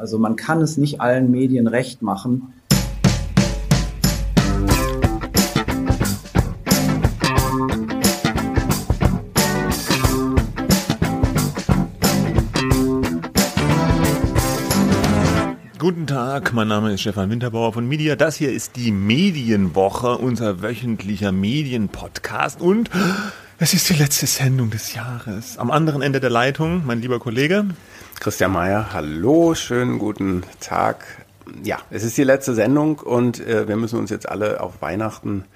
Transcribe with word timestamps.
Also 0.00 0.18
man 0.18 0.34
kann 0.34 0.62
es 0.62 0.78
nicht 0.78 1.02
allen 1.02 1.30
Medien 1.30 1.66
recht 1.66 2.00
machen. 2.00 2.54
Guten 15.78 16.06
Tag, 16.06 16.54
mein 16.54 16.68
Name 16.68 16.94
ist 16.94 17.02
Stefan 17.02 17.28
Winterbauer 17.28 17.74
von 17.74 17.86
Media. 17.86 18.16
Das 18.16 18.36
hier 18.36 18.50
ist 18.50 18.76
die 18.76 18.92
Medienwoche, 18.92 20.16
unser 20.16 20.62
wöchentlicher 20.62 21.30
Medienpodcast 21.30 22.62
und 22.62 22.88
es 23.58 23.74
ist 23.74 23.90
die 23.90 23.94
letzte 23.94 24.26
Sendung 24.26 24.70
des 24.70 24.94
Jahres. 24.94 25.58
Am 25.58 25.70
anderen 25.70 26.00
Ende 26.00 26.20
der 26.20 26.30
Leitung, 26.30 26.86
mein 26.86 27.02
lieber 27.02 27.18
Kollege. 27.18 27.66
Christian 28.20 28.52
Mayer, 28.52 28.92
hallo, 28.92 29.54
schönen 29.54 29.98
guten 29.98 30.42
Tag. 30.60 31.06
Ja, 31.64 31.78
es 31.88 32.04
ist 32.04 32.18
die 32.18 32.22
letzte 32.22 32.52
Sendung 32.52 32.98
und 32.98 33.40
äh, 33.40 33.66
wir 33.66 33.76
müssen 33.76 33.98
uns 33.98 34.10
jetzt 34.10 34.28
alle 34.28 34.60
auf 34.60 34.82
Weihnachten 34.82 35.46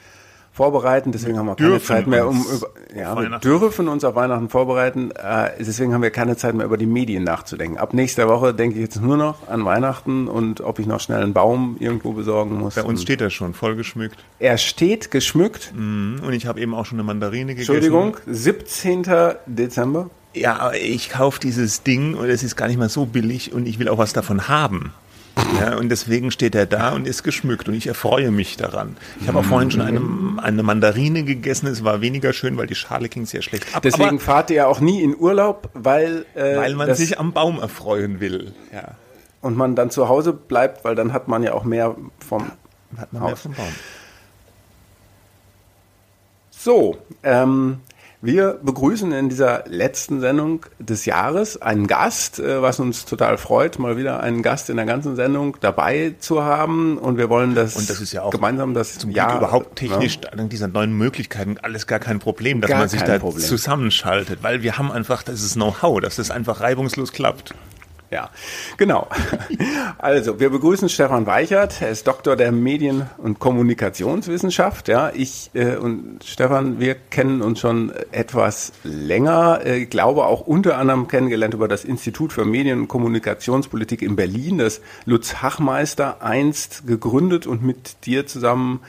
vorbereiten. 0.50 1.12
Deswegen 1.12 1.36
haben 1.36 1.44
wir 1.44 1.56
keine 1.56 1.82
Zeit 1.82 2.06
mehr, 2.06 2.26
um 2.26 2.42
über, 2.42 2.68
ja, 2.96 3.20
wir 3.20 3.38
dürfen 3.38 3.86
uns 3.86 4.02
auf 4.02 4.14
Weihnachten 4.14 4.48
vorbereiten. 4.48 5.10
Äh, 5.10 5.50
deswegen 5.60 5.92
haben 5.92 6.00
wir 6.00 6.08
keine 6.08 6.38
Zeit 6.38 6.54
mehr 6.54 6.64
über 6.64 6.78
die 6.78 6.86
Medien 6.86 7.22
nachzudenken. 7.22 7.76
Ab 7.76 7.92
nächster 7.92 8.28
Woche 8.28 8.54
denke 8.54 8.76
ich 8.76 8.80
jetzt 8.80 8.98
nur 9.02 9.18
noch 9.18 9.46
an 9.46 9.62
Weihnachten 9.66 10.26
und 10.26 10.62
ob 10.62 10.78
ich 10.78 10.86
noch 10.86 11.00
schnell 11.00 11.22
einen 11.22 11.34
Baum 11.34 11.76
irgendwo 11.80 12.12
besorgen 12.14 12.58
muss. 12.58 12.76
Bei 12.76 12.82
uns 12.84 13.02
steht 13.02 13.20
er 13.20 13.28
schon 13.28 13.52
voll 13.52 13.76
geschmückt. 13.76 14.16
Er 14.38 14.56
steht 14.56 15.10
geschmückt. 15.10 15.74
Mhm. 15.76 16.22
Und 16.24 16.32
ich 16.32 16.46
habe 16.46 16.62
eben 16.62 16.72
auch 16.72 16.86
schon 16.86 16.96
eine 16.96 17.04
Mandarine 17.04 17.54
gegessen. 17.54 17.74
Entschuldigung, 17.74 18.16
17. 18.26 19.04
Dezember. 19.44 20.08
Ja, 20.34 20.72
ich 20.72 21.10
kaufe 21.10 21.40
dieses 21.40 21.82
Ding 21.82 22.14
und 22.14 22.28
es 22.28 22.42
ist 22.42 22.56
gar 22.56 22.66
nicht 22.66 22.78
mal 22.78 22.88
so 22.88 23.06
billig 23.06 23.52
und 23.52 23.66
ich 23.66 23.78
will 23.78 23.88
auch 23.88 23.98
was 23.98 24.12
davon 24.12 24.48
haben. 24.48 24.92
Ja, 25.60 25.76
und 25.76 25.88
deswegen 25.88 26.30
steht 26.30 26.54
er 26.54 26.66
da 26.66 26.92
und 26.92 27.06
ist 27.06 27.22
geschmückt 27.22 27.68
und 27.68 27.74
ich 27.74 27.86
erfreue 27.86 28.30
mich 28.30 28.56
daran. 28.56 28.96
Ich 29.20 29.28
habe 29.28 29.40
auch 29.40 29.44
vorhin 29.44 29.70
schon 29.70 29.80
eine, 29.80 30.00
eine 30.42 30.62
Mandarine 30.62 31.24
gegessen, 31.24 31.66
es 31.66 31.82
war 31.82 32.00
weniger 32.00 32.32
schön, 32.32 32.56
weil 32.56 32.66
die 32.66 32.74
Schale 32.74 33.08
ging 33.08 33.26
sehr 33.26 33.42
schlecht 33.42 33.74
ab. 33.74 33.82
Deswegen 33.82 34.08
Aber 34.10 34.20
fahrt 34.20 34.50
ihr 34.50 34.68
auch 34.68 34.80
nie 34.80 35.02
in 35.02 35.16
Urlaub, 35.16 35.70
weil... 35.74 36.26
Äh, 36.34 36.56
weil 36.56 36.74
man 36.74 36.94
sich 36.94 37.18
am 37.18 37.32
Baum 37.32 37.60
erfreuen 37.60 38.20
will. 38.20 38.54
Ja. 38.72 38.92
Und 39.40 39.56
man 39.56 39.74
dann 39.74 39.90
zu 39.90 40.08
Hause 40.08 40.32
bleibt, 40.32 40.84
weil 40.84 40.94
dann 40.94 41.12
hat 41.12 41.28
man 41.28 41.42
ja 41.42 41.52
auch 41.52 41.64
mehr 41.64 41.96
vom 42.26 42.50
hat 42.96 43.12
man 43.12 43.22
Haus. 43.22 43.28
Mehr 43.28 43.36
vom 43.36 43.52
Baum. 43.54 43.74
So, 46.50 46.96
ähm, 47.22 47.80
wir 48.24 48.58
begrüßen 48.62 49.12
in 49.12 49.28
dieser 49.28 49.64
letzten 49.66 50.20
Sendung 50.20 50.64
des 50.78 51.04
Jahres 51.04 51.60
einen 51.60 51.86
Gast, 51.86 52.38
äh, 52.38 52.62
was 52.62 52.80
uns 52.80 53.04
total 53.04 53.36
freut, 53.36 53.78
mal 53.78 53.96
wieder 53.98 54.20
einen 54.20 54.42
Gast 54.42 54.70
in 54.70 54.76
der 54.76 54.86
ganzen 54.86 55.14
Sendung 55.14 55.58
dabei 55.60 56.14
zu 56.18 56.42
haben. 56.42 56.96
Und 56.96 57.18
wir 57.18 57.28
wollen 57.28 57.54
das, 57.54 57.76
und 57.76 57.88
das 57.90 58.00
ist 58.00 58.12
ja 58.12 58.22
auch 58.22 58.30
gemeinsam 58.30 58.72
das 58.72 58.98
zum 58.98 59.10
Jahr 59.10 59.36
überhaupt 59.36 59.76
technisch 59.76 60.18
ja. 60.22 60.30
dank 60.30 60.50
dieser 60.50 60.68
neuen 60.68 60.96
Möglichkeiten 60.96 61.56
alles 61.60 61.86
gar 61.86 61.98
kein 61.98 62.18
Problem, 62.18 62.60
dass 62.60 62.70
gar 62.70 62.78
man 62.78 62.88
sich 62.88 63.02
da 63.02 63.18
Problem. 63.18 63.44
zusammenschaltet, 63.44 64.42
weil 64.42 64.62
wir 64.62 64.78
haben 64.78 64.90
einfach 64.90 65.22
das 65.22 65.42
ist 65.42 65.54
Know-how, 65.54 66.00
dass 66.00 66.16
das 66.16 66.30
einfach 66.30 66.60
reibungslos 66.60 67.12
klappt. 67.12 67.54
Ja, 68.14 68.30
genau. 68.76 69.08
Also, 69.98 70.38
wir 70.38 70.50
begrüßen 70.50 70.88
Stefan 70.88 71.26
Weichert. 71.26 71.80
Er 71.80 71.90
ist 71.90 72.06
Doktor 72.06 72.36
der 72.36 72.52
Medien- 72.52 73.06
und 73.16 73.38
Kommunikationswissenschaft. 73.38 74.88
Ja, 74.88 75.10
ich 75.12 75.50
äh, 75.54 75.76
und 75.76 76.22
Stefan, 76.24 76.78
wir 76.78 76.94
kennen 76.94 77.42
uns 77.42 77.58
schon 77.60 77.92
etwas 78.12 78.72
länger. 78.84 79.62
Äh, 79.64 79.78
ich 79.78 79.90
glaube 79.90 80.26
auch 80.26 80.42
unter 80.42 80.78
anderem 80.78 81.08
kennengelernt 81.08 81.54
über 81.54 81.66
das 81.66 81.84
Institut 81.84 82.32
für 82.32 82.44
Medien- 82.44 82.82
und 82.82 82.88
Kommunikationspolitik 82.88 84.02
in 84.02 84.14
Berlin, 84.14 84.58
das 84.58 84.80
Lutz 85.06 85.42
Hachmeister 85.42 86.22
einst 86.22 86.86
gegründet 86.86 87.46
und 87.48 87.64
mit 87.64 88.06
dir 88.06 88.26
zusammen 88.26 88.80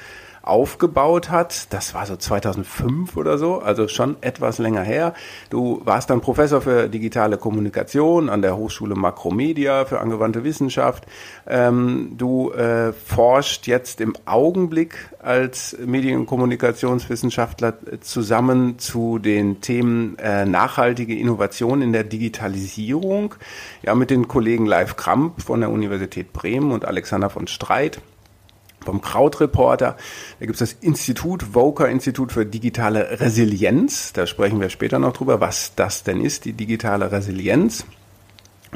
aufgebaut 0.46 1.30
hat. 1.32 1.74
Das 1.74 1.94
war 1.94 2.06
so 2.06 2.16
2005 2.16 3.18
oder 3.18 3.38
so, 3.38 3.60
also 3.60 3.88
schon 3.88 4.18
etwas 4.22 4.60
länger 4.60 4.82
her. 4.82 5.14
Du 5.50 5.82
warst 5.86 6.10
dann 6.10 6.22
Professor 6.22 6.62
für 6.62 6.88
digitale 6.88 7.38
Kommunikation 7.38 8.30
an 8.30 8.42
der 8.42 8.56
Hochschule 8.56 8.96
Makromedia 8.96 9.86
für 9.86 10.00
angewandte 10.00 10.44
Wissenschaft. 10.44 11.06
Ähm, 11.48 12.14
du 12.18 12.52
äh, 12.52 12.94
forscht 12.94 13.68
jetzt 13.68 14.02
im 14.02 14.16
Augenblick 14.26 15.10
als 15.20 15.76
Medien- 15.84 16.20
und 16.20 16.26
Kommunikationswissenschaftler 16.28 17.74
zusammen 18.02 18.78
zu 18.78 19.20
den 19.20 19.62
Themen 19.62 20.18
äh, 20.20 20.46
nachhaltige 20.46 21.18
Innovation 21.18 21.82
in 21.82 21.92
der 21.92 22.04
Digitalisierung. 22.04 23.36
Ja, 23.82 23.96
mit 23.96 24.10
den 24.12 24.28
Kollegen 24.28 24.66
Live 24.66 24.96
Kramp 24.96 25.42
von 25.42 25.62
der 25.62 25.72
Universität 25.72 26.34
Bremen 26.34 26.72
und 26.72 26.86
Alexander 26.86 27.30
von 27.30 27.48
Streit 27.48 28.02
vom 28.86 29.02
Krautreporter. 29.02 29.98
Da 30.40 30.46
gibt 30.46 30.62
es 30.62 30.72
das 30.72 30.80
Institut, 30.82 31.54
Voker 31.54 31.90
Institut 31.90 32.32
für 32.32 32.46
digitale 32.46 33.20
Resilienz. 33.20 34.14
Da 34.14 34.28
sprechen 34.28 34.62
wir 34.62 34.70
später 34.70 35.00
noch 35.00 35.14
drüber, 35.14 35.42
was 35.42 35.74
das 35.76 36.04
denn 36.04 36.22
ist, 36.22 36.46
die 36.46 36.54
digitale 36.54 37.12
Resilienz. 37.12 37.86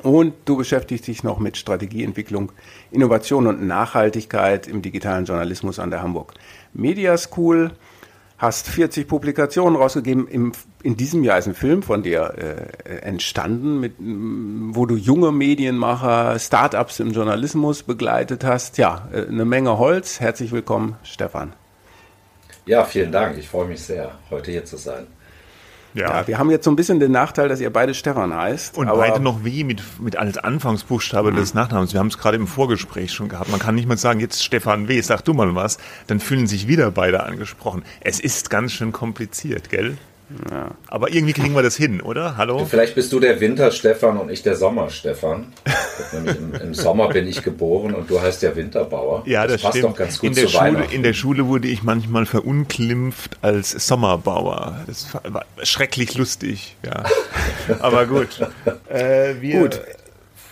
Und 0.03 0.33
du 0.45 0.57
beschäftigst 0.57 1.07
dich 1.07 1.23
noch 1.23 1.39
mit 1.39 1.57
Strategieentwicklung, 1.57 2.51
Innovation 2.91 3.47
und 3.47 3.65
Nachhaltigkeit 3.65 4.67
im 4.67 4.81
digitalen 4.81 5.25
Journalismus 5.25 5.79
an 5.79 5.89
der 5.89 6.01
Hamburg 6.01 6.33
Media 6.73 7.17
School 7.17 7.71
hast 8.39 8.67
40 8.69 9.07
Publikationen 9.07 9.75
rausgegeben. 9.75 10.27
Im, 10.27 10.53
in 10.81 10.97
diesem 10.97 11.23
Jahr 11.23 11.37
ist 11.37 11.47
ein 11.47 11.53
Film 11.53 11.83
von 11.83 12.01
dir 12.01 12.33
äh, 12.85 12.95
entstanden, 13.01 13.79
mit, 13.79 13.93
wo 13.99 14.85
du 14.85 14.95
junge 14.95 15.31
Medienmacher, 15.31 16.39
Startups 16.39 16.99
im 17.01 17.11
Journalismus 17.11 17.83
begleitet 17.83 18.43
hast. 18.43 18.77
Ja, 18.77 19.09
äh, 19.11 19.27
eine 19.27 19.45
Menge 19.45 19.77
Holz. 19.77 20.19
Herzlich 20.21 20.51
willkommen, 20.51 20.95
Stefan. 21.03 21.53
Ja, 22.65 22.85
vielen 22.85 23.11
Dank. 23.11 23.37
Ich 23.37 23.49
freue 23.49 23.67
mich 23.67 23.81
sehr, 23.81 24.11
heute 24.29 24.51
hier 24.51 24.65
zu 24.65 24.77
sein. 24.77 25.07
Ja. 25.93 26.19
ja. 26.19 26.27
wir 26.27 26.37
haben 26.37 26.49
jetzt 26.49 26.65
so 26.65 26.71
ein 26.71 26.75
bisschen 26.75 26.99
den 26.99 27.11
Nachteil, 27.11 27.49
dass 27.49 27.59
ihr 27.59 27.71
beide 27.71 27.93
Stefan 27.93 28.33
heißt. 28.33 28.77
Und 28.77 28.87
beide 28.87 29.19
noch 29.19 29.43
wie 29.43 29.63
mit, 29.63 29.81
mit 29.99 30.17
als 30.17 30.37
Anfangsbuchstabe 30.37 31.31
mhm. 31.31 31.37
des 31.37 31.53
Nachnamens. 31.53 31.93
Wir 31.93 31.99
haben 31.99 32.07
es 32.07 32.17
gerade 32.17 32.37
im 32.37 32.47
Vorgespräch 32.47 33.11
schon 33.11 33.29
gehabt. 33.29 33.49
Man 33.49 33.59
kann 33.59 33.75
nicht 33.75 33.87
mal 33.87 33.97
sagen, 33.97 34.19
jetzt 34.19 34.43
Stefan 34.43 34.87
W., 34.87 35.01
sag 35.01 35.23
du 35.25 35.33
mal 35.33 35.55
was. 35.55 35.77
Dann 36.07 36.19
fühlen 36.19 36.47
sich 36.47 36.67
wieder 36.67 36.91
beide 36.91 37.23
angesprochen. 37.23 37.83
Es 38.01 38.19
ist 38.19 38.49
ganz 38.49 38.71
schön 38.71 38.91
kompliziert, 38.91 39.69
gell? 39.69 39.97
Ja. 40.51 40.71
Aber 40.87 41.11
irgendwie 41.11 41.33
kriegen 41.33 41.55
wir 41.55 41.63
das 41.63 41.75
hin, 41.75 42.01
oder? 42.01 42.37
Hallo? 42.37 42.65
Vielleicht 42.65 42.95
bist 42.95 43.11
du 43.11 43.19
der 43.19 43.39
Winter-Stefan 43.39 44.17
und 44.17 44.29
ich 44.29 44.43
der 44.43 44.55
Sommer-Stefan. 44.55 45.53
im, 46.13 46.53
im, 46.53 46.73
Sommer 46.73 47.09
bin 47.09 47.27
ich 47.27 47.41
geboren 47.43 47.95
und 47.95 48.09
du 48.09 48.21
heißt 48.21 48.43
ja 48.43 48.55
Winterbauer. 48.55 49.23
Ja, 49.25 49.43
das, 49.43 49.53
das 49.53 49.61
passt 49.61 49.77
stimmt. 49.77 49.93
doch 49.93 49.97
ganz 49.97 50.19
gut 50.19 50.29
in 50.29 50.35
der, 50.35 50.45
zu 50.45 50.51
Schule, 50.51 50.85
in 50.91 51.03
der 51.03 51.13
Schule 51.13 51.47
wurde 51.47 51.67
ich 51.67 51.83
manchmal 51.83 52.25
verunglimpft 52.25 53.37
als 53.41 53.71
Sommerbauer. 53.71 54.83
Das 54.85 55.07
war 55.27 55.45
schrecklich 55.63 56.15
lustig, 56.15 56.77
ja. 56.85 57.03
Aber 57.79 58.05
gut. 58.05 58.29
Äh, 58.87 59.35
wir, 59.41 59.59
gut 59.61 59.81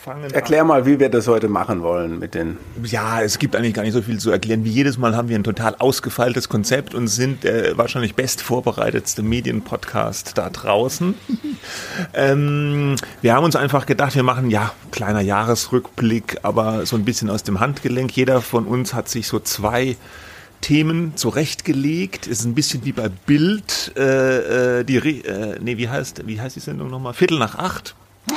fangen 0.07 0.31
Erklär 0.31 0.62
an. 0.62 0.68
mal, 0.68 0.85
wie 0.85 1.00
wir 1.01 1.09
das 1.09 1.28
heute 1.28 1.50
machen 1.50 1.81
wollen 1.81 2.18
mit 2.18 2.34
den. 2.34 2.57
Ja, 2.81 3.22
es 3.22 3.40
gibt 3.40 3.57
eigentlich 3.57 3.73
gar 3.73 3.84
nicht 3.84 3.91
so 3.91 4.01
viel 4.01 4.19
zu 4.19 4.31
erklären. 4.31 4.63
Wie 4.63 4.69
jedes 4.69 4.97
Mal 4.97 5.18
haben 5.18 5.28
wir 5.28 5.38
ein 5.38 5.44
total 5.44 5.75
ausgefeiltes 5.75 6.47
Konzept 6.47 6.95
und 6.95 7.09
sind 7.09 7.44
der 7.44 7.78
wahrscheinlich 7.78 8.16
best 8.16 8.41
vorbereitetste 8.41 9.22
Medienpodcast 9.22 10.38
da 10.38 10.50
draußen. 10.50 11.13
ähm, 12.13 12.96
wir 13.22 13.35
haben 13.35 13.44
uns 13.44 13.57
einfach 13.57 13.85
gedacht, 13.85 14.16
wir 14.16 14.23
machen 14.23 14.50
ja 14.50 14.72
kleiner 14.91 15.19
Jahresrückblick, 15.19 16.38
aber 16.41 16.85
so 16.85 16.96
ein 16.96 17.03
bisschen 17.03 17.29
aus 17.29 17.44
dem 17.44 17.59
Handgelenk. 17.59 18.16
Jeder 18.16 18.41
von 18.41 18.66
uns 18.66 18.94
hat 18.94 19.09
sich 19.09 19.28
so 19.28 19.41
zwei 19.41 19.97
Themen 20.62 21.17
zurechtgelegt. 21.17 22.28
Es 22.28 22.40
ist 22.40 22.46
ein 22.46 22.56
bisschen 22.56 22.85
wie 22.85 22.94
bei 22.94 23.09
Bild, 23.09 23.91
äh, 23.97 24.79
äh 24.79 24.84
die, 24.85 24.96
äh, 24.96 25.57
nee, 25.59 25.78
wie 25.78 25.90
heißt, 25.90 26.25
wie 26.25 26.40
heißt 26.40 26.56
die 26.56 26.62
Sendung 26.62 26.90
nochmal? 26.90 27.13
Viertel 27.13 27.40
nach 27.40 27.56
acht 27.56 27.94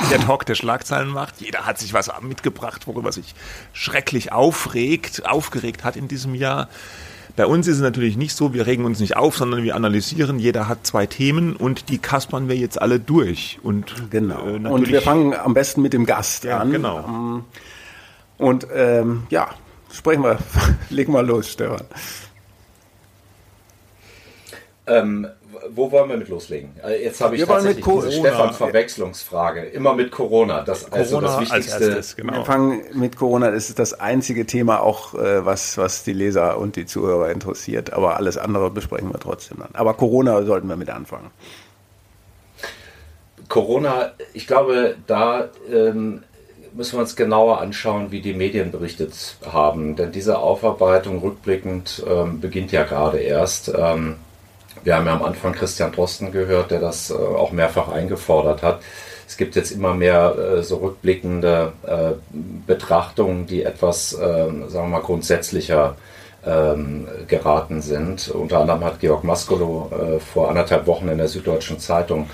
der 0.09 0.19
Talk 0.19 0.45
der 0.45 0.55
Schlagzeilen 0.55 1.09
macht. 1.09 1.41
Jeder 1.41 1.65
hat 1.65 1.77
sich 1.77 1.93
was 1.93 2.11
mitgebracht, 2.21 2.87
worüber 2.87 3.11
sich 3.11 3.35
schrecklich 3.73 4.31
aufregt, 4.31 5.25
aufgeregt 5.25 5.83
hat 5.83 5.95
in 5.95 6.07
diesem 6.07 6.35
Jahr. 6.35 6.69
Bei 7.35 7.45
uns 7.45 7.67
ist 7.67 7.77
es 7.77 7.81
natürlich 7.81 8.17
nicht 8.17 8.35
so, 8.35 8.53
wir 8.53 8.67
regen 8.67 8.83
uns 8.83 8.99
nicht 8.99 9.15
auf, 9.15 9.37
sondern 9.37 9.63
wir 9.63 9.75
analysieren. 9.75 10.37
Jeder 10.37 10.67
hat 10.67 10.85
zwei 10.85 11.05
Themen 11.05 11.55
und 11.55 11.89
die 11.89 11.97
kaspern 11.97 12.49
wir 12.49 12.57
jetzt 12.57 12.81
alle 12.81 12.99
durch. 12.99 13.59
Und, 13.63 14.09
genau. 14.09 14.47
Äh, 14.47 14.67
und 14.67 14.89
wir 14.89 15.01
fangen 15.01 15.33
am 15.33 15.53
besten 15.53 15.81
mit 15.81 15.93
dem 15.93 16.05
Gast 16.05 16.43
ja, 16.43 16.59
an. 16.59 16.71
Genau. 16.71 17.05
Ähm, 17.07 17.43
und 18.37 18.67
ähm, 18.73 19.23
ja, 19.29 19.49
sprechen 19.91 20.23
wir, 20.23 20.39
legen 20.89 21.13
wir 21.13 21.23
los, 21.23 21.49
Stefan. 21.49 21.85
Ähm, 24.87 25.27
wo 25.69 25.91
wollen 25.91 26.09
wir 26.09 26.17
mit 26.17 26.29
loslegen? 26.29 26.71
Äh, 26.83 27.03
jetzt 27.03 27.21
habe 27.21 27.35
ich 27.35 27.41
wir 27.41 27.47
tatsächlich 27.47 27.85
diese 27.85 28.11
Stefan-Verwechslungsfrage. 28.11 29.61
Immer 29.61 29.93
mit 29.93 30.11
Corona. 30.11 30.61
Das, 30.61 30.85
Corona 30.85 30.97
also 30.97 31.21
das 31.21 31.39
Wichtigste. 31.39 31.83
Erstes, 31.83 32.15
genau. 32.15 32.33
Wir 32.33 32.45
fangen 32.45 32.83
mit 32.93 33.15
Corona. 33.15 33.51
Das 33.51 33.69
ist 33.69 33.79
das 33.79 33.93
einzige 33.93 34.45
Thema 34.45 34.81
auch, 34.81 35.13
äh, 35.13 35.45
was, 35.45 35.77
was 35.77 36.03
die 36.03 36.13
Leser 36.13 36.57
und 36.57 36.75
die 36.75 36.85
Zuhörer 36.85 37.29
interessiert. 37.31 37.93
Aber 37.93 38.17
alles 38.17 38.37
andere 38.37 38.71
besprechen 38.71 39.11
wir 39.11 39.19
trotzdem 39.19 39.59
dann. 39.59 39.69
Aber 39.73 39.93
Corona 39.93 40.43
sollten 40.43 40.67
wir 40.67 40.75
mit 40.75 40.89
anfangen. 40.89 41.31
Corona, 43.47 44.13
ich 44.33 44.47
glaube, 44.47 44.95
da 45.07 45.49
ähm, 45.69 46.23
müssen 46.73 46.93
wir 46.97 47.01
uns 47.01 47.15
genauer 47.15 47.59
anschauen, 47.59 48.11
wie 48.11 48.21
die 48.21 48.33
Medien 48.33 48.71
berichtet 48.71 49.37
haben. 49.45 49.95
Denn 49.95 50.11
diese 50.11 50.39
Aufarbeitung 50.39 51.19
rückblickend 51.19 52.03
ähm, 52.07 52.39
beginnt 52.39 52.71
ja 52.71 52.83
gerade 52.83 53.19
erst. 53.19 53.71
Ähm, 53.77 54.15
wir 54.83 54.95
haben 54.95 55.05
ja 55.05 55.13
am 55.13 55.23
Anfang 55.23 55.53
Christian 55.53 55.91
Drosten 55.91 56.31
gehört, 56.31 56.71
der 56.71 56.79
das 56.79 57.11
äh, 57.11 57.13
auch 57.13 57.51
mehrfach 57.51 57.89
eingefordert 57.89 58.63
hat. 58.63 58.81
Es 59.27 59.37
gibt 59.37 59.55
jetzt 59.55 59.71
immer 59.71 59.93
mehr 59.93 60.35
äh, 60.37 60.63
so 60.63 60.77
rückblickende 60.77 61.73
äh, 61.85 62.11
Betrachtungen, 62.67 63.45
die 63.45 63.63
etwas, 63.63 64.13
ähm, 64.13 64.69
sagen 64.69 64.89
wir 64.89 64.97
mal, 64.97 65.01
grundsätzlicher 65.01 65.95
ähm, 66.45 67.07
geraten 67.27 67.81
sind. 67.81 68.29
Unter 68.29 68.59
anderem 68.59 68.83
hat 68.83 68.99
Georg 68.99 69.23
Maskolo 69.23 70.19
vor 70.33 70.49
anderthalb 70.49 70.87
Wochen 70.87 71.07
in 71.07 71.19
der 71.19 71.27
Süddeutschen 71.27 71.79
Zeitung 71.79 72.29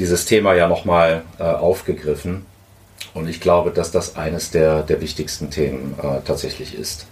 dieses 0.00 0.24
Thema 0.24 0.54
ja 0.54 0.66
nochmal 0.66 1.22
aufgegriffen. 1.38 2.46
Und 3.14 3.28
ich 3.28 3.40
glaube, 3.40 3.70
dass 3.70 3.92
das 3.92 4.16
eines 4.16 4.50
der, 4.50 4.82
der 4.82 5.00
wichtigsten 5.00 5.50
Themen 5.50 5.94
tatsächlich 6.24 6.76
ist. 6.76 7.06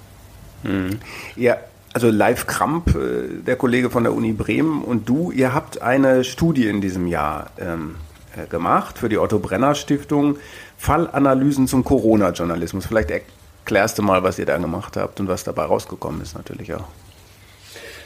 Hm. 0.64 0.98
Ja, 1.36 1.58
also 1.96 2.10
Live 2.10 2.46
Kramp, 2.46 2.94
äh, 2.94 3.43
der 3.43 3.56
Kollege 3.56 3.88
von 3.88 4.04
der 4.04 4.12
Uni 4.12 4.34
Bremen 4.34 4.84
und 4.84 5.08
du, 5.08 5.31
ihr 5.31 5.54
habt 5.54 5.81
eine 5.81 6.25
Studie 6.25 6.66
in 6.66 6.82
diesem 6.82 7.06
Jahr 7.06 7.46
ähm, 7.58 7.94
äh, 8.37 8.46
gemacht 8.46 8.98
für 8.98 9.08
die 9.08 9.16
Otto 9.16 9.38
Brenner 9.38 9.75
Stiftung. 9.75 10.37
Fallanalysen 10.76 11.66
zum 11.66 11.84
Corona-Journalismus. 11.84 12.84
Vielleicht 12.84 13.10
erklärst 13.10 13.96
du 13.96 14.02
mal, 14.02 14.22
was 14.22 14.38
ihr 14.38 14.44
da 14.44 14.58
gemacht 14.58 14.98
habt 14.98 15.20
und 15.20 15.28
was 15.28 15.44
dabei 15.44 15.64
rausgekommen 15.64 16.20
ist 16.20 16.37
natürlich 16.37 16.75
auch. 16.75 16.84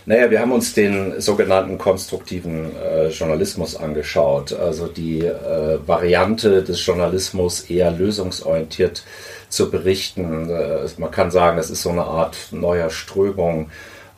Naja, 0.06 0.30
wir 0.30 0.40
haben 0.40 0.52
uns 0.52 0.72
den 0.72 1.20
sogenannten 1.20 1.76
konstruktiven 1.76 2.70
äh, 2.76 3.08
Journalismus 3.08 3.74
angeschaut, 3.74 4.52
also 4.52 4.86
die 4.86 5.18
äh, 5.18 5.78
Variante 5.84 6.62
des 6.62 6.86
Journalismus 6.86 7.62
eher 7.62 7.90
lösungsorientiert 7.90 9.02
zu 9.50 9.70
berichten. 9.70 10.48
Äh, 10.48 10.88
man 10.96 11.10
kann 11.10 11.30
sagen, 11.30 11.58
das 11.58 11.68
ist 11.68 11.82
so 11.82 11.90
eine 11.90 12.04
Art 12.04 12.36
neuer 12.52 12.88
Strömung, 12.88 13.70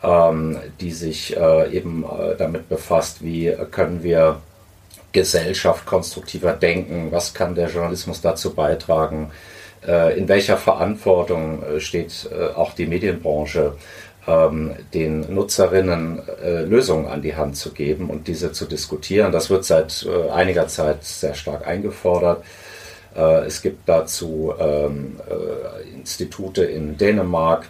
ähm, 0.04 0.58
die 0.80 0.92
sich 0.92 1.36
äh, 1.36 1.76
eben 1.76 2.04
äh, 2.04 2.36
damit 2.36 2.68
befasst, 2.68 3.24
wie 3.24 3.52
können 3.70 4.02
wir 4.02 4.40
Gesellschaft 5.12 5.84
konstruktiver 5.84 6.52
denken, 6.52 7.08
was 7.10 7.34
kann 7.34 7.54
der 7.54 7.68
Journalismus 7.68 8.22
dazu 8.22 8.54
beitragen, 8.54 9.30
in 10.16 10.28
welcher 10.28 10.56
Verantwortung 10.56 11.62
steht 11.80 12.30
auch 12.54 12.72
die 12.72 12.86
Medienbranche 12.86 13.74
ähm, 14.26 14.74
den 14.94 15.34
Nutzerinnen 15.34 16.22
Lösungen 16.66 17.08
an 17.08 17.20
die 17.20 17.34
Hand 17.36 17.58
zu 17.58 17.72
geben 17.72 18.08
und 18.08 18.26
diese 18.26 18.52
zu 18.52 18.64
diskutieren. 18.64 19.32
Das 19.32 19.50
wird 19.50 19.66
seit 19.66 20.06
einiger 20.32 20.68
Zeit 20.68 21.04
sehr 21.04 21.34
stark 21.34 21.66
eingefordert. 21.66 22.42
Äh, 23.16 23.46
es 23.46 23.62
gibt 23.62 23.88
dazu 23.88 24.52
ähm, 24.58 25.20
äh, 25.28 25.94
Institute 25.94 26.62
in 26.62 26.96
Dänemark. 26.96 27.68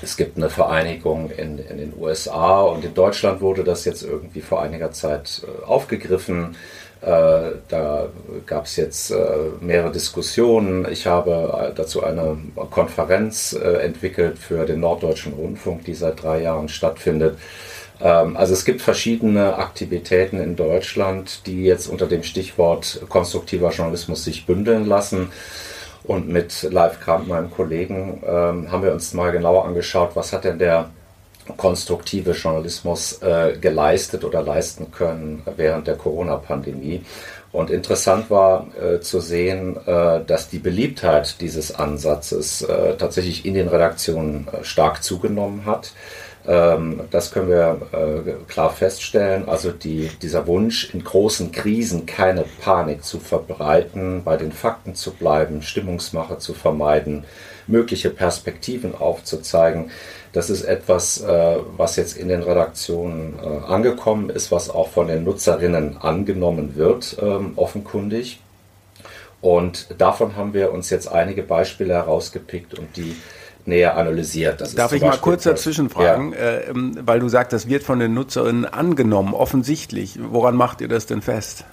Es 0.00 0.16
gibt 0.16 0.36
eine 0.36 0.50
Vereinigung 0.50 1.30
in, 1.30 1.58
in, 1.58 1.78
den 1.78 1.92
USA 1.98 2.62
und 2.62 2.84
in 2.84 2.94
Deutschland 2.94 3.40
wurde 3.40 3.62
das 3.62 3.84
jetzt 3.84 4.02
irgendwie 4.02 4.40
vor 4.40 4.62
einiger 4.62 4.90
Zeit 4.90 5.42
äh, 5.44 5.64
aufgegriffen. 5.64 6.56
Da 7.04 8.10
gab 8.46 8.66
es 8.66 8.76
jetzt 8.76 9.12
mehrere 9.60 9.90
Diskussionen. 9.90 10.86
Ich 10.88 11.08
habe 11.08 11.72
dazu 11.74 12.04
eine 12.04 12.36
Konferenz 12.70 13.54
entwickelt 13.54 14.38
für 14.38 14.64
den 14.66 14.78
Norddeutschen 14.78 15.32
Rundfunk, 15.32 15.84
die 15.84 15.94
seit 15.94 16.22
drei 16.22 16.42
Jahren 16.42 16.68
stattfindet. 16.68 17.38
Ähm, 18.02 18.36
also 18.36 18.52
es 18.52 18.64
gibt 18.64 18.82
verschiedene 18.82 19.56
Aktivitäten 19.56 20.40
in 20.40 20.56
Deutschland, 20.56 21.46
die 21.46 21.64
jetzt 21.64 21.86
unter 21.86 22.06
dem 22.06 22.22
Stichwort 22.22 23.00
konstruktiver 23.08 23.70
Journalismus 23.70 24.24
sich 24.24 24.46
bündeln 24.46 24.86
lassen. 24.86 25.30
Und 26.04 26.28
mit 26.28 26.64
Live 26.64 27.00
Kramp, 27.00 27.28
meinem 27.28 27.50
Kollegen, 27.50 28.22
ähm, 28.26 28.72
haben 28.72 28.82
wir 28.82 28.92
uns 28.92 29.14
mal 29.14 29.30
genauer 29.30 29.64
angeschaut, 29.64 30.10
was 30.14 30.32
hat 30.32 30.44
denn 30.44 30.58
der 30.58 30.90
konstruktive 31.56 32.32
Journalismus 32.32 33.20
äh, 33.22 33.56
geleistet 33.60 34.24
oder 34.24 34.42
leisten 34.42 34.90
können 34.90 35.42
während 35.56 35.86
der 35.86 35.96
Corona-Pandemie. 35.96 37.04
Und 37.52 37.70
interessant 37.70 38.30
war 38.30 38.68
äh, 38.80 39.00
zu 39.00 39.20
sehen, 39.20 39.76
äh, 39.86 40.24
dass 40.24 40.48
die 40.48 40.58
Beliebtheit 40.58 41.40
dieses 41.40 41.74
Ansatzes 41.74 42.62
äh, 42.62 42.96
tatsächlich 42.96 43.44
in 43.44 43.54
den 43.54 43.68
Redaktionen 43.68 44.48
äh, 44.48 44.64
stark 44.64 45.02
zugenommen 45.02 45.66
hat. 45.66 45.92
Ähm, 46.46 47.02
das 47.10 47.30
können 47.30 47.48
wir 47.48 47.80
äh, 47.92 48.32
klar 48.50 48.70
feststellen. 48.70 49.48
Also 49.48 49.70
die, 49.70 50.10
dieser 50.20 50.46
Wunsch, 50.46 50.92
in 50.92 51.04
großen 51.04 51.52
Krisen 51.52 52.06
keine 52.06 52.44
Panik 52.60 53.04
zu 53.04 53.20
verbreiten, 53.20 54.22
bei 54.24 54.36
den 54.36 54.52
Fakten 54.52 54.94
zu 54.94 55.12
bleiben, 55.12 55.62
Stimmungsmache 55.62 56.38
zu 56.38 56.54
vermeiden, 56.54 57.24
mögliche 57.66 58.10
Perspektiven 58.10 58.94
aufzuzeigen, 58.94 59.90
das 60.32 60.48
ist 60.48 60.62
etwas, 60.62 61.20
äh, 61.20 61.58
was 61.76 61.96
jetzt 61.96 62.16
in 62.16 62.28
den 62.28 62.42
Redaktionen 62.42 63.38
äh, 63.38 63.70
angekommen 63.70 64.30
ist, 64.30 64.50
was 64.50 64.70
auch 64.70 64.88
von 64.88 65.06
den 65.06 65.24
Nutzerinnen 65.24 65.98
angenommen 65.98 66.74
wird, 66.74 67.16
ähm, 67.20 67.52
offenkundig. 67.56 68.40
Und 69.42 69.88
davon 69.98 70.36
haben 70.36 70.54
wir 70.54 70.72
uns 70.72 70.88
jetzt 70.88 71.08
einige 71.08 71.42
Beispiele 71.42 71.94
herausgepickt 71.94 72.78
und 72.78 72.96
die 72.96 73.14
näher 73.66 73.96
analysiert. 73.96 74.60
Das 74.60 74.74
Darf 74.74 74.92
ich 74.92 75.02
mal 75.02 75.16
kurz 75.16 75.44
dazwischen 75.44 75.90
fragen, 75.90 76.32
ja. 76.32 76.38
äh, 76.38 76.70
ähm, 76.70 76.98
weil 77.04 77.20
du 77.20 77.28
sagst, 77.28 77.52
das 77.52 77.68
wird 77.68 77.82
von 77.82 77.98
den 77.98 78.14
Nutzerinnen 78.14 78.64
angenommen, 78.64 79.34
offensichtlich. 79.34 80.18
Woran 80.20 80.56
macht 80.56 80.80
ihr 80.80 80.88
das 80.88 81.06
denn 81.06 81.22
fest? 81.22 81.64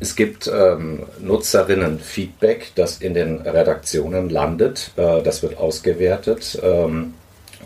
Es 0.00 0.16
gibt 0.16 0.50
ähm, 0.52 1.04
Nutzerinnen-Feedback, 1.20 2.72
das 2.74 2.98
in 2.98 3.14
den 3.14 3.40
Redaktionen 3.40 4.30
landet. 4.30 4.92
Äh, 4.96 5.22
das 5.22 5.42
wird 5.42 5.58
ausgewertet. 5.58 6.58
Ähm, 6.62 7.14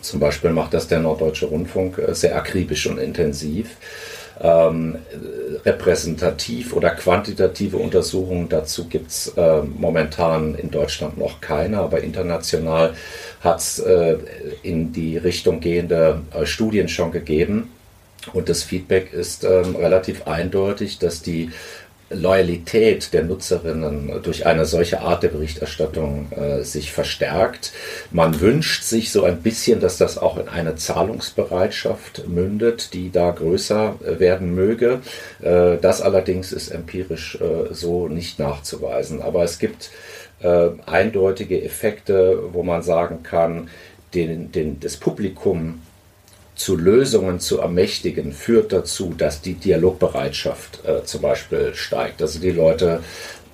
zum 0.00 0.20
Beispiel 0.20 0.50
macht 0.50 0.74
das 0.74 0.88
der 0.88 1.00
Norddeutsche 1.00 1.46
Rundfunk 1.46 1.98
äh, 1.98 2.14
sehr 2.14 2.36
akribisch 2.36 2.86
und 2.86 2.98
intensiv. 2.98 3.76
Ähm, 4.42 4.96
repräsentativ 5.66 6.72
oder 6.72 6.90
quantitative 6.90 7.76
Untersuchungen 7.76 8.48
dazu 8.48 8.86
gibt 8.86 9.10
es 9.10 9.28
äh, 9.36 9.60
momentan 9.62 10.54
in 10.54 10.70
Deutschland 10.70 11.18
noch 11.18 11.42
keine, 11.42 11.78
aber 11.78 12.02
international 12.02 12.94
hat 13.40 13.58
es 13.58 13.78
äh, 13.80 14.16
in 14.62 14.92
die 14.92 15.18
Richtung 15.18 15.60
gehende 15.60 16.22
äh, 16.32 16.46
Studien 16.46 16.88
schon 16.88 17.12
gegeben. 17.12 17.70
Und 18.32 18.48
das 18.48 18.62
Feedback 18.62 19.12
ist 19.12 19.44
ähm, 19.44 19.76
relativ 19.76 20.26
eindeutig, 20.26 20.98
dass 20.98 21.22
die 21.22 21.50
Loyalität 22.10 23.12
der 23.12 23.22
Nutzerinnen 23.22 24.20
durch 24.22 24.44
eine 24.44 24.66
solche 24.66 25.00
Art 25.00 25.22
der 25.22 25.28
Berichterstattung 25.28 26.30
äh, 26.32 26.62
sich 26.64 26.92
verstärkt. 26.92 27.72
Man 28.10 28.40
wünscht 28.40 28.82
sich 28.82 29.12
so 29.12 29.24
ein 29.24 29.42
bisschen, 29.42 29.80
dass 29.80 29.96
das 29.96 30.18
auch 30.18 30.36
in 30.36 30.48
eine 30.48 30.74
Zahlungsbereitschaft 30.74 32.26
mündet, 32.26 32.94
die 32.94 33.10
da 33.12 33.30
größer 33.30 33.94
äh, 34.04 34.18
werden 34.18 34.54
möge. 34.54 35.00
Äh, 35.40 35.76
das 35.80 36.02
allerdings 36.02 36.52
ist 36.52 36.70
empirisch 36.70 37.38
äh, 37.40 37.72
so 37.72 38.08
nicht 38.08 38.40
nachzuweisen. 38.40 39.22
Aber 39.22 39.44
es 39.44 39.60
gibt 39.60 39.90
äh, 40.42 40.70
eindeutige 40.86 41.62
Effekte, 41.62 42.42
wo 42.52 42.64
man 42.64 42.82
sagen 42.82 43.22
kann, 43.22 43.68
den, 44.14 44.50
den, 44.50 44.80
das 44.80 44.96
Publikum 44.96 45.80
zu 46.60 46.76
Lösungen 46.76 47.40
zu 47.40 47.58
ermächtigen, 47.58 48.32
führt 48.32 48.70
dazu, 48.72 49.14
dass 49.16 49.40
die 49.40 49.54
Dialogbereitschaft 49.54 50.84
äh, 50.84 51.04
zum 51.04 51.22
Beispiel 51.22 51.74
steigt. 51.74 52.20
Also 52.20 52.38
die 52.38 52.50
Leute 52.50 53.00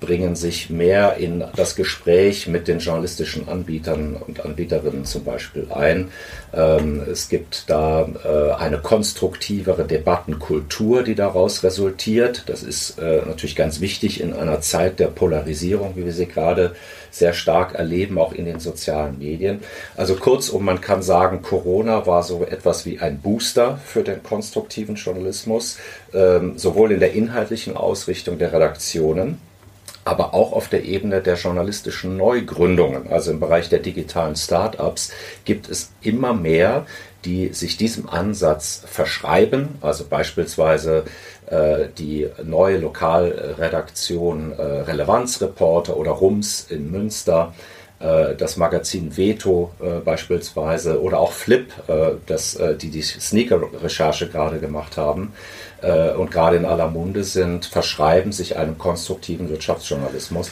bringen 0.01 0.35
sich 0.35 0.71
mehr 0.71 1.17
in 1.17 1.45
das 1.55 1.77
Gespräch 1.77 2.49
mit 2.49 2.67
den 2.67 2.81
journalistischen 2.81 3.49
Anbietern 3.49 4.17
und 4.17 4.45
Anbieterinnen 4.45 5.05
zum 5.05 5.23
Beispiel 5.23 5.69
ein. 5.71 6.09
Ähm, 6.53 7.01
es 7.11 7.29
gibt 7.29 7.71
da 7.71 8.09
äh, 8.25 8.61
eine 8.61 8.79
konstruktivere 8.79 9.85
Debattenkultur, 9.85 11.05
die 11.05 11.15
daraus 11.15 11.63
resultiert. 11.63 12.43
Das 12.47 12.65
ist 12.65 12.99
äh, 12.99 13.23
natürlich 13.25 13.55
ganz 13.55 13.81
wichtig 13.81 14.21
in 14.21 14.33
einer 14.33 14.61
Zeit 14.61 14.99
der 14.99 15.07
Polarisierung, 15.07 15.93
wie 15.95 16.05
wir 16.05 16.13
sie 16.13 16.27
gerade 16.27 16.75
sehr 17.19 17.33
stark 17.33 17.75
erleben, 17.75 18.19
auch 18.19 18.33
in 18.33 18.45
den 18.45 18.61
sozialen 18.61 19.19
Medien. 19.19 19.61
Also 19.97 20.17
kurzum, 20.17 20.65
man 20.65 20.81
kann 20.81 21.03
sagen, 21.03 21.43
Corona 21.43 22.07
war 22.07 22.23
so 22.23 22.45
etwas 22.45 22.87
wie 22.87 22.99
ein 22.99 23.21
Booster 23.21 23.79
für 23.85 24.03
den 24.03 24.23
konstruktiven 24.23 24.97
Journalismus, 24.97 25.79
ähm, 26.13 26.59
sowohl 26.59 26.93
in 26.93 27.01
der 27.01 27.13
inhaltlichen 27.13 27.77
Ausrichtung 27.77 28.39
der 28.39 28.53
Redaktionen, 28.53 29.41
aber 30.05 30.35
auch 30.35 30.53
auf 30.53 30.69
der 30.69 30.85
Ebene 30.85 31.21
der 31.21 31.35
journalistischen 31.35 32.17
Neugründungen, 32.17 33.11
also 33.11 33.33
im 33.33 33.41
Bereich 33.41 33.69
der 33.69 33.81
digitalen 33.81 34.37
Startups, 34.37 35.11
gibt 35.45 35.69
es 35.69 35.91
immer 36.01 36.33
mehr, 36.33 36.87
die 37.25 37.53
sich 37.53 37.77
diesem 37.77 38.09
Ansatz 38.09 38.83
verschreiben, 38.87 39.71
also 39.81 40.05
beispielsweise 40.09 41.05
die 41.97 42.29
neue 42.43 42.79
Lokalredaktion 42.79 44.53
äh, 44.53 44.63
Relevanzreporter 44.63 45.97
oder 45.97 46.11
RUMS 46.11 46.67
in 46.71 46.91
Münster, 46.91 47.55
äh, 48.01 48.35
das 48.35 48.57
Magazin 48.57 49.17
Veto 49.17 49.71
äh, 49.81 50.01
beispielsweise 50.01 51.01
oder 51.01 51.21
auch 51.21 51.33
Flip, 51.33 51.73
äh, 51.89 52.13
das, 52.27 52.59
die 52.81 52.91
die 52.91 53.03
Sneaker-Recherche 53.03 54.29
gerade 54.29 54.59
gemacht 54.59 54.97
haben, 54.97 55.33
äh, 55.83 56.11
und 56.11 56.31
gerade 56.31 56.57
in 56.57 56.65
aller 56.65 56.89
Munde 56.89 57.25
sind, 57.25 57.67
verschreiben 57.67 58.33
sich 58.33 58.57
einem 58.57 58.79
konstruktiven 58.79 59.49
Wirtschaftsjournalismus. 59.49 60.51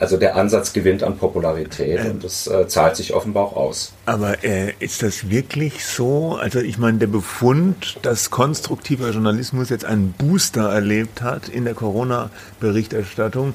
Also 0.00 0.16
der 0.16 0.34
Ansatz 0.34 0.72
gewinnt 0.72 1.02
an 1.02 1.18
Popularität 1.18 2.00
ähm, 2.00 2.12
und 2.12 2.24
das 2.24 2.46
äh, 2.46 2.66
zahlt 2.66 2.96
sich 2.96 3.12
offenbar 3.12 3.44
auch 3.44 3.56
aus. 3.56 3.92
Aber 4.06 4.42
äh, 4.42 4.72
ist 4.80 5.02
das 5.02 5.28
wirklich 5.28 5.84
so? 5.84 6.38
Also 6.40 6.58
ich 6.60 6.78
meine, 6.78 6.96
der 6.96 7.06
Befund, 7.06 7.98
dass 8.00 8.30
konstruktiver 8.30 9.10
Journalismus 9.10 9.68
jetzt 9.68 9.84
einen 9.84 10.12
Booster 10.12 10.72
erlebt 10.72 11.20
hat 11.20 11.50
in 11.50 11.66
der 11.66 11.74
Corona-Berichterstattung, 11.74 13.52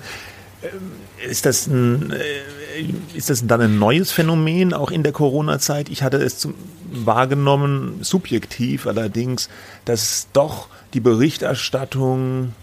äh, 0.62 1.28
ist 1.28 1.48
das, 1.48 1.66
ein, 1.66 2.12
äh, 2.12 3.18
ist 3.18 3.32
das 3.32 3.48
dann 3.48 3.62
ein 3.62 3.80
neues 3.80 4.12
Phänomen 4.12 4.74
auch 4.74 4.92
in 4.92 5.02
der 5.02 5.14
Corona-Zeit? 5.14 5.90
Ich 5.90 6.04
hatte 6.04 6.18
es 6.18 6.38
zum, 6.38 6.54
wahrgenommen, 6.92 7.98
subjektiv 8.02 8.86
allerdings, 8.86 9.50
dass 9.86 10.28
doch 10.32 10.68
die 10.94 11.00
Berichterstattung 11.00 12.54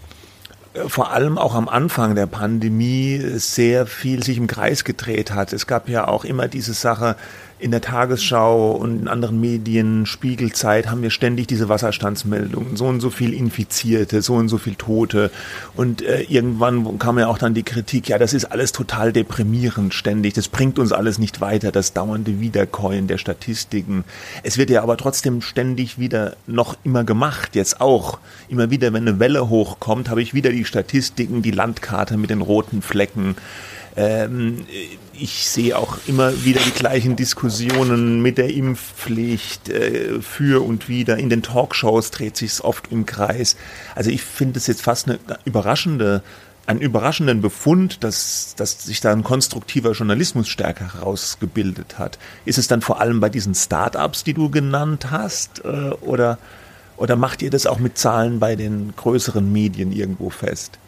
vor 0.87 1.11
allem 1.11 1.37
auch 1.37 1.53
am 1.55 1.69
Anfang 1.69 2.15
der 2.15 2.25
Pandemie 2.25 3.21
sehr 3.35 3.85
viel 3.85 4.23
sich 4.23 4.37
im 4.37 4.47
Kreis 4.47 4.83
gedreht 4.83 5.31
hat. 5.31 5.53
Es 5.53 5.67
gab 5.67 5.87
ja 5.89 6.07
auch 6.07 6.25
immer 6.25 6.47
diese 6.47 6.73
Sache, 6.73 7.15
in 7.63 7.71
der 7.71 7.79
Tagesschau 7.79 8.71
und 8.71 9.03
in 9.03 9.07
anderen 9.07 9.39
Medien, 9.39 10.05
Spiegelzeit, 10.05 10.91
haben 10.91 11.01
wir 11.01 11.09
ständig 11.09 11.47
diese 11.47 11.69
Wasserstandsmeldungen. 11.69 12.75
So 12.75 12.87
und 12.87 12.99
so 12.99 13.09
viel 13.09 13.33
Infizierte, 13.33 14.21
so 14.21 14.33
und 14.33 14.49
so 14.49 14.57
viel 14.57 14.75
Tote. 14.75 15.31
Und 15.77 16.01
äh, 16.01 16.23
irgendwann 16.23 16.99
kam 16.99 17.17
ja 17.17 17.27
auch 17.27 17.37
dann 17.37 17.53
die 17.53 17.63
Kritik, 17.63 18.09
ja, 18.09 18.17
das 18.17 18.33
ist 18.33 18.45
alles 18.45 18.73
total 18.73 19.13
deprimierend 19.13 19.93
ständig. 19.93 20.33
Das 20.33 20.49
bringt 20.49 20.77
uns 20.77 20.91
alles 20.91 21.19
nicht 21.19 21.39
weiter, 21.39 21.71
das 21.71 21.93
dauernde 21.93 22.41
Wiederkäuen 22.41 23.07
der 23.07 23.17
Statistiken. 23.17 24.03
Es 24.43 24.57
wird 24.57 24.69
ja 24.69 24.83
aber 24.83 24.97
trotzdem 24.97 25.41
ständig 25.41 25.97
wieder 25.97 26.35
noch 26.45 26.75
immer 26.83 27.05
gemacht, 27.05 27.55
jetzt 27.55 27.79
auch. 27.79 28.19
Immer 28.49 28.71
wieder, 28.71 28.91
wenn 28.91 29.07
eine 29.07 29.19
Welle 29.19 29.47
hochkommt, 29.47 30.09
habe 30.09 30.21
ich 30.21 30.33
wieder 30.33 30.49
die 30.49 30.65
Statistiken, 30.65 31.41
die 31.41 31.51
Landkarte 31.51 32.17
mit 32.17 32.29
den 32.29 32.41
roten 32.41 32.81
Flecken. 32.81 33.35
Ähm, 33.95 34.65
ich 35.19 35.47
sehe 35.47 35.77
auch 35.77 35.97
immer 36.07 36.43
wieder 36.43 36.59
die 36.65 36.71
gleichen 36.71 37.15
Diskussionen 37.15 38.21
mit 38.21 38.37
der 38.37 38.53
Impfpflicht 38.53 39.69
äh, 39.69 40.21
für 40.21 40.63
und 40.65 40.89
wieder. 40.89 41.17
In 41.17 41.29
den 41.29 41.43
Talkshows 41.43 42.11
dreht 42.11 42.37
sich 42.37 42.51
es 42.51 42.63
oft 42.63 42.91
im 42.91 43.05
Kreis. 43.05 43.55
Also 43.95 44.09
ich 44.09 44.21
finde 44.21 44.57
es 44.57 44.67
jetzt 44.67 44.81
fast 44.81 45.07
eine 45.07 45.19
überraschende 45.45 46.23
einen 46.65 46.79
überraschenden 46.79 47.41
Befund, 47.41 48.05
dass, 48.05 48.55
dass 48.55 48.85
sich 48.85 49.01
da 49.01 49.11
ein 49.11 49.23
konstruktiver 49.23 49.91
Journalismus 49.91 50.47
stärker 50.47 50.93
herausgebildet 50.93 51.99
hat. 51.99 52.17
Ist 52.45 52.57
es 52.57 52.67
dann 52.67 52.81
vor 52.81 53.01
allem 53.01 53.19
bei 53.19 53.29
diesen 53.29 53.53
Start-ups, 53.53 54.23
die 54.23 54.33
du 54.33 54.49
genannt 54.49 55.11
hast, 55.11 55.65
äh, 55.65 55.89
oder, 55.99 56.37
oder 56.95 57.17
macht 57.17 57.41
ihr 57.41 57.49
das 57.49 57.65
auch 57.65 57.79
mit 57.79 57.97
Zahlen 57.97 58.39
bei 58.39 58.55
den 58.55 58.93
größeren 58.95 59.51
Medien 59.51 59.91
irgendwo 59.91 60.29
fest? 60.29 60.79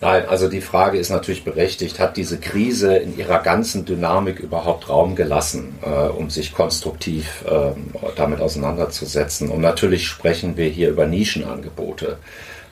Nein, 0.00 0.28
also 0.28 0.48
die 0.48 0.60
Frage 0.60 0.98
ist 0.98 1.10
natürlich 1.10 1.44
berechtigt, 1.44 1.98
hat 1.98 2.16
diese 2.16 2.38
Krise 2.38 2.96
in 2.96 3.16
ihrer 3.16 3.40
ganzen 3.40 3.84
Dynamik 3.84 4.40
überhaupt 4.40 4.88
Raum 4.88 5.16
gelassen, 5.16 5.78
äh, 5.82 6.08
um 6.08 6.30
sich 6.30 6.52
konstruktiv 6.52 7.44
äh, 7.46 7.70
damit 8.16 8.40
auseinanderzusetzen? 8.40 9.50
Und 9.50 9.60
natürlich 9.60 10.06
sprechen 10.06 10.56
wir 10.56 10.68
hier 10.68 10.90
über 10.90 11.06
Nischenangebote 11.06 12.18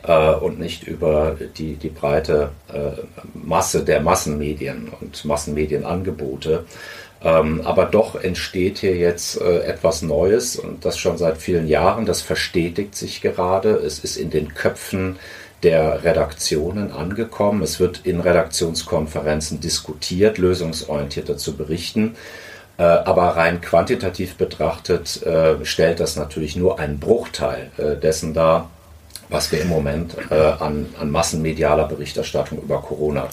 äh, 0.07 0.33
und 0.35 0.59
nicht 0.59 0.87
über 0.87 1.37
die, 1.57 1.77
die 1.77 1.89
breite 1.89 2.51
äh, 2.73 3.01
Masse 3.35 3.85
der 3.85 4.01
Massenmedien 4.01 4.91
und 5.01 5.25
Massenmedienangebote. 5.25 6.65
Ähm, 7.25 7.61
aber 7.65 7.85
doch 7.85 8.17
entsteht 8.17 8.79
hier 8.79 8.97
jetzt 8.97 9.41
äh, 9.41 9.61
etwas 9.61 10.03
Neues 10.03 10.57
und 10.57 10.85
das 10.85 10.99
schon 10.99 11.19
seit 11.19 11.39
vielen 11.39 11.69
Jahren. 11.69 12.05
Das 12.05 12.21
verstetigt 12.21 12.97
sich 12.97 13.21
gerade. 13.21 13.71
Es 13.71 14.01
ist 14.01 14.17
in 14.17 14.31
den 14.31 14.55
Köpfen 14.55 15.19
der 15.63 16.05
Redaktionen 16.05 16.93
angekommen. 16.93 17.63
Es 17.63 17.79
wird 17.79 18.01
in 18.05 18.21
Redaktionskonferenzen 18.21 19.61
diskutiert, 19.61 20.39
lösungsorientierter 20.39 21.37
zu 21.37 21.57
berichten. 21.57 22.17
Äh, 22.79 22.83
aber 22.83 23.37
rein 23.37 23.61
quantitativ 23.61 24.37
betrachtet 24.37 25.23
äh, 25.23 25.65
stellt 25.65 26.01
das 26.01 26.17
natürlich 26.17 26.57
nur 26.57 26.79
einen 26.79 26.99
Bruchteil 26.99 27.71
äh, 27.77 27.97
dessen 27.97 28.35
dar, 28.35 28.71
was 29.29 29.53
wir 29.53 29.63
im 29.63 29.69
Moment 29.69 30.15
an, 30.31 30.87
an 31.01 31.11
massenmedialer 31.11 31.89
Berichterstattung 31.89 32.61
über 32.61 32.83
Corona 32.83 33.29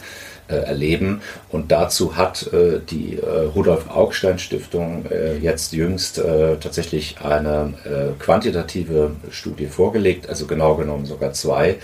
erleben. 0.49 1.21
Und 1.49 1.71
dazu 1.71 2.17
hat 2.17 2.49
die 2.89 3.19
Rudolf 3.55 3.89
Augstein 3.89 4.39
Stiftung 4.39 5.05
jetzt 5.41 5.73
jüngst 5.73 6.21
tatsächlich 6.59 7.17
eine 7.23 7.73
quantitative 8.19 9.11
Studie 9.29 9.67
vorgelegt, 9.67 10.27
also 10.27 10.47
genau 10.47 10.75
genommen 10.75 11.05
sogar 11.05 11.33
zwei, 11.33 11.77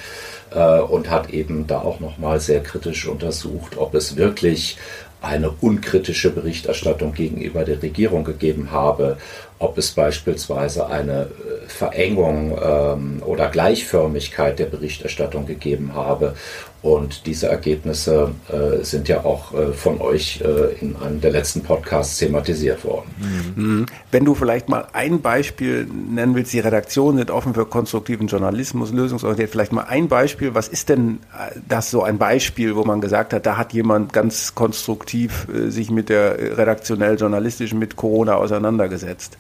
äh, 0.55 0.79
und 0.79 1.10
hat 1.10 1.31
eben 1.31 1.67
da 1.67 1.79
auch 1.79 2.00
nochmal 2.00 2.39
sehr 2.39 2.62
kritisch 2.62 3.07
untersucht, 3.07 3.77
ob 3.77 3.93
es 3.93 4.15
wirklich 4.15 4.77
eine 5.22 5.50
unkritische 5.50 6.29
Berichterstattung 6.29 7.13
gegenüber 7.13 7.65
der 7.65 7.81
Regierung 7.81 8.24
gegeben 8.24 8.69
habe, 8.72 9.17
ob 9.59 9.77
es 9.77 9.91
beispielsweise 9.91 10.88
eine 10.88 11.21
äh, 11.21 11.67
Verengung 11.67 12.57
ähm, 12.62 13.24
oder 13.25 13.50
Gleichförmigkeit 13.50 14.59
der 14.59 14.65
Berichterstattung 14.65 15.45
gegeben 15.45 15.93
habe 15.95 16.35
und 16.85 17.25
diese 17.25 17.47
Ergebnisse 17.47 18.29
äh, 18.47 18.83
sind 18.83 19.07
ja 19.07 19.25
auch 19.25 19.55
äh, 19.55 19.74
von 19.74 20.00
euch 20.01 20.39
äh, 20.41 20.75
in 20.79 20.95
einem 20.97 21.19
der 21.19 21.31
letzten 21.31 21.63
Podcasts 21.63 22.19
thematisiert 22.19 22.85
worden. 22.85 23.07
Mhm. 23.55 23.85
Wenn 24.12 24.24
du 24.24 24.35
vielleicht 24.35 24.69
mal 24.69 24.85
ein 24.93 25.19
Beispiel 25.19 25.88
nennen 25.88 26.35
willst, 26.35 26.53
die 26.53 26.59
Redaktionen 26.59 27.17
sind 27.17 27.31
offen 27.31 27.55
für 27.55 27.65
konstruktiven 27.65 28.27
Journalismus, 28.27 28.91
lösungsorientiert, 28.91 29.50
vielleicht 29.50 29.71
mal 29.71 29.85
ein 29.85 30.07
Beispiel, 30.07 30.53
was 30.53 30.67
ist 30.67 30.89
denn 30.89 31.21
äh, 31.33 31.57
das 31.67 31.89
so 31.89 32.03
ein 32.03 32.19
Beispiel, 32.19 32.75
wo 32.75 32.83
man 32.83 33.01
gesagt 33.01 33.33
hat, 33.33 33.47
da 33.47 33.57
hat 33.57 33.74
jemand 33.74 34.13
ganz 34.13 34.53
konstruktiv 34.53 35.47
äh, 35.51 35.71
sich 35.71 35.89
mit 35.89 36.09
der 36.09 36.38
redaktionell-journalistischen, 36.55 37.79
mit 37.79 37.95
Corona 37.95 38.35
auseinandergesetzt? 38.35 39.39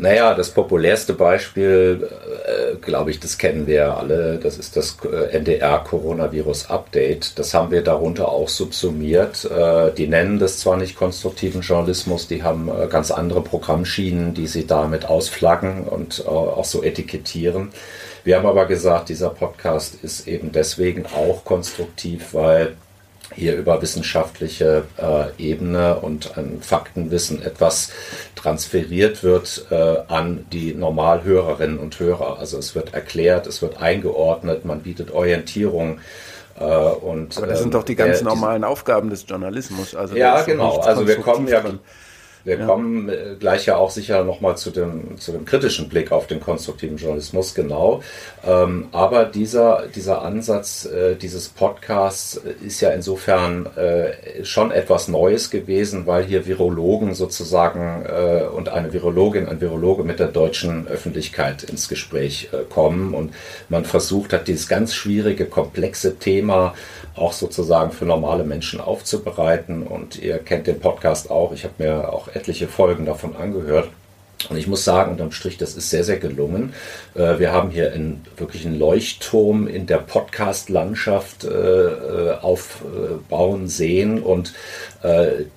Naja, 0.00 0.32
das 0.34 0.50
populärste 0.50 1.12
Beispiel, 1.12 2.08
äh, 2.46 2.76
glaube 2.76 3.10
ich, 3.10 3.18
das 3.18 3.36
kennen 3.36 3.66
wir 3.66 3.96
alle. 3.96 4.38
Das 4.38 4.56
ist 4.56 4.76
das 4.76 4.96
äh, 5.04 5.36
NDR 5.36 5.80
Coronavirus 5.80 6.70
Update. 6.70 7.36
Das 7.36 7.52
haben 7.52 7.72
wir 7.72 7.82
darunter 7.82 8.28
auch 8.28 8.48
subsumiert. 8.48 9.44
Äh, 9.44 9.92
die 9.92 10.06
nennen 10.06 10.38
das 10.38 10.58
zwar 10.58 10.76
nicht 10.76 10.94
konstruktiven 10.94 11.62
Journalismus, 11.62 12.28
die 12.28 12.44
haben 12.44 12.68
äh, 12.68 12.86
ganz 12.86 13.10
andere 13.10 13.42
Programmschienen, 13.42 14.34
die 14.34 14.46
sie 14.46 14.68
damit 14.68 15.04
ausflaggen 15.04 15.88
und 15.88 16.20
äh, 16.20 16.28
auch 16.28 16.64
so 16.64 16.84
etikettieren. 16.84 17.70
Wir 18.22 18.36
haben 18.36 18.46
aber 18.46 18.66
gesagt, 18.66 19.08
dieser 19.08 19.30
Podcast 19.30 19.96
ist 20.00 20.28
eben 20.28 20.52
deswegen 20.52 21.06
auch 21.06 21.44
konstruktiv, 21.44 22.34
weil 22.34 22.76
hier 23.34 23.56
über 23.56 23.80
wissenschaftliche 23.82 24.84
äh, 24.96 25.42
Ebene 25.42 25.96
und 25.96 26.36
ein 26.36 26.60
Faktenwissen 26.60 27.42
etwas 27.42 27.90
transferiert 28.34 29.22
wird 29.22 29.66
äh, 29.70 29.96
an 30.08 30.46
die 30.52 30.74
Normalhörerinnen 30.74 31.78
und 31.78 31.98
Hörer. 32.00 32.38
Also 32.38 32.58
es 32.58 32.74
wird 32.74 32.94
erklärt, 32.94 33.46
es 33.46 33.62
wird 33.62 33.80
eingeordnet, 33.80 34.64
man 34.64 34.80
bietet 34.80 35.10
Orientierung. 35.10 36.00
Äh, 36.58 36.64
und, 36.64 37.36
Aber 37.36 37.46
das 37.46 37.60
sind 37.60 37.74
doch 37.74 37.84
die 37.84 37.92
ähm, 37.92 37.98
ganz 37.98 38.22
normalen 38.22 38.64
Aufgaben 38.64 39.10
des 39.10 39.24
Journalismus. 39.28 39.94
Also 39.94 40.16
ja, 40.16 40.42
genau. 40.42 40.78
Also 40.78 41.06
wir 41.06 41.16
kommen 41.16 41.48
ja. 41.48 41.60
Drin. 41.60 41.80
Wir 42.44 42.58
ja. 42.58 42.66
kommen 42.66 43.08
äh, 43.08 43.36
gleich 43.38 43.66
ja 43.66 43.76
auch 43.76 43.90
sicher 43.90 44.24
nochmal 44.24 44.56
zu 44.56 44.70
dem, 44.70 45.18
zu 45.18 45.32
dem 45.32 45.44
kritischen 45.44 45.88
Blick 45.88 46.12
auf 46.12 46.26
den 46.26 46.40
konstruktiven 46.40 46.96
Journalismus, 46.96 47.54
genau. 47.54 48.02
Ähm, 48.48 48.88
aber 48.92 49.26
dieser, 49.26 49.88
dieser 49.94 50.22
Ansatz 50.22 50.86
äh, 50.86 51.16
dieses 51.16 51.50
Podcasts 51.50 52.40
ist 52.64 52.80
ja 52.80 52.90
insofern 52.90 53.66
äh, 53.76 54.42
schon 54.42 54.70
etwas 54.70 55.08
Neues 55.08 55.50
gewesen, 55.50 56.06
weil 56.06 56.24
hier 56.24 56.46
Virologen 56.46 57.14
sozusagen 57.14 58.06
äh, 58.06 58.44
und 58.44 58.70
eine 58.70 58.92
Virologin, 58.94 59.48
ein 59.48 59.60
Virologe 59.60 60.02
mit 60.02 60.18
der 60.18 60.28
deutschen 60.28 60.88
Öffentlichkeit 60.88 61.64
ins 61.64 61.90
Gespräch 61.90 62.48
äh, 62.52 62.64
kommen 62.72 63.12
und 63.12 63.34
man 63.68 63.84
versucht 63.84 64.32
hat, 64.32 64.48
dieses 64.48 64.66
ganz 64.66 64.94
schwierige, 64.94 65.44
komplexe 65.44 66.18
Thema 66.18 66.74
auch 67.16 67.34
sozusagen 67.34 67.90
für 67.90 68.06
normale 68.06 68.44
Menschen 68.44 68.80
aufzubereiten. 68.80 69.82
Und 69.86 70.18
ihr 70.18 70.38
kennt 70.38 70.66
den 70.66 70.80
Podcast 70.80 71.30
auch. 71.30 71.52
Ich 71.52 71.64
habe 71.64 71.74
mir 71.78 72.12
auch 72.12 72.28
etliche 72.28 72.68
Folgen 72.68 73.04
davon 73.04 73.36
angehört. 73.36 73.88
Und 74.48 74.56
ich 74.56 74.68
muss 74.68 74.84
sagen, 74.84 75.10
unterm 75.10 75.32
Strich, 75.32 75.58
das 75.58 75.74
ist 75.74 75.90
sehr, 75.90 76.04
sehr 76.04 76.18
gelungen. 76.18 76.72
Äh, 77.14 77.38
wir 77.38 77.52
haben 77.52 77.70
hier 77.70 77.92
einen, 77.92 78.24
wirklich 78.36 78.64
einen 78.64 78.78
Leuchtturm 78.78 79.66
in 79.66 79.86
der 79.86 79.98
Podcast-Landschaft 79.98 81.44
äh, 81.44 81.48
äh, 81.48 82.34
aufbauen 82.40 83.68
sehen. 83.68 84.22
Und 84.22 84.54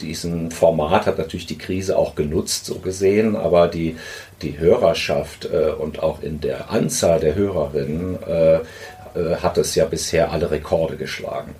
diesen 0.01 0.51
Format 0.51 1.07
hat 1.07 1.17
natürlich 1.17 1.47
die 1.47 1.57
Krise 1.57 1.97
auch 1.97 2.13
genutzt, 2.13 2.67
so 2.67 2.75
gesehen. 2.75 3.35
Aber 3.35 3.67
die, 3.67 3.97
die 4.43 4.59
Hörerschaft 4.59 5.45
und 5.45 6.03
auch 6.03 6.21
in 6.21 6.41
der 6.41 6.69
Anzahl 6.69 7.19
der 7.19 7.33
Hörerinnen 7.33 8.19
hat 9.41 9.57
es 9.57 9.73
ja 9.73 9.85
bisher 9.85 10.31
alle 10.31 10.51
Rekorde 10.51 10.95
geschlagen. 10.95 11.55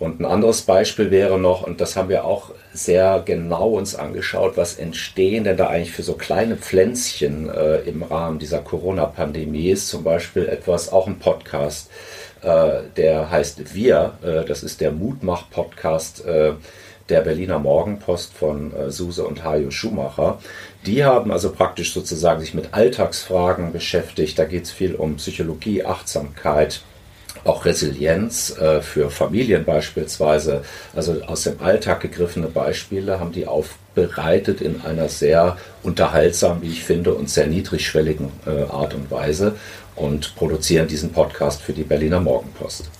Und 0.00 0.18
ein 0.18 0.24
anderes 0.24 0.62
Beispiel 0.62 1.10
wäre 1.10 1.38
noch, 1.38 1.62
und 1.62 1.82
das 1.82 1.94
haben 1.94 2.08
wir 2.08 2.24
auch 2.24 2.52
sehr 2.72 3.22
genau 3.22 3.68
uns 3.72 3.94
angeschaut, 3.94 4.56
was 4.56 4.78
entstehen 4.78 5.44
denn 5.44 5.58
da 5.58 5.66
eigentlich 5.66 5.92
für 5.92 6.02
so 6.02 6.14
kleine 6.14 6.56
Pflänzchen 6.56 7.50
äh, 7.50 7.80
im 7.80 8.02
Rahmen 8.02 8.38
dieser 8.38 8.60
Corona-Pandemie 8.60 9.68
ist. 9.68 9.88
Zum 9.88 10.02
Beispiel 10.02 10.48
etwas, 10.48 10.90
auch 10.90 11.06
ein 11.06 11.18
Podcast, 11.18 11.90
äh, 12.40 12.80
der 12.96 13.30
heißt 13.30 13.74
Wir, 13.74 14.14
äh, 14.22 14.46
das 14.46 14.62
ist 14.62 14.80
der 14.80 14.90
Mutmach-Podcast 14.90 16.24
äh, 16.24 16.54
der 17.10 17.20
Berliner 17.20 17.58
Morgenpost 17.58 18.32
von 18.32 18.74
äh, 18.74 18.90
Suse 18.90 19.26
und 19.26 19.44
Hajo 19.44 19.70
Schumacher. 19.70 20.38
Die 20.86 21.04
haben 21.04 21.30
also 21.30 21.52
praktisch 21.52 21.92
sozusagen 21.92 22.40
sich 22.40 22.54
mit 22.54 22.72
Alltagsfragen 22.72 23.72
beschäftigt. 23.72 24.38
Da 24.38 24.44
geht 24.46 24.64
es 24.64 24.70
viel 24.70 24.94
um 24.94 25.16
Psychologie, 25.16 25.84
Achtsamkeit, 25.84 26.80
auch 27.44 27.64
Resilienz 27.64 28.56
äh, 28.58 28.80
für 28.80 29.10
Familien 29.10 29.64
beispielsweise, 29.64 30.62
also 30.94 31.22
aus 31.26 31.44
dem 31.44 31.60
Alltag 31.60 32.00
gegriffene 32.00 32.48
Beispiele 32.48 33.20
haben 33.20 33.32
die 33.32 33.46
aufbereitet 33.46 34.60
in 34.60 34.80
einer 34.82 35.08
sehr 35.08 35.56
unterhaltsamen, 35.82 36.62
wie 36.62 36.68
ich 36.68 36.84
finde, 36.84 37.14
und 37.14 37.30
sehr 37.30 37.46
niedrigschwelligen 37.46 38.30
äh, 38.46 38.70
Art 38.70 38.94
und 38.94 39.10
Weise 39.10 39.56
und 39.96 40.34
produzieren 40.36 40.88
diesen 40.88 41.12
Podcast 41.12 41.62
für 41.62 41.72
die 41.72 41.84
Berliner 41.84 42.20
Morgenpost. 42.20 42.90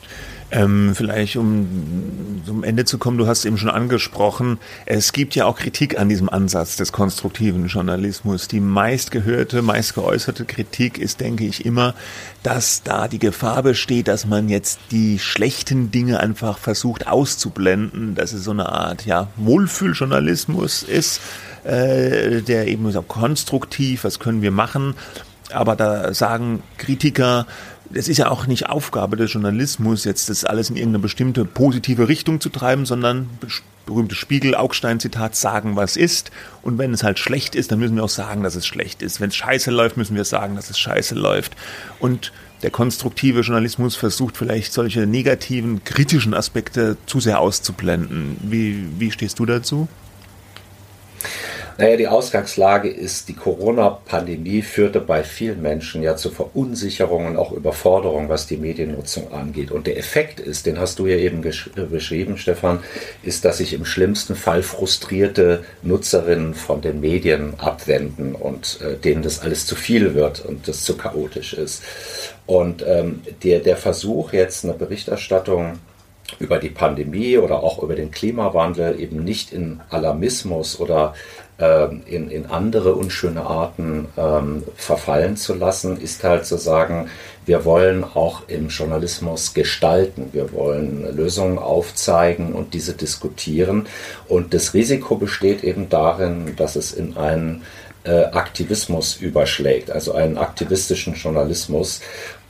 Ähm, 0.53 0.95
vielleicht 0.97 1.37
um 1.37 2.43
zum 2.45 2.65
Ende 2.65 2.85
zu 2.85 2.99
kommen, 2.99 3.19
du 3.19 3.29
hast 3.29 3.45
eben 3.45 3.57
schon 3.57 3.71
angesprochen, 3.71 4.59
es 4.85 5.13
gibt 5.13 5.37
ja 5.37 5.45
auch 5.45 5.57
Kritik 5.57 5.99
an 5.99 6.09
diesem 6.09 6.29
Ansatz 6.29 6.77
des 6.77 6.91
konstruktiven 6.91 7.67
Journalismus. 7.67 8.49
Die 8.49 8.61
meistgehörte, 8.61 9.63
meist 9.63 9.95
geäußerte 9.95 10.45
Kritik 10.45 10.99
ist, 10.99 11.21
denke 11.21 11.45
ich, 11.45 11.65
immer, 11.65 11.95
dass 12.43 12.83
da 12.83 13.07
die 13.07 13.21
Gefahr 13.21 13.63
besteht, 13.63 14.09
dass 14.09 14.27
man 14.27 14.49
jetzt 14.49 14.81
die 14.91 15.21
schlechten 15.21 15.93
Dinge 15.93 16.19
einfach 16.19 16.59
versucht 16.59 17.07
auszublenden, 17.07 18.17
dass 18.17 18.33
es 18.33 18.43
so 18.43 18.51
eine 18.51 18.71
Art 18.71 19.07
ja, 19.07 19.29
Wohlfühljournalismus 19.37 20.83
ist, 20.83 21.21
äh, 21.63 22.43
der 22.43 22.67
eben 22.67 22.91
so 22.91 23.03
konstruktiv, 23.03 24.03
was 24.03 24.19
können 24.19 24.43
wir 24.43 24.51
machen, 24.51 24.95
aber 25.53 25.77
da 25.77 26.15
sagen 26.15 26.63
Kritiker, 26.79 27.47
es 27.93 28.09
ist 28.09 28.19
ja 28.19 28.31
auch 28.31 28.47
nicht 28.47 28.69
Aufgabe 28.69 29.17
des 29.17 29.33
Journalismus, 29.33 30.05
jetzt 30.05 30.29
das 30.29 30.45
alles 30.45 30.71
in 30.71 30.77
irgendeine 30.77 31.03
bestimmte 31.03 31.45
positive 31.45 32.09
Richtung 32.09 32.41
zu 32.41 32.49
treiben, 32.49 32.87
sondern 32.87 33.29
berühmtes 33.87 34.19
Spiegel-Augstein-Zitat 34.19 35.35
sagen, 35.35 35.77
was 35.77 35.97
ist. 35.97 36.31
Und 36.63 36.79
wenn 36.79 36.93
es 36.93 37.03
halt 37.03 37.19
schlecht 37.19 37.55
ist, 37.55 37.73
dann 37.73 37.81
müssen 37.81 37.97
wir 37.97 38.05
auch 38.05 38.09
sagen, 38.09 38.43
dass 38.43 38.55
es 38.55 38.67
schlecht 38.67 39.03
ist. 39.03 39.21
Wenn 39.21 39.31
es 39.31 39.37
scheiße 39.37 39.71
läuft, 39.71 39.97
müssen 39.97 40.15
wir 40.15 40.25
sagen, 40.25 40.55
dass 40.55 40.71
es 40.71 40.79
scheiße 40.79 41.15
läuft. 41.15 41.57
Und 41.99 42.33
der 42.63 42.71
konstruktive 42.71 43.41
Journalismus 43.41 43.97
versucht 43.97 44.37
vielleicht 44.37 44.73
solche 44.73 45.07
negativen, 45.07 45.83
kritischen 45.83 46.35
Aspekte 46.35 46.97
zu 47.07 47.19
sehr 47.19 47.41
auszublenden. 47.41 48.37
Wie, 48.43 48.85
wie 48.99 49.11
stehst 49.11 49.39
du 49.39 49.47
dazu? 49.47 49.89
Naja, 51.81 51.97
die 51.97 52.09
Ausgangslage 52.09 52.91
ist, 52.91 53.31
die 53.31 53.33
Corona-Pandemie 53.33 54.61
führte 54.61 55.01
bei 55.01 55.25
vielen 55.25 55.63
Menschen 55.63 56.03
ja 56.03 56.15
zu 56.15 56.29
Verunsicherungen, 56.29 57.39
auch 57.39 57.53
Überforderungen, 57.53 58.29
was 58.29 58.47
die 58.47 58.59
Mediennutzung 58.59 59.33
angeht. 59.33 59.71
Und 59.71 59.87
der 59.87 59.97
Effekt 59.97 60.41
ist, 60.41 60.67
den 60.67 60.79
hast 60.79 60.99
du 60.99 61.07
ja 61.07 61.17
eben 61.17 61.43
äh, 61.43 61.81
beschrieben, 61.91 62.37
Stefan, 62.37 62.81
ist, 63.23 63.47
dass 63.47 63.57
sich 63.57 63.73
im 63.73 63.87
schlimmsten 63.87 64.35
Fall 64.35 64.63
frustrierte 64.63 65.65
Nutzerinnen 65.83 66.53
von 66.53 66.83
den 66.83 67.01
Medien 67.01 67.59
abwenden 67.59 68.35
und 68.35 68.79
äh, 68.83 68.99
denen 68.99 69.23
das 69.23 69.41
alles 69.41 69.65
zu 69.65 69.75
viel 69.75 70.15
wird 70.15 70.45
und 70.45 70.69
das 70.69 70.85
zu 70.85 70.99
chaotisch 70.99 71.55
ist. 71.55 71.83
Und 72.45 72.85
ähm, 72.87 73.23
der, 73.43 73.61
der 73.61 73.79
Versuch, 73.79 74.35
jetzt 74.35 74.65
eine 74.65 74.75
Berichterstattung 74.75 75.79
über 76.39 76.59
die 76.59 76.69
Pandemie 76.69 77.39
oder 77.39 77.63
auch 77.63 77.83
über 77.83 77.95
den 77.95 78.11
Klimawandel 78.11 79.01
eben 79.01 79.25
nicht 79.25 79.53
in 79.53 79.81
Alarmismus 79.91 80.79
oder 80.79 81.15
in, 82.07 82.31
in 82.31 82.47
andere 82.47 82.95
unschöne 82.95 83.43
Arten 83.43 84.09
ähm, 84.17 84.63
verfallen 84.77 85.37
zu 85.37 85.55
lassen, 85.55 86.01
ist 86.01 86.25
halt 86.25 86.47
zu 86.47 86.57
sagen, 86.57 87.09
wir 87.47 87.65
wollen 87.65 88.05
auch 88.05 88.43
im 88.49 88.69
Journalismus 88.69 89.55
gestalten, 89.55 90.29
wir 90.33 90.53
wollen 90.53 91.17
Lösungen 91.17 91.59
aufzeigen 91.59 92.53
und 92.53 92.75
diese 92.75 92.93
diskutieren. 92.93 93.87
Und 94.29 94.55
das 94.55 94.75
Risiko 94.75 95.17
besteht 95.17 95.65
eben 95.65 95.89
darin, 95.89 96.55
dass 96.57 96.77
es 96.77 96.93
in 96.93 97.17
einen 97.17 97.63
äh, 98.05 98.25
Aktivismus 98.25 99.17
überschlägt, 99.17 99.91
also 99.91 100.13
einen 100.13 100.39
aktivistischen 100.39 101.15
Journalismus. 101.15 102.01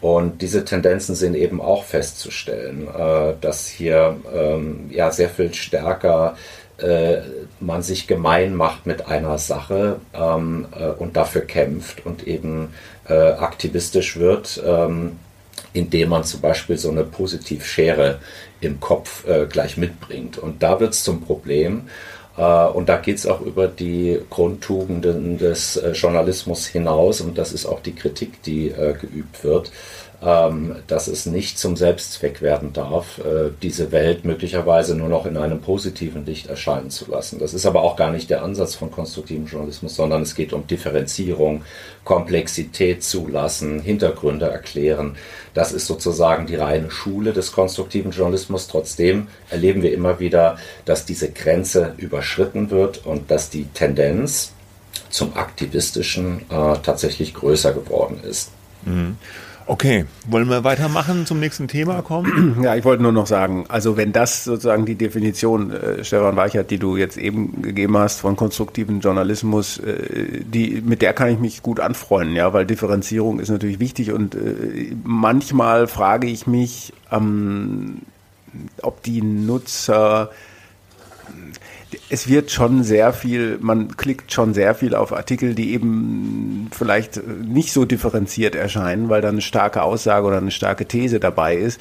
Und 0.01 0.41
diese 0.41 0.65
Tendenzen 0.65 1.15
sind 1.15 1.35
eben 1.35 1.61
auch 1.61 1.85
festzustellen, 1.85 2.89
äh, 2.89 3.35
dass 3.41 3.67
hier 3.67 4.17
ähm, 4.35 4.89
ja 4.91 5.11
sehr 5.11 5.29
viel 5.29 5.53
stärker 5.53 6.37
äh, 6.79 7.19
man 7.61 7.83
sich 7.83 8.07
gemein 8.07 8.55
macht 8.55 8.87
mit 8.87 9.07
einer 9.07 9.37
Sache 9.39 10.01
ähm, 10.15 10.67
äh, 10.79 10.87
und 10.87 11.17
dafür 11.17 11.43
kämpft 11.43 12.07
und 12.07 12.27
eben 12.27 12.73
äh, 13.09 13.13
aktivistisch 13.15 14.17
wird, 14.17 14.63
ähm, 14.65 15.19
indem 15.73 16.09
man 16.09 16.25
zum 16.25 16.41
Beispiel 16.41 16.79
so 16.79 16.91
eine 16.91 17.05
Positivschere 17.05 18.21
im 18.61 18.81
Kopf 18.81 19.27
äh, 19.27 19.47
gleich 19.47 19.77
mitbringt. 19.77 20.39
Und 20.39 20.63
da 20.63 20.81
wird 20.81 20.95
es 20.95 21.05
zum 21.05 21.21
Problem. 21.21 21.89
Äh, 22.37 22.67
und 22.69 22.89
da 22.89 22.97
geht 22.97 23.17
es 23.17 23.27
auch 23.27 23.41
über 23.41 23.69
die 23.69 24.21
Grundtugenden 24.31 25.39
des 25.39 25.77
äh, 25.77 25.93
Journalismus 25.93 26.67
hinaus. 26.67 27.21
Und 27.21 27.39
das 27.39 27.53
ist 27.53 27.67
auch 27.67 27.81
die 27.81 27.95
Kritik, 27.95 28.43
die 28.43 28.73
geübt 29.01 29.45
wird 29.45 29.71
ähm, 30.23 30.77
dass 30.87 31.09
es 31.09 31.25
nicht 31.25 31.59
zum 31.59 31.77
Selbstzweck 31.77 32.43
werden 32.43 32.75
darf, 32.75 33.19
äh, 33.19 33.51
diese 33.63 33.91
Welt 33.91 34.25
möglicherweise 34.27 34.95
nur 34.95 35.09
noch 35.09 35.25
in 35.25 35.39
einem 35.39 35.61
positiven 35.61 36.27
Licht 36.27 36.49
erscheinen 36.49 36.91
zu 36.91 37.11
lassen. 37.11 37.39
Das 37.39 37.55
ist 37.55 37.65
aber 37.65 37.83
auch 37.83 37.97
gar 37.97 38.11
nicht 38.11 38.29
der 38.29 38.43
Ansatz 38.43 38.75
von 38.75 38.91
konstruktivem 38.91 39.47
Journalismus, 39.47 39.97
sondern 39.97 40.21
es 40.21 40.35
geht 40.35 40.53
um 40.53 40.67
Differenzierung, 40.67 41.63
Komplexität 42.05 43.03
zulassen, 43.03 43.81
Hintergründe 43.81 44.51
erklären. 44.51 45.17
Das 45.55 45.73
ist 45.73 45.87
sozusagen 45.87 46.47
die 46.47 46.57
reine 46.57 46.91
Schule 46.91 47.33
des 47.33 47.53
konstruktiven 47.53 48.11
Journalismus. 48.11 48.69
Trotzdem 48.69 49.29
erleben 49.49 49.83
wir 49.83 49.95
immer 49.95 50.21
wieder, 50.21 50.59
dass 50.85 51.07
diese 51.07 51.31
Grenze 51.31 51.95
überschritten 51.97 52.71
wird 52.71 53.07
und 53.07 53.31
dass 53.31 53.49
die 53.49 53.65
Tendenz 53.73 54.53
zum 55.09 55.35
Aktivistischen 55.35 56.43
äh, 56.51 56.77
tatsächlich 56.83 57.33
größer 57.33 57.73
geworden 57.73 58.21
ist. 58.23 58.51
Mhm. 58.85 59.17
Okay, 59.71 60.05
wollen 60.27 60.49
wir 60.49 60.65
weitermachen, 60.65 61.27
zum 61.27 61.39
nächsten 61.39 61.69
Thema 61.69 62.03
kommen? 62.03 62.61
Ja, 62.65 62.75
ich 62.75 62.85
wollte 62.85 63.05
nur 63.05 63.13
noch 63.13 63.29
sagen, 63.29 63.67
also 63.69 63.97
wenn 63.97 64.13
das 64.13 64.43
sozusagen 64.43 64.85
die 64.85 64.97
Definition, 64.97 65.71
äh, 65.71 66.03
Stefan 66.03 66.35
Weichert, 66.35 66.73
die 66.73 66.79
du 66.79 66.97
jetzt 66.97 67.17
eben 67.17 67.63
gegeben 67.63 67.97
hast 67.97 68.19
von 68.19 68.35
konstruktiven 68.35 68.99
Journalismus, 68.99 69.79
äh, 69.79 70.43
die, 70.43 70.83
mit 70.85 71.03
der 71.03 71.13
kann 71.13 71.29
ich 71.29 71.39
mich 71.39 71.63
gut 71.63 71.79
anfreunden, 71.79 72.35
ja, 72.35 72.53
weil 72.53 72.67
Differenzierung 72.67 73.39
ist 73.39 73.49
natürlich 73.49 73.79
wichtig 73.79 74.11
und 74.11 74.35
äh, 74.35 74.93
manchmal 75.05 75.87
frage 75.87 76.27
ich 76.27 76.49
mich, 76.49 76.93
ähm, 77.13 77.99
ob 78.83 79.05
die 79.05 79.23
Nutzer 79.23 80.31
es 82.13 82.29
wird 82.29 82.51
schon 82.51 82.83
sehr 82.83 83.13
viel, 83.13 83.59
man 83.61 83.97
klickt 83.97 84.33
schon 84.33 84.53
sehr 84.53 84.75
viel 84.75 84.97
auf 84.97 85.13
Artikel, 85.13 85.55
die 85.55 85.73
eben 85.73 86.69
vielleicht 86.73 87.25
nicht 87.27 87.73
so 87.73 87.85
differenziert 87.85 88.57
erscheinen, 88.57 89.09
weil 89.09 89.23
da 89.23 89.29
eine 89.29 89.41
starke 89.41 89.83
Aussage 89.83 90.27
oder 90.27 90.39
eine 90.39 90.51
starke 90.51 90.87
These 90.87 91.21
dabei 91.21 91.57
ist. 91.57 91.81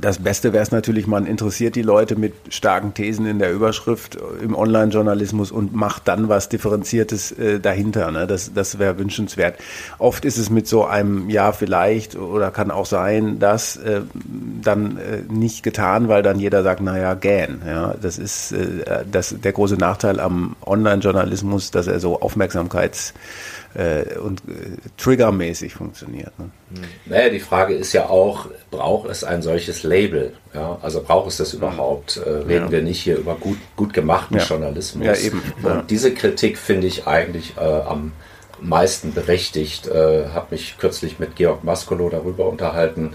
Das 0.00 0.18
Beste 0.18 0.52
wäre 0.52 0.62
es 0.62 0.70
natürlich, 0.70 1.06
man 1.06 1.26
interessiert 1.26 1.76
die 1.76 1.82
Leute 1.82 2.16
mit 2.16 2.34
starken 2.48 2.94
Thesen 2.94 3.26
in 3.26 3.38
der 3.38 3.52
Überschrift 3.52 4.18
im 4.42 4.54
Online-Journalismus 4.54 5.50
und 5.50 5.74
macht 5.74 6.08
dann 6.08 6.28
was 6.28 6.48
Differenziertes 6.48 7.32
äh, 7.32 7.60
dahinter. 7.60 8.10
Ne? 8.10 8.26
Das, 8.26 8.52
das 8.54 8.78
wäre 8.78 8.98
wünschenswert. 8.98 9.58
Oft 9.98 10.24
ist 10.24 10.38
es 10.38 10.50
mit 10.50 10.66
so 10.66 10.84
einem 10.84 11.30
Ja 11.30 11.52
vielleicht 11.52 12.16
oder 12.16 12.50
kann 12.50 12.70
auch 12.70 12.86
sein, 12.86 13.38
dass 13.38 13.76
äh, 13.76 14.02
dann 14.62 14.98
äh, 14.98 15.22
nicht 15.32 15.62
getan, 15.62 16.08
weil 16.08 16.22
dann 16.22 16.38
jeder 16.38 16.62
sagt, 16.62 16.80
naja, 16.80 17.14
gähn. 17.14 17.62
Ja? 17.66 17.94
Das 18.00 18.18
ist 18.18 18.52
äh, 18.52 19.04
das, 19.10 19.34
der 19.42 19.52
große 19.52 19.76
Nachteil 19.76 20.20
am 20.20 20.56
Online-Journalismus, 20.64 21.70
dass 21.70 21.86
er 21.86 22.00
so 22.00 22.20
Aufmerksamkeits- 22.20 23.12
äh, 23.74 24.18
und 24.18 24.40
äh, 24.40 24.76
triggermäßig 24.96 25.74
funktioniert. 25.74 26.38
Ne? 26.38 26.50
Naja, 27.06 27.28
die 27.30 27.40
Frage 27.40 27.74
ist 27.74 27.92
ja 27.92 28.08
auch, 28.08 28.48
braucht 28.70 29.10
es 29.10 29.24
ein 29.24 29.42
solches 29.42 29.82
Label? 29.82 30.32
Ja? 30.54 30.78
Also 30.82 31.02
braucht 31.02 31.28
es 31.28 31.36
das 31.38 31.54
überhaupt? 31.54 32.16
Äh, 32.16 32.28
reden 32.28 32.66
ja. 32.66 32.70
wir 32.70 32.82
nicht 32.82 33.00
hier 33.00 33.16
über 33.16 33.34
gut, 33.34 33.58
gut 33.76 33.92
gemachten 33.92 34.36
ja. 34.36 34.44
Journalismus? 34.44 35.06
Ja, 35.06 35.14
eben. 35.16 35.42
Und 35.62 35.90
diese 35.90 36.14
Kritik 36.14 36.58
finde 36.58 36.86
ich 36.86 37.06
eigentlich 37.06 37.56
äh, 37.56 37.60
am 37.60 38.12
meisten 38.60 39.12
berechtigt. 39.12 39.86
Äh, 39.86 40.28
Habe 40.28 40.48
mich 40.50 40.76
kürzlich 40.78 41.18
mit 41.18 41.36
Georg 41.36 41.64
Maskolo 41.64 42.08
darüber 42.08 42.48
unterhalten. 42.48 43.14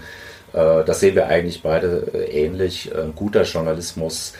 Äh, 0.52 0.84
das 0.84 1.00
sehen 1.00 1.14
wir 1.14 1.26
eigentlich 1.26 1.62
beide 1.62 2.10
äh, 2.12 2.44
ähnlich. 2.44 2.90
Guter 3.16 3.42
Journalismus 3.42 4.34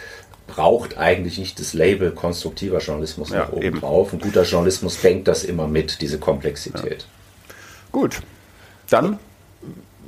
braucht 0.50 0.98
eigentlich 0.98 1.38
nicht 1.38 1.58
das 1.58 1.72
Label 1.72 2.10
konstruktiver 2.10 2.78
Journalismus 2.78 3.30
ja, 3.30 3.40
nach 3.40 3.52
oben 3.52 3.62
eben. 3.62 3.80
drauf. 3.80 4.12
Ein 4.12 4.20
guter 4.20 4.42
Journalismus 4.42 5.00
denkt 5.00 5.28
das 5.28 5.44
immer 5.44 5.66
mit, 5.66 6.00
diese 6.00 6.18
Komplexität. 6.18 7.02
Ja. 7.02 7.54
Gut, 7.92 8.20
dann 8.88 9.18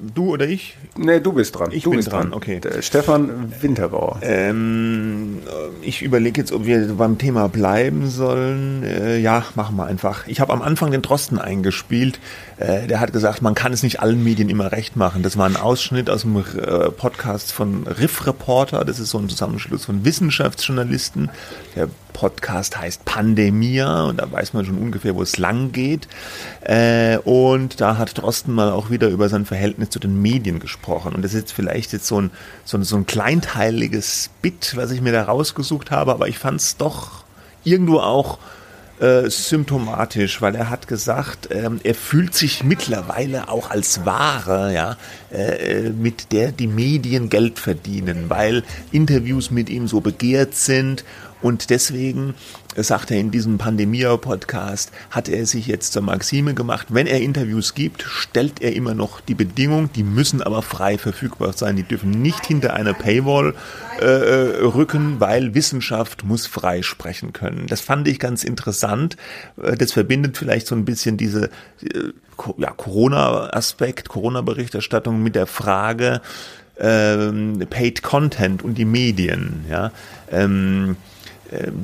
Du 0.02 0.32
oder 0.32 0.48
ich? 0.48 0.76
Nee, 0.96 1.20
du 1.20 1.32
bist 1.32 1.56
dran. 1.56 1.70
Ich 1.70 1.84
du 1.84 1.90
bin 1.90 1.98
bist 1.98 2.10
dran, 2.10 2.32
okay. 2.32 2.58
Der 2.58 2.82
Stefan 2.82 3.52
Winterbauer. 3.60 4.18
Ähm, 4.22 5.38
ich 5.80 6.02
überlege 6.02 6.40
jetzt, 6.40 6.50
ob 6.50 6.66
wir 6.66 6.94
beim 6.94 7.18
Thema 7.18 7.48
bleiben 7.48 8.08
sollen. 8.08 8.82
Äh, 8.82 9.18
ja, 9.18 9.44
machen 9.54 9.76
wir 9.76 9.86
einfach. 9.86 10.26
Ich 10.26 10.40
habe 10.40 10.52
am 10.52 10.60
Anfang 10.60 10.90
den 10.90 11.02
Drosten 11.02 11.38
eingespielt. 11.38 12.18
Äh, 12.56 12.88
der 12.88 12.98
hat 12.98 13.12
gesagt, 13.12 13.42
man 13.42 13.54
kann 13.54 13.72
es 13.72 13.84
nicht 13.84 14.00
allen 14.00 14.24
Medien 14.24 14.48
immer 14.48 14.72
recht 14.72 14.96
machen. 14.96 15.22
Das 15.22 15.38
war 15.38 15.46
ein 15.46 15.56
Ausschnitt 15.56 16.10
aus 16.10 16.22
dem 16.22 16.36
äh, 16.36 16.90
Podcast 16.90 17.52
von 17.52 17.86
Riff 17.86 18.26
Reporter. 18.26 18.84
Das 18.84 18.98
ist 18.98 19.10
so 19.10 19.18
ein 19.18 19.28
Zusammenschluss 19.28 19.84
von 19.84 20.04
Wissenschaftsjournalisten. 20.04 21.30
Der 21.76 21.88
Podcast 22.12 22.78
heißt 22.78 23.04
Pandemia 23.04 24.04
und 24.04 24.18
da 24.18 24.30
weiß 24.30 24.52
man 24.52 24.64
schon 24.64 24.78
ungefähr, 24.78 25.14
wo 25.14 25.22
es 25.22 25.38
lang 25.38 25.72
geht. 25.72 26.08
Äh, 26.60 27.18
und 27.18 27.80
da 27.80 27.98
hat 27.98 28.18
Drosten 28.18 28.54
mal 28.54 28.70
auch 28.70 28.90
wieder 28.90 29.08
über 29.08 29.28
sein 29.28 29.46
Verhältnis 29.46 29.90
zu 29.90 29.98
den 29.98 30.20
Medien 30.20 30.58
gesprochen. 30.60 31.14
Und 31.14 31.22
das 31.22 31.34
ist 31.34 31.40
jetzt 31.40 31.52
vielleicht 31.52 31.92
jetzt 31.92 32.06
so 32.06 32.20
ein, 32.20 32.30
so 32.64 32.76
ein, 32.76 32.84
so 32.84 32.96
ein 32.96 33.06
kleinteiliges 33.06 34.30
Bit, 34.42 34.76
was 34.76 34.90
ich 34.90 35.00
mir 35.00 35.12
da 35.12 35.24
rausgesucht 35.24 35.90
habe, 35.90 36.12
aber 36.12 36.28
ich 36.28 36.38
fand 36.38 36.60
es 36.60 36.76
doch 36.76 37.24
irgendwo 37.64 38.00
auch 38.00 38.38
äh, 39.02 39.28
symptomatisch, 39.28 40.40
weil 40.40 40.54
er 40.54 40.70
hat 40.70 40.86
gesagt, 40.86 41.48
ähm, 41.50 41.80
er 41.82 41.94
fühlt 41.94 42.34
sich 42.34 42.62
mittlerweile 42.62 43.48
auch 43.48 43.70
als 43.70 44.06
Ware, 44.06 44.72
ja, 44.72 44.96
äh, 45.32 45.90
mit 45.90 46.30
der 46.32 46.52
die 46.52 46.68
Medien 46.68 47.28
Geld 47.28 47.58
verdienen, 47.58 48.26
weil 48.28 48.62
Interviews 48.92 49.50
mit 49.50 49.70
ihm 49.70 49.88
so 49.88 50.00
begehrt 50.00 50.54
sind 50.54 51.04
und 51.42 51.70
deswegen 51.70 52.34
sagt 52.76 53.10
er 53.10 53.18
in 53.18 53.30
diesem 53.30 53.58
Pandemia-Podcast, 53.58 54.92
hat 55.10 55.28
er 55.28 55.44
sich 55.44 55.66
jetzt 55.66 55.92
zur 55.92 56.02
Maxime 56.02 56.54
gemacht, 56.54 56.88
wenn 56.90 57.06
er 57.06 57.20
Interviews 57.20 57.74
gibt, 57.74 58.02
stellt 58.02 58.62
er 58.62 58.74
immer 58.74 58.94
noch 58.94 59.20
die 59.20 59.34
Bedingung, 59.34 59.92
die 59.92 60.04
müssen 60.04 60.40
aber 60.42 60.62
frei 60.62 60.96
verfügbar 60.96 61.52
sein, 61.52 61.76
die 61.76 61.82
dürfen 61.82 62.10
nicht 62.10 62.46
hinter 62.46 62.74
einer 62.74 62.94
Paywall 62.94 63.54
äh, 64.00 64.04
äh 64.04 64.64
rücken, 64.64 65.20
weil 65.20 65.54
Wissenschaft 65.54 66.24
muss 66.24 66.46
frei 66.46 66.82
sprechen 66.82 67.32
können. 67.32 67.66
Das 67.66 67.80
fand 67.80 68.08
ich 68.08 68.18
ganz 68.18 68.44
interessant. 68.44 69.16
Äh, 69.60 69.76
das 69.76 69.92
verbindet 69.92 70.38
vielleicht 70.38 70.66
so 70.66 70.74
ein 70.74 70.84
bisschen 70.84 71.16
diese 71.16 71.46
äh, 71.82 72.12
ja, 72.56 72.70
Corona-Aspekt, 72.70 74.08
Corona-Berichterstattung 74.08 75.22
mit 75.22 75.34
der 75.34 75.46
Frage, 75.46 76.20
ähm, 76.78 77.64
Paid 77.68 78.02
Content 78.02 78.62
und 78.62 78.76
die 78.76 78.84
Medien. 78.84 79.64
Ja, 79.68 79.92
ähm, 80.30 80.96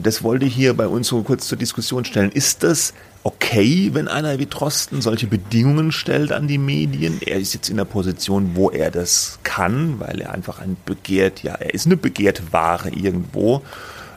das 0.02 0.22
wollte 0.22 0.46
ich 0.46 0.54
hier 0.54 0.74
bei 0.74 0.86
uns 0.86 1.08
so 1.08 1.22
kurz 1.22 1.46
zur 1.46 1.58
Diskussion 1.58 2.04
stellen. 2.04 2.32
Ist 2.32 2.62
das 2.62 2.94
okay, 3.22 3.90
wenn 3.92 4.08
einer 4.08 4.38
wie 4.38 4.46
Trosten 4.46 5.02
solche 5.02 5.26
Bedingungen 5.26 5.92
stellt 5.92 6.32
an 6.32 6.48
die 6.48 6.58
Medien? 6.58 7.20
Er 7.24 7.38
ist 7.38 7.54
jetzt 7.54 7.68
in 7.68 7.76
der 7.76 7.84
Position, 7.84 8.52
wo 8.54 8.70
er 8.70 8.90
das 8.90 9.38
kann, 9.42 10.00
weil 10.00 10.20
er 10.20 10.32
einfach 10.32 10.60
ein 10.60 10.76
begehrt, 10.86 11.42
ja, 11.42 11.54
er 11.54 11.74
ist 11.74 11.86
eine 11.86 11.96
begehrte 11.96 12.42
Ware 12.52 12.90
irgendwo. 12.90 13.62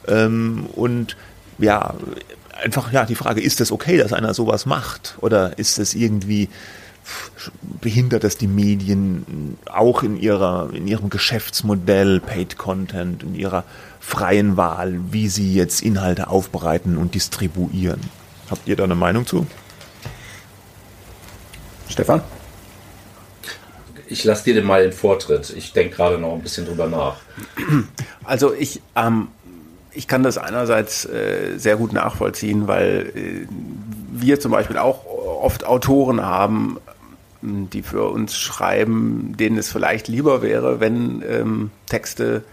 Ähm, 0.07 0.67
und 0.73 1.17
ja, 1.57 1.95
einfach, 2.63 2.91
ja, 2.91 3.05
die 3.05 3.15
Frage, 3.15 3.41
ist 3.41 3.59
das 3.59 3.71
okay, 3.71 3.97
dass 3.97 4.13
einer 4.13 4.33
sowas 4.33 4.65
macht? 4.65 5.17
Oder 5.21 5.57
ist 5.59 5.79
das 5.79 5.93
irgendwie 5.93 6.49
behindert 7.81 8.23
das 8.23 8.37
die 8.37 8.47
Medien 8.47 9.57
auch 9.65 10.03
in 10.03 10.19
ihrer, 10.19 10.69
in 10.73 10.87
ihrem 10.87 11.09
Geschäftsmodell, 11.09 12.19
Paid 12.19 12.57
Content, 12.57 13.23
in 13.23 13.35
ihrer 13.35 13.63
freien 13.99 14.57
Wahl, 14.57 14.99
wie 15.11 15.27
sie 15.27 15.53
jetzt 15.53 15.81
Inhalte 15.81 16.29
aufbereiten 16.29 16.97
und 16.97 17.15
distribuieren. 17.15 18.01
Habt 18.49 18.67
ihr 18.67 18.75
da 18.75 18.83
eine 18.83 18.95
Meinung 18.95 19.25
zu? 19.25 19.47
Stefan? 21.87 22.21
Ich 24.07 24.23
lasse 24.23 24.43
dir 24.43 24.61
mal 24.61 24.83
den 24.83 24.91
Vortritt. 24.91 25.53
Ich 25.55 25.71
denke 25.71 25.95
gerade 25.95 26.17
noch 26.17 26.33
ein 26.33 26.41
bisschen 26.41 26.65
drüber 26.65 26.87
nach. 26.87 27.17
Also 28.23 28.53
ich, 28.53 28.81
ähm, 28.95 29.29
ich 29.93 30.07
kann 30.07 30.21
das 30.21 30.37
einerseits 30.37 31.05
äh, 31.05 31.57
sehr 31.57 31.77
gut 31.77 31.93
nachvollziehen, 31.93 32.67
weil 32.67 33.11
äh, 33.15 33.47
wir 34.11 34.39
zum 34.39 34.51
Beispiel 34.51 34.77
auch 34.77 35.05
oft 35.41 35.65
Autoren 35.65 36.21
haben, 36.21 36.77
die 37.41 37.81
für 37.81 38.09
uns 38.09 38.37
schreiben, 38.37 39.35
denen 39.37 39.57
es 39.57 39.71
vielleicht 39.71 40.07
lieber 40.07 40.41
wäre, 40.41 40.79
wenn 40.79 41.23
ähm, 41.27 41.71
Texte 41.87 42.43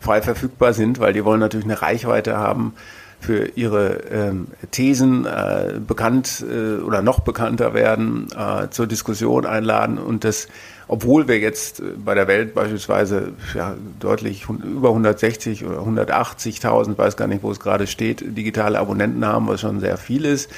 frei 0.00 0.22
verfügbar 0.22 0.74
sind, 0.74 1.00
weil 1.00 1.12
die 1.12 1.24
wollen 1.24 1.40
natürlich 1.40 1.64
eine 1.66 1.80
Reichweite 1.80 2.36
haben 2.36 2.74
für 3.18 3.46
ihre 3.56 3.94
ähm, 4.10 4.48
Thesen 4.70 5.24
äh, 5.24 5.80
bekannt 5.84 6.44
äh, 6.48 6.82
oder 6.82 7.00
noch 7.00 7.20
bekannter 7.20 7.72
werden, 7.72 8.28
äh, 8.36 8.68
zur 8.68 8.86
Diskussion 8.86 9.46
einladen 9.46 9.98
und 9.98 10.22
das, 10.22 10.48
obwohl 10.86 11.26
wir 11.26 11.38
jetzt 11.38 11.80
äh, 11.80 11.84
bei 11.96 12.14
der 12.14 12.28
Welt 12.28 12.54
beispielsweise 12.54 13.32
ja, 13.54 13.74
deutlich 13.98 14.46
über 14.48 14.90
160 14.90 15.64
oder 15.64 15.78
180.000, 15.78 16.98
weiß 16.98 17.16
gar 17.16 17.26
nicht, 17.26 17.42
wo 17.42 17.50
es 17.50 17.58
gerade 17.58 17.86
steht, 17.86 18.36
digitale 18.36 18.78
Abonnenten 18.78 19.24
haben, 19.24 19.48
was 19.48 19.62
schon 19.62 19.80
sehr 19.80 19.96
viel 19.96 20.26
ist. 20.26 20.50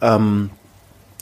Ähm, 0.00 0.50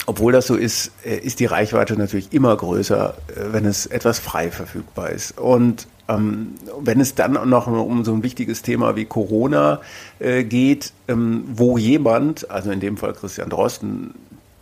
obwohl 0.07 0.33
das 0.33 0.47
so 0.47 0.57
ist, 0.57 0.93
äh, 1.05 1.17
ist 1.17 1.41
die 1.41 1.47
Reichweite 1.47 1.97
natürlich 1.97 2.33
immer 2.33 2.57
größer, 2.57 3.15
äh, 3.29 3.53
wenn 3.53 3.65
es 3.65 3.87
etwas 3.87 4.19
frei 4.19 4.51
verfügbar 4.51 5.11
ist. 5.11 5.39
Und 5.39 5.87
ähm, 6.09 6.55
wenn 6.81 7.01
es 7.01 7.15
dann 7.15 7.33
noch 7.49 7.67
um 7.67 8.05
so 8.05 8.13
ein 8.13 8.23
wichtiges 8.23 8.63
Thema 8.63 8.97
wie 8.97 9.05
Corona 9.05 9.81
äh, 10.19 10.45
geht, 10.45 10.93
ähm, 11.09 11.45
wo 11.55 11.79
jemand, 11.79 12.51
also 12.51 12.71
in 12.71 12.81
dem 12.81 12.97
Fall 12.97 13.13
Christian 13.13 13.49
Drosten, 13.49 14.15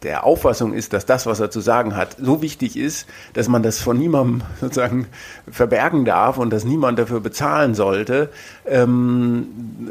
der 0.03 0.25
Auffassung 0.25 0.73
ist, 0.73 0.95
dass 0.95 1.05
das, 1.05 1.27
was 1.27 1.41
er 1.41 1.51
zu 1.51 1.61
sagen 1.61 1.95
hat, 1.95 2.17
so 2.19 2.41
wichtig 2.41 2.77
ist, 2.77 3.07
dass 3.35 3.49
man 3.49 3.63
das 3.63 3.81
von 3.81 3.99
niemandem 3.99 4.43
sozusagen 4.61 5.07
verbergen 5.51 6.05
darf 6.05 6.39
und 6.39 6.51
dass 6.51 6.65
niemand 6.65 6.99
dafür 6.99 7.21
bezahlen 7.21 7.75
sollte, 7.75 8.31
ähm, 8.67 9.47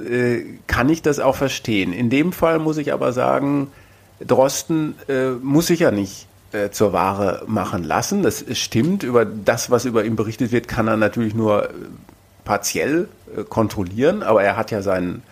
äh, 0.10 0.42
kann 0.68 0.90
ich 0.90 1.02
das 1.02 1.20
auch 1.20 1.36
verstehen. 1.36 1.94
In 1.94 2.10
dem 2.10 2.32
Fall 2.32 2.60
muss 2.60 2.78
ich 2.78 2.94
aber 2.94 3.14
sagen, 3.14 3.68
Drosten 4.26 4.96
äh, 5.08 5.32
muss 5.32 5.68
sich 5.68 5.80
ja 5.80 5.92
nicht 5.92 6.28
äh, 6.52 6.70
zur 6.72 6.94
Ware 6.94 7.44
machen 7.48 7.84
lassen. 7.84 8.24
Das 8.24 8.44
stimmt. 8.54 9.04
Über 9.04 9.26
das, 9.26 9.70
was 9.70 9.86
über 9.86 10.04
ihn 10.04 10.16
berichtet 10.16 10.52
wird, 10.52 10.68
kann 10.68 10.88
er 10.88 10.98
natürlich 10.98 11.36
nur 11.36 11.66
äh, 11.66 11.74
partiell 12.44 13.08
äh, 13.36 13.44
kontrollieren. 13.44 14.24
Aber 14.24 14.44
er 14.44 14.58
hat 14.58 14.72
ja 14.72 14.82
seinen 14.82 15.24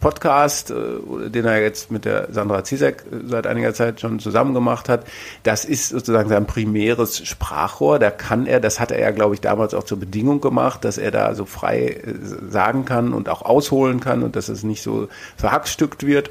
Podcast, 0.00 0.70
äh, 0.70 1.30
den 1.30 1.44
er 1.44 1.62
jetzt 1.62 1.90
mit 1.92 2.04
der 2.04 2.32
Sandra 2.32 2.64
Zizek 2.64 3.04
seit 3.26 3.46
einiger 3.46 3.74
Zeit 3.74 4.00
schon 4.00 4.18
zusammen 4.18 4.54
gemacht 4.54 4.88
hat. 4.88 5.06
Das 5.44 5.64
ist 5.64 5.90
sozusagen 5.90 6.28
sein 6.28 6.46
primäres 6.46 7.26
Sprachrohr. 7.26 7.98
Da 7.98 8.10
kann 8.10 8.46
er, 8.46 8.58
das 8.58 8.80
hat 8.80 8.90
er 8.90 8.98
ja, 8.98 9.12
glaube 9.12 9.34
ich, 9.34 9.40
damals 9.40 9.74
auch 9.74 9.84
zur 9.84 10.00
Bedingung 10.00 10.40
gemacht, 10.40 10.84
dass 10.84 10.98
er 10.98 11.12
da 11.12 11.34
so 11.34 11.44
frei 11.44 12.02
sagen 12.48 12.84
kann 12.84 13.12
und 13.12 13.28
auch 13.28 13.42
ausholen 13.42 14.00
kann 14.00 14.22
und 14.22 14.34
dass 14.34 14.48
es 14.48 14.64
nicht 14.64 14.82
so 14.82 15.08
verhackstückt 15.36 16.04
wird 16.04 16.30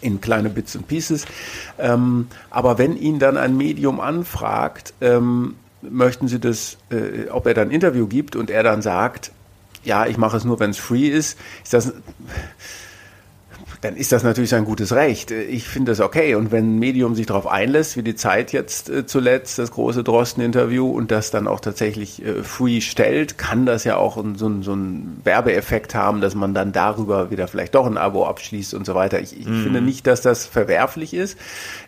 in 0.00 0.20
kleine 0.20 0.50
Bits 0.50 0.76
und 0.76 0.88
Pieces. 0.88 1.24
Ähm, 1.78 2.28
aber 2.50 2.78
wenn 2.78 2.96
ihn 2.96 3.18
dann 3.18 3.36
ein 3.36 3.56
Medium 3.56 4.00
anfragt, 4.00 4.94
ähm, 5.00 5.56
möchten 5.82 6.28
Sie 6.28 6.40
das, 6.40 6.78
äh, 6.90 7.28
ob 7.30 7.46
er 7.46 7.54
dann 7.54 7.68
ein 7.68 7.72
Interview 7.72 8.06
gibt 8.06 8.36
und 8.36 8.50
er 8.50 8.62
dann 8.62 8.82
sagt, 8.82 9.32
ja, 9.84 10.06
ich 10.06 10.16
mache 10.16 10.36
es 10.36 10.44
nur, 10.44 10.60
wenn 10.60 10.70
es 10.70 10.78
free 10.78 11.08
ist, 11.08 11.38
ist 11.62 11.72
das 11.72 11.92
dann 13.80 13.96
ist 13.96 14.12
das 14.12 14.24
natürlich 14.24 14.50
sein 14.50 14.64
gutes 14.64 14.92
Recht. 14.92 15.30
Ich 15.30 15.68
finde 15.68 15.92
das 15.92 16.00
okay. 16.00 16.34
Und 16.34 16.50
wenn 16.50 16.76
ein 16.76 16.78
Medium 16.78 17.14
sich 17.14 17.26
darauf 17.26 17.46
einlässt, 17.46 17.96
wie 17.96 18.02
die 18.02 18.16
Zeit 18.16 18.52
jetzt 18.52 18.90
äh, 18.90 19.06
zuletzt, 19.06 19.58
das 19.58 19.70
große 19.70 20.02
Drosten-Interview 20.02 20.88
und 20.88 21.10
das 21.10 21.30
dann 21.30 21.46
auch 21.46 21.60
tatsächlich 21.60 22.24
äh, 22.24 22.42
free 22.42 22.80
stellt, 22.80 23.38
kann 23.38 23.66
das 23.66 23.84
ja 23.84 23.96
auch 23.96 24.16
so, 24.34 24.46
einen 24.46 25.20
Werbeeffekt 25.24 25.94
haben, 25.94 26.20
dass 26.20 26.34
man 26.34 26.54
dann 26.54 26.72
darüber 26.72 27.30
wieder 27.30 27.46
vielleicht 27.48 27.74
doch 27.74 27.86
ein 27.86 27.98
Abo 27.98 28.26
abschließt 28.26 28.74
und 28.74 28.84
so 28.84 28.94
weiter. 28.94 29.20
Ich, 29.20 29.38
ich 29.38 29.46
mm. 29.46 29.62
finde 29.62 29.80
nicht, 29.80 30.06
dass 30.06 30.22
das 30.22 30.46
verwerflich 30.46 31.14
ist. 31.14 31.38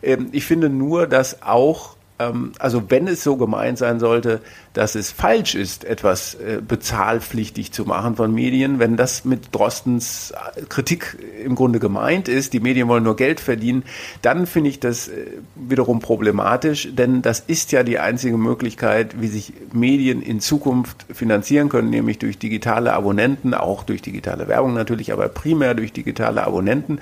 Ähm, 0.02 0.28
ich 0.32 0.44
finde 0.44 0.68
nur, 0.68 1.06
dass 1.06 1.42
auch 1.42 1.96
ähm, 2.20 2.52
also 2.58 2.90
wenn 2.90 3.08
es 3.08 3.24
so 3.24 3.36
gemeint 3.36 3.78
sein 3.78 3.98
sollte, 3.98 4.40
dass 4.74 4.94
es 4.94 5.10
falsch 5.10 5.54
ist, 5.54 5.84
etwas 5.84 6.34
äh, 6.34 6.60
bezahlpflichtig 6.66 7.72
zu 7.72 7.84
machen 7.84 8.16
von 8.16 8.34
Medien, 8.34 8.78
wenn 8.78 8.96
das 8.96 9.24
mit 9.24 9.48
Drostens 9.54 10.32
äh, 10.32 10.62
Kritik 10.68 11.16
im 11.42 11.54
Grunde 11.54 11.80
gemeint 11.80 12.28
ist, 12.28 12.52
die 12.52 12.60
Medien 12.60 12.88
wollen 12.88 13.04
nur 13.04 13.16
Geld 13.16 13.40
verdienen, 13.40 13.84
dann 14.20 14.46
finde 14.46 14.70
ich 14.70 14.78
das 14.78 15.08
äh, 15.08 15.26
wiederum 15.56 16.00
problematisch, 16.00 16.88
denn 16.92 17.22
das 17.22 17.40
ist 17.40 17.72
ja 17.72 17.82
die 17.82 17.98
einzige 17.98 18.36
Möglichkeit, 18.36 19.20
wie 19.20 19.28
sich 19.28 19.54
Medien 19.72 20.20
in 20.20 20.40
Zukunft 20.40 21.06
finanzieren 21.10 21.68
können, 21.68 21.88
nämlich 21.88 22.18
durch 22.18 22.38
digitale 22.38 22.92
Abonnenten, 22.92 23.54
auch 23.54 23.82
durch 23.82 24.02
digitale 24.02 24.46
Werbung 24.46 24.74
natürlich, 24.74 25.12
aber 25.12 25.28
primär 25.28 25.74
durch 25.74 25.92
digitale 25.92 26.46
Abonnenten. 26.46 27.00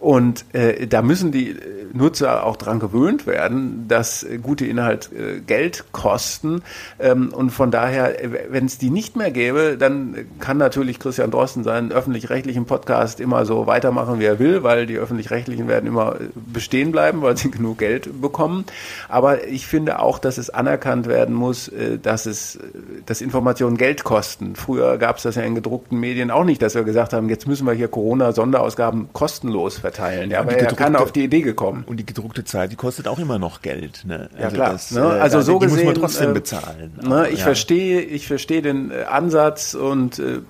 Und 0.00 0.44
äh, 0.54 0.86
da 0.86 1.02
müssen 1.02 1.32
die 1.32 1.56
Nutzer 1.92 2.44
auch 2.44 2.56
dran 2.56 2.80
gewöhnt 2.80 3.26
werden, 3.26 3.86
dass 3.88 4.26
gut 4.42 4.54
gute 4.54 4.66
Inhalt 4.66 5.10
äh, 5.12 5.40
Geld 5.40 5.86
kosten. 5.90 6.62
Ähm, 7.04 7.34
und 7.34 7.50
von 7.50 7.70
daher, 7.70 8.16
wenn 8.48 8.64
es 8.64 8.78
die 8.78 8.88
nicht 8.88 9.14
mehr 9.14 9.30
gäbe, 9.30 9.76
dann 9.78 10.16
kann 10.40 10.56
natürlich 10.56 10.98
Christian 10.98 11.30
Drosten 11.30 11.62
seinen 11.62 11.92
öffentlich-rechtlichen 11.92 12.64
Podcast 12.64 13.20
immer 13.20 13.44
so 13.44 13.66
weitermachen, 13.66 14.20
wie 14.20 14.24
er 14.24 14.38
will, 14.38 14.62
weil 14.62 14.86
die 14.86 14.96
öffentlich-rechtlichen 14.96 15.68
werden 15.68 15.86
immer 15.86 16.16
bestehen 16.34 16.92
bleiben, 16.92 17.20
weil 17.20 17.36
sie 17.36 17.50
genug 17.52 17.78
Geld 17.78 18.22
bekommen. 18.22 18.64
Aber 19.10 19.46
ich 19.46 19.66
finde 19.66 19.98
auch, 19.98 20.18
dass 20.18 20.38
es 20.38 20.48
anerkannt 20.48 21.06
werden 21.06 21.34
muss, 21.34 21.70
dass 22.02 22.24
es, 22.24 22.58
dass 23.04 23.20
Informationen 23.20 23.76
Geld 23.76 24.04
kosten. 24.04 24.56
Früher 24.56 24.96
gab 24.96 25.18
es 25.18 25.24
das 25.24 25.34
ja 25.34 25.42
in 25.42 25.54
gedruckten 25.54 26.00
Medien 26.00 26.30
auch 26.30 26.44
nicht, 26.44 26.62
dass 26.62 26.74
wir 26.74 26.84
gesagt 26.84 27.12
haben, 27.12 27.28
jetzt 27.28 27.46
müssen 27.46 27.66
wir 27.66 27.74
hier 27.74 27.88
Corona-Sonderausgaben 27.88 29.10
kostenlos 29.12 29.76
verteilen. 29.78 30.30
Ja, 30.30 30.40
aber 30.40 30.56
er 30.56 30.72
kann 30.74 30.96
auf 30.96 31.12
die 31.12 31.24
Idee 31.24 31.42
gekommen. 31.42 31.84
Und 31.86 31.98
die 31.98 32.06
gedruckte 32.06 32.44
Zeit, 32.44 32.72
die 32.72 32.76
kostet 32.76 33.08
auch 33.08 33.18
immer 33.18 33.38
noch 33.38 33.60
Geld. 33.60 34.04
Ne? 34.06 34.30
Also 34.32 34.42
ja 34.42 34.50
klar. 34.50 34.72
Das, 34.72 34.90
ne? 34.90 35.00
Äh, 35.00 35.20
also 35.20 35.40
so 35.42 35.58
gesehen, 35.58 35.76
muss 35.76 35.84
man 35.84 35.94
trotzdem 35.94 36.30
äh, 36.30 36.34
bezahlen. 36.34 36.93
Ne? 37.02 37.28
Ich 37.30 37.40
ja. 37.40 37.44
verstehe, 37.44 38.00
ich 38.00 38.26
verstehe 38.26 38.62
den 38.62 38.90
äh, 38.90 39.04
Ansatz 39.04 39.74
und 39.74 40.18
äh, 40.18 40.40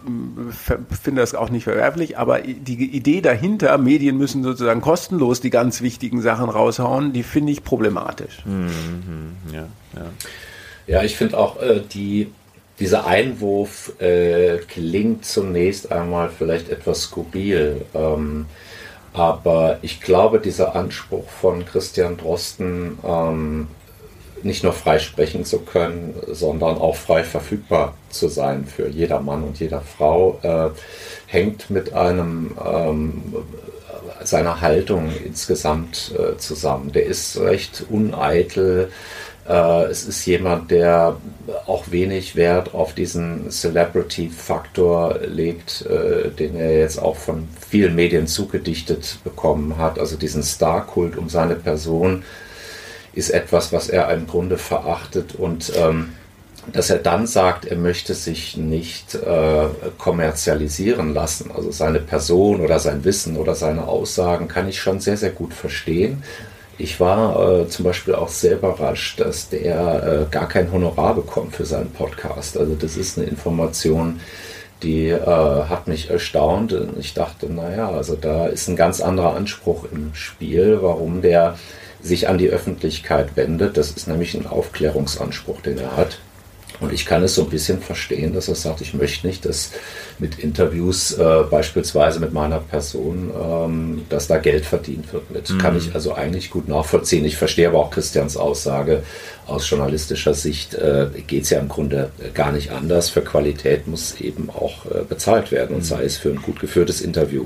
finde 1.03 1.21
das 1.21 1.35
auch 1.35 1.51
nicht 1.51 1.65
verwerflich. 1.65 2.19
Aber 2.19 2.41
die 2.41 2.97
Idee 2.97 3.21
dahinter, 3.21 3.79
Medien 3.79 4.19
müssen 4.19 4.43
sozusagen 4.43 4.81
kostenlos 4.81 5.41
die 5.41 5.51
ganz 5.51 5.81
wichtigen 5.81 6.21
Sachen 6.23 6.49
raushauen, 6.49 7.13
die 7.13 7.23
finde 7.23 7.53
ich 7.53 7.65
problematisch. 7.65 8.45
Mhm, 8.45 9.37
ja, 9.53 9.67
ja. 9.95 10.07
ja, 10.87 11.03
ich 11.03 11.17
finde 11.17 11.39
auch 11.39 11.61
äh, 11.61 11.81
die 11.81 12.31
dieser 12.81 13.07
Einwurf 13.07 13.93
äh, 14.01 14.59
klingt 14.69 15.25
zunächst 15.25 15.93
einmal 15.93 16.29
vielleicht 16.29 16.69
etwas 16.69 17.03
skurril, 17.03 17.83
ähm, 17.95 18.47
aber 19.13 19.79
ich 19.83 20.01
glaube, 20.01 20.41
dieser 20.41 20.75
Anspruch 20.75 21.29
von 21.29 21.65
Christian 21.65 22.17
Drosten, 22.17 22.99
ähm, 23.05 23.69
nicht 24.45 24.63
nur 24.63 24.73
frei 24.73 24.99
sprechen 24.99 25.45
zu 25.45 25.61
können, 25.61 26.15
sondern 26.29 26.79
auch 26.79 26.97
frei 26.97 27.25
verfügbar 27.25 27.95
zu 28.11 28.29
sein 28.29 28.67
für 28.67 28.89
jeder 28.89 29.21
Mann 29.21 29.43
und 29.43 29.59
jeder 29.59 29.81
Frau, 29.81 30.39
äh, 30.43 30.71
hängt 31.27 31.71
mit 31.71 31.93
einem 31.93 32.57
ähm, 32.65 33.23
seiner 34.23 34.61
Haltung 34.61 35.11
insgesamt 35.25 36.13
äh, 36.19 36.37
zusammen. 36.37 36.93
Der 36.93 37.07
ist 37.07 37.39
recht 37.41 37.85
uneitel, 37.91 38.91
äh, 39.49 39.85
es 39.85 40.07
ist 40.07 40.25
jemand, 40.27 40.71
der 40.71 41.17
auch 41.67 41.91
wenig 41.91 42.37
Wert 42.37 42.75
auf 42.75 42.95
diesen 42.95 43.51
Celebrity-Faktor 43.51 45.19
legt, 45.27 45.83
äh, 45.83 46.31
den 46.31 46.57
er 46.57 46.79
jetzt 46.79 46.99
auch 46.99 47.17
von 47.17 47.49
vielen 47.69 47.95
Medien 47.95 48.27
zugedichtet 48.27 49.19
bekommen 49.23 49.77
hat. 49.77 49.99
Also 49.99 50.17
diesen 50.17 50.43
Star-Kult 50.43 51.17
um 51.17 51.29
seine 51.29 51.57
Person 51.57 52.25
ist 53.14 53.31
etwas, 53.31 53.72
was 53.72 53.88
er 53.88 54.11
im 54.12 54.27
Grunde 54.27 54.59
verachtet 54.59 55.35
und 55.35 55.72
ähm, 55.77 56.12
dass 56.72 56.90
er 56.90 56.98
dann 56.98 57.27
sagt, 57.27 57.66
er 57.66 57.77
möchte 57.77 58.14
sich 58.14 58.57
nicht 58.57 59.14
äh, 59.14 59.66
kommerzialisieren 59.98 61.12
lassen. 61.12 61.50
Also 61.55 61.70
seine 61.70 62.00
Person 62.00 62.61
oder 62.61 62.79
sein 62.79 63.05
Wissen 63.05 63.37
oder 63.37 63.55
seine 63.55 63.87
Aussagen 63.87 64.48
kann 64.48 64.68
ich 64.68 64.81
schon 64.81 65.00
sehr, 65.00 65.16
sehr 65.16 65.31
gut 65.31 65.53
verstehen. 65.53 66.22
Ich 66.79 66.98
war 66.98 67.61
äh, 67.61 67.68
zum 67.68 67.85
Beispiel 67.85 68.14
auch 68.14 68.29
sehr 68.29 68.55
überrascht, 68.55 69.20
dass 69.20 69.48
der 69.48 70.27
äh, 70.29 70.33
gar 70.33 70.48
kein 70.48 70.72
Honorar 70.72 71.14
bekommt 71.14 71.55
für 71.55 71.66
seinen 71.66 71.90
Podcast. 71.90 72.57
Also 72.57 72.74
das 72.74 72.96
ist 72.96 73.18
eine 73.18 73.29
Information, 73.29 74.20
die 74.83 75.09
äh, 75.09 75.20
hat 75.24 75.87
mich 75.87 76.11
erstaunt. 76.11 76.77
Ich 76.98 77.14
dachte, 77.14 77.53
naja, 77.53 77.90
also 77.90 78.16
da 78.16 78.46
ist 78.46 78.68
ein 78.68 78.77
ganz 78.77 79.00
anderer 79.00 79.37
Anspruch 79.37 79.85
im 79.92 80.14
Spiel, 80.14 80.79
warum 80.81 81.22
der 81.22 81.57
sich 82.05 82.29
an 82.29 82.38
die 82.38 82.51
Öffentlichkeit 82.51 83.37
wendet. 83.37 83.77
Das 83.77 83.90
ist 83.90 84.07
nämlich 84.07 84.35
ein 84.35 84.47
Aufklärungsanspruch, 84.47 85.62
den 85.62 85.79
er 85.79 85.97
hat. 85.97 86.19
Und 86.81 86.93
ich 86.93 87.07
kann 87.07 87.23
es 87.23 87.37
so 87.37 87.45
ein 87.45 87.51
bisschen 87.51 87.81
verstehen, 87.81 88.35
dass 88.35 88.49
er 88.49 88.57
sagt, 88.57 88.81
ich 88.81 88.95
möchte 88.95 89.27
nicht, 89.27 89.45
dass 89.45 89.71
mit 90.19 90.38
Interviews 90.40 91.12
äh, 91.12 91.45
beispielsweise 91.49 92.19
mit 92.19 92.33
meiner 92.33 92.59
Person, 92.59 93.31
ähm, 93.40 94.03
dass 94.09 94.27
da 94.27 94.38
Geld 94.38 94.67
verdient 94.67 95.12
wird 95.12 95.31
mit. 95.31 95.49
Mhm. 95.51 95.59
Kann 95.59 95.79
ich 95.79 95.95
also 95.95 96.14
eigentlich 96.14 96.51
gut 96.51 96.69
nachvollziehen. 96.69 97.25
Ich 97.25 97.37
verstehe 97.37 97.69
aber 97.69 97.79
auch 97.79 97.90
Christians 97.90 98.37
Aussage. 98.37 99.05
Aus 99.47 99.69
journalistischer 99.69 100.35
Sicht 100.35 100.75
äh, 100.75 101.09
geht 101.27 101.45
es 101.45 101.51
ja 101.51 101.61
im 101.61 101.69
Grunde 101.69 102.11
gar 102.33 102.51
nicht 102.51 102.71
anders. 102.71 103.11
Für 103.11 103.23
Qualität 103.23 103.87
muss 103.87 104.21
eben 104.21 104.49
auch 104.49 104.87
äh, 104.87 105.03
bezahlt 105.07 105.53
werden 105.53 105.77
und 105.77 105.83
mhm. 105.83 105.87
sei 105.87 106.05
es 106.05 106.17
für 106.17 106.31
ein 106.31 106.41
gut 106.41 106.61
geführtes 106.61 107.01
Interview. 107.01 107.45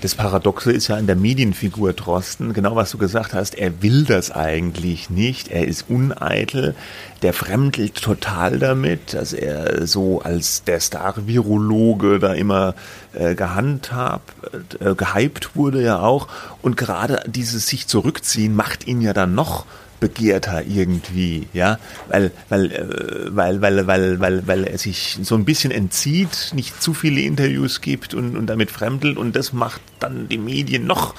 Das 0.00 0.14
Paradoxe 0.14 0.70
ist 0.70 0.88
ja 0.88 0.98
in 0.98 1.06
der 1.06 1.16
Medienfigur 1.16 1.92
Drosten, 1.92 2.52
genau 2.52 2.76
was 2.76 2.90
du 2.90 2.98
gesagt 2.98 3.34
hast, 3.34 3.56
er 3.56 3.82
will 3.82 4.04
das 4.04 4.30
eigentlich 4.30 5.10
nicht, 5.10 5.48
er 5.48 5.66
ist 5.66 5.86
uneitel, 5.88 6.74
der 7.22 7.32
fremdelt 7.32 7.96
total 7.96 8.58
damit, 8.58 9.14
dass 9.14 9.32
er 9.32 9.86
so 9.86 10.20
als 10.20 10.64
der 10.64 10.80
Star-Virologe 10.80 12.18
da 12.18 12.32
immer 12.32 12.74
äh, 13.12 13.34
gehandhabt, 13.34 14.32
äh, 14.80 14.94
gehypt 14.94 15.56
wurde 15.56 15.82
ja 15.82 16.00
auch. 16.00 16.28
Und 16.62 16.76
gerade 16.76 17.22
dieses 17.26 17.66
sich 17.66 17.86
zurückziehen 17.86 18.54
macht 18.54 18.86
ihn 18.86 19.00
ja 19.00 19.12
dann 19.12 19.34
noch 19.34 19.66
begehrter 20.00 20.62
irgendwie, 20.66 21.46
ja, 21.52 21.78
weil, 22.08 22.32
weil, 22.48 22.72
äh, 22.72 23.36
weil, 23.36 23.60
weil, 23.60 23.86
weil, 23.86 24.20
weil, 24.20 24.46
weil 24.46 24.64
er 24.64 24.78
sich 24.78 25.18
so 25.22 25.34
ein 25.34 25.44
bisschen 25.44 25.70
entzieht, 25.70 26.52
nicht 26.54 26.82
zu 26.82 26.94
viele 26.94 27.20
Interviews 27.20 27.80
gibt 27.82 28.14
und, 28.14 28.36
und 28.36 28.46
damit 28.46 28.70
fremdelt 28.70 29.18
und 29.18 29.36
das 29.36 29.52
macht 29.52 29.82
dann 30.00 30.28
die 30.28 30.38
Medien 30.38 30.86
noch, 30.86 31.14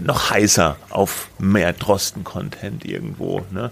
noch 0.00 0.30
heißer 0.30 0.76
auf 0.90 1.28
mehr 1.38 1.72
Drosten-Content 1.72 2.84
irgendwo, 2.84 3.40
ne? 3.50 3.70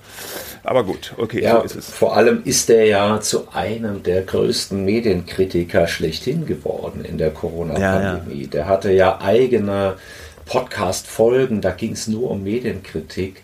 Aber 0.64 0.84
gut, 0.84 1.12
okay, 1.18 1.42
ja, 1.42 1.58
so 1.58 1.64
ist 1.64 1.76
es. 1.76 1.90
Vor 1.90 2.16
allem 2.16 2.42
ist 2.44 2.70
er 2.70 2.86
ja 2.86 3.20
zu 3.20 3.52
einem 3.52 4.02
der 4.02 4.22
größten 4.22 4.82
Medienkritiker 4.82 5.86
schlechthin 5.86 6.46
geworden 6.46 7.04
in 7.04 7.18
der 7.18 7.30
Corona-Pandemie. 7.30 8.34
Ja, 8.34 8.42
ja. 8.42 8.48
Der 8.48 8.66
hatte 8.66 8.92
ja 8.92 9.20
eigene 9.20 9.96
Podcast-Folgen, 10.46 11.60
da 11.60 11.70
ging 11.70 11.92
es 11.92 12.08
nur 12.08 12.30
um 12.30 12.42
Medienkritik. 12.42 13.42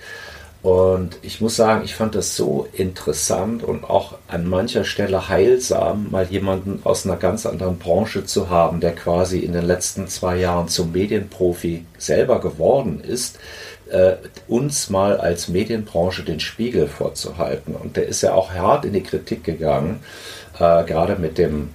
Und 0.62 1.16
ich 1.22 1.40
muss 1.40 1.56
sagen, 1.56 1.84
ich 1.84 1.94
fand 1.94 2.14
das 2.14 2.36
so 2.36 2.68
interessant 2.74 3.64
und 3.64 3.84
auch 3.84 4.18
an 4.28 4.46
mancher 4.46 4.84
Stelle 4.84 5.28
heilsam, 5.28 6.08
mal 6.10 6.26
jemanden 6.26 6.80
aus 6.84 7.06
einer 7.06 7.16
ganz 7.16 7.46
anderen 7.46 7.78
Branche 7.78 8.26
zu 8.26 8.50
haben, 8.50 8.80
der 8.80 8.94
quasi 8.94 9.38
in 9.38 9.54
den 9.54 9.64
letzten 9.64 10.06
zwei 10.08 10.36
Jahren 10.36 10.68
zum 10.68 10.92
Medienprofi 10.92 11.86
selber 11.96 12.40
geworden 12.40 13.00
ist, 13.00 13.38
äh, 13.90 14.16
uns 14.48 14.90
mal 14.90 15.16
als 15.16 15.48
Medienbranche 15.48 16.24
den 16.24 16.40
Spiegel 16.40 16.88
vorzuhalten. 16.88 17.74
Und 17.74 17.96
der 17.96 18.06
ist 18.06 18.20
ja 18.20 18.34
auch 18.34 18.52
hart 18.52 18.84
in 18.84 18.92
die 18.92 19.02
Kritik 19.02 19.44
gegangen, 19.44 20.00
äh, 20.58 20.84
gerade 20.84 21.16
mit 21.16 21.38
dem 21.38 21.70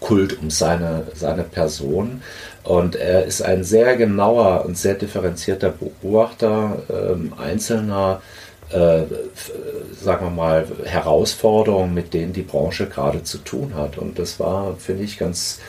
Kult 0.00 0.38
um 0.40 0.50
seine, 0.50 1.04
seine 1.14 1.42
Person. 1.42 2.22
Und 2.64 2.96
er 2.96 3.24
ist 3.24 3.42
ein 3.42 3.64
sehr 3.64 3.96
genauer 3.96 4.64
und 4.64 4.76
sehr 4.76 4.94
differenzierter 4.94 5.70
Beobachter 5.70 6.82
ähm, 6.90 7.32
einzelner, 7.38 8.20
äh, 8.70 9.02
sagen 10.00 10.26
wir 10.26 10.30
mal, 10.30 10.66
Herausforderungen, 10.84 11.94
mit 11.94 12.12
denen 12.12 12.32
die 12.32 12.42
Branche 12.42 12.86
gerade 12.86 13.22
zu 13.22 13.38
tun 13.38 13.74
hat. 13.74 13.98
Und 13.98 14.18
das 14.18 14.40
war, 14.40 14.76
finde 14.78 15.04
ich, 15.04 15.18
ganz 15.18 15.60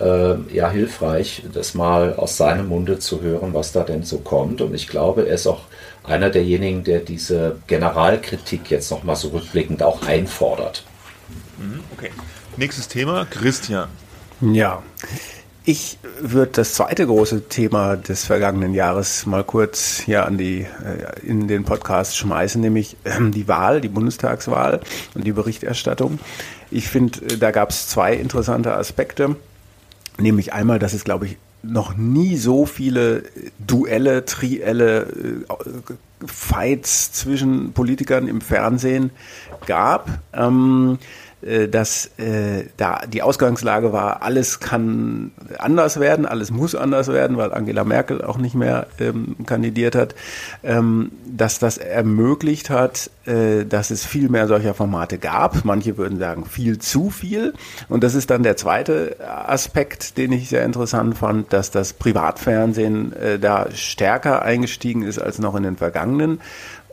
äh, 0.00 0.34
ja, 0.52 0.70
hilfreich, 0.70 1.44
das 1.52 1.74
mal 1.74 2.14
aus 2.14 2.36
seinem 2.36 2.68
Munde 2.68 2.98
zu 2.98 3.20
hören, 3.20 3.54
was 3.54 3.72
da 3.72 3.84
denn 3.84 4.02
so 4.02 4.18
kommt. 4.18 4.60
Und 4.60 4.74
ich 4.74 4.88
glaube, 4.88 5.28
er 5.28 5.34
ist 5.34 5.46
auch 5.46 5.62
einer 6.02 6.30
derjenigen, 6.30 6.82
der 6.82 7.00
diese 7.00 7.56
Generalkritik 7.66 8.70
jetzt 8.70 8.90
nochmal 8.90 9.16
so 9.16 9.28
rückblickend 9.28 9.82
auch 9.82 10.02
einfordert. 10.06 10.84
Mhm, 11.58 11.80
okay. 11.96 12.10
Nächstes 12.56 12.88
Thema, 12.88 13.26
Christian. 13.26 13.88
Ja, 14.40 14.82
ich 15.64 15.98
würde 16.20 16.52
das 16.52 16.74
zweite 16.74 17.06
große 17.06 17.48
Thema 17.48 17.96
des 17.96 18.24
vergangenen 18.24 18.74
Jahres 18.74 19.26
mal 19.26 19.44
kurz 19.44 20.00
hier 20.00 20.26
an 20.26 20.36
die, 20.36 20.62
äh, 20.62 21.26
in 21.26 21.48
den 21.48 21.64
Podcast 21.64 22.16
schmeißen, 22.16 22.60
nämlich 22.60 22.96
ähm, 23.04 23.30
die 23.30 23.46
Wahl, 23.46 23.80
die 23.80 23.88
Bundestagswahl 23.88 24.80
und 25.14 25.24
die 25.24 25.32
Berichterstattung. 25.32 26.18
Ich 26.70 26.88
finde, 26.88 27.20
äh, 27.26 27.36
da 27.38 27.50
gab 27.50 27.70
es 27.70 27.88
zwei 27.88 28.14
interessante 28.14 28.74
Aspekte, 28.74 29.36
nämlich 30.18 30.52
einmal, 30.52 30.78
dass 30.78 30.92
es, 30.92 31.04
glaube 31.04 31.26
ich, 31.26 31.36
noch 31.62 31.94
nie 31.94 32.36
so 32.36 32.64
viele 32.64 33.22
Duelle, 33.58 34.24
Trielle, 34.24 35.02
äh, 35.02 36.26
Fights 36.26 37.12
zwischen 37.12 37.72
Politikern 37.72 38.28
im 38.28 38.40
Fernsehen 38.40 39.10
gab. 39.66 40.08
Ähm, 40.32 40.98
äh, 41.00 41.04
dass 41.42 42.10
äh, 42.18 42.64
da 42.76 43.02
die 43.06 43.22
Ausgangslage 43.22 43.92
war, 43.92 44.22
alles 44.22 44.60
kann 44.60 45.32
anders 45.58 45.98
werden, 45.98 46.26
alles 46.26 46.50
muss 46.50 46.74
anders 46.74 47.08
werden, 47.08 47.36
weil 47.36 47.52
Angela 47.52 47.84
Merkel 47.84 48.22
auch 48.22 48.36
nicht 48.36 48.54
mehr 48.54 48.86
ähm, 48.98 49.36
kandidiert 49.46 49.94
hat, 49.94 50.14
ähm, 50.62 51.12
dass 51.26 51.58
das 51.58 51.78
ermöglicht 51.78 52.68
hat, 52.68 53.10
äh, 53.24 53.64
dass 53.64 53.90
es 53.90 54.04
viel 54.04 54.28
mehr 54.28 54.48
solcher 54.48 54.74
Formate 54.74 55.18
gab. 55.18 55.64
Manche 55.64 55.96
würden 55.96 56.18
sagen, 56.18 56.44
viel 56.44 56.78
zu 56.78 57.10
viel. 57.10 57.54
Und 57.88 58.04
das 58.04 58.14
ist 58.14 58.30
dann 58.30 58.42
der 58.42 58.56
zweite 58.56 59.16
Aspekt, 59.20 60.18
den 60.18 60.32
ich 60.32 60.48
sehr 60.48 60.64
interessant 60.64 61.16
fand, 61.16 61.52
dass 61.52 61.70
das 61.70 61.94
Privatfernsehen 61.94 63.14
äh, 63.14 63.38
da 63.38 63.68
stärker 63.72 64.42
eingestiegen 64.42 65.02
ist 65.02 65.18
als 65.18 65.38
noch 65.38 65.54
in 65.54 65.62
den 65.62 65.76
vergangenen 65.76 66.40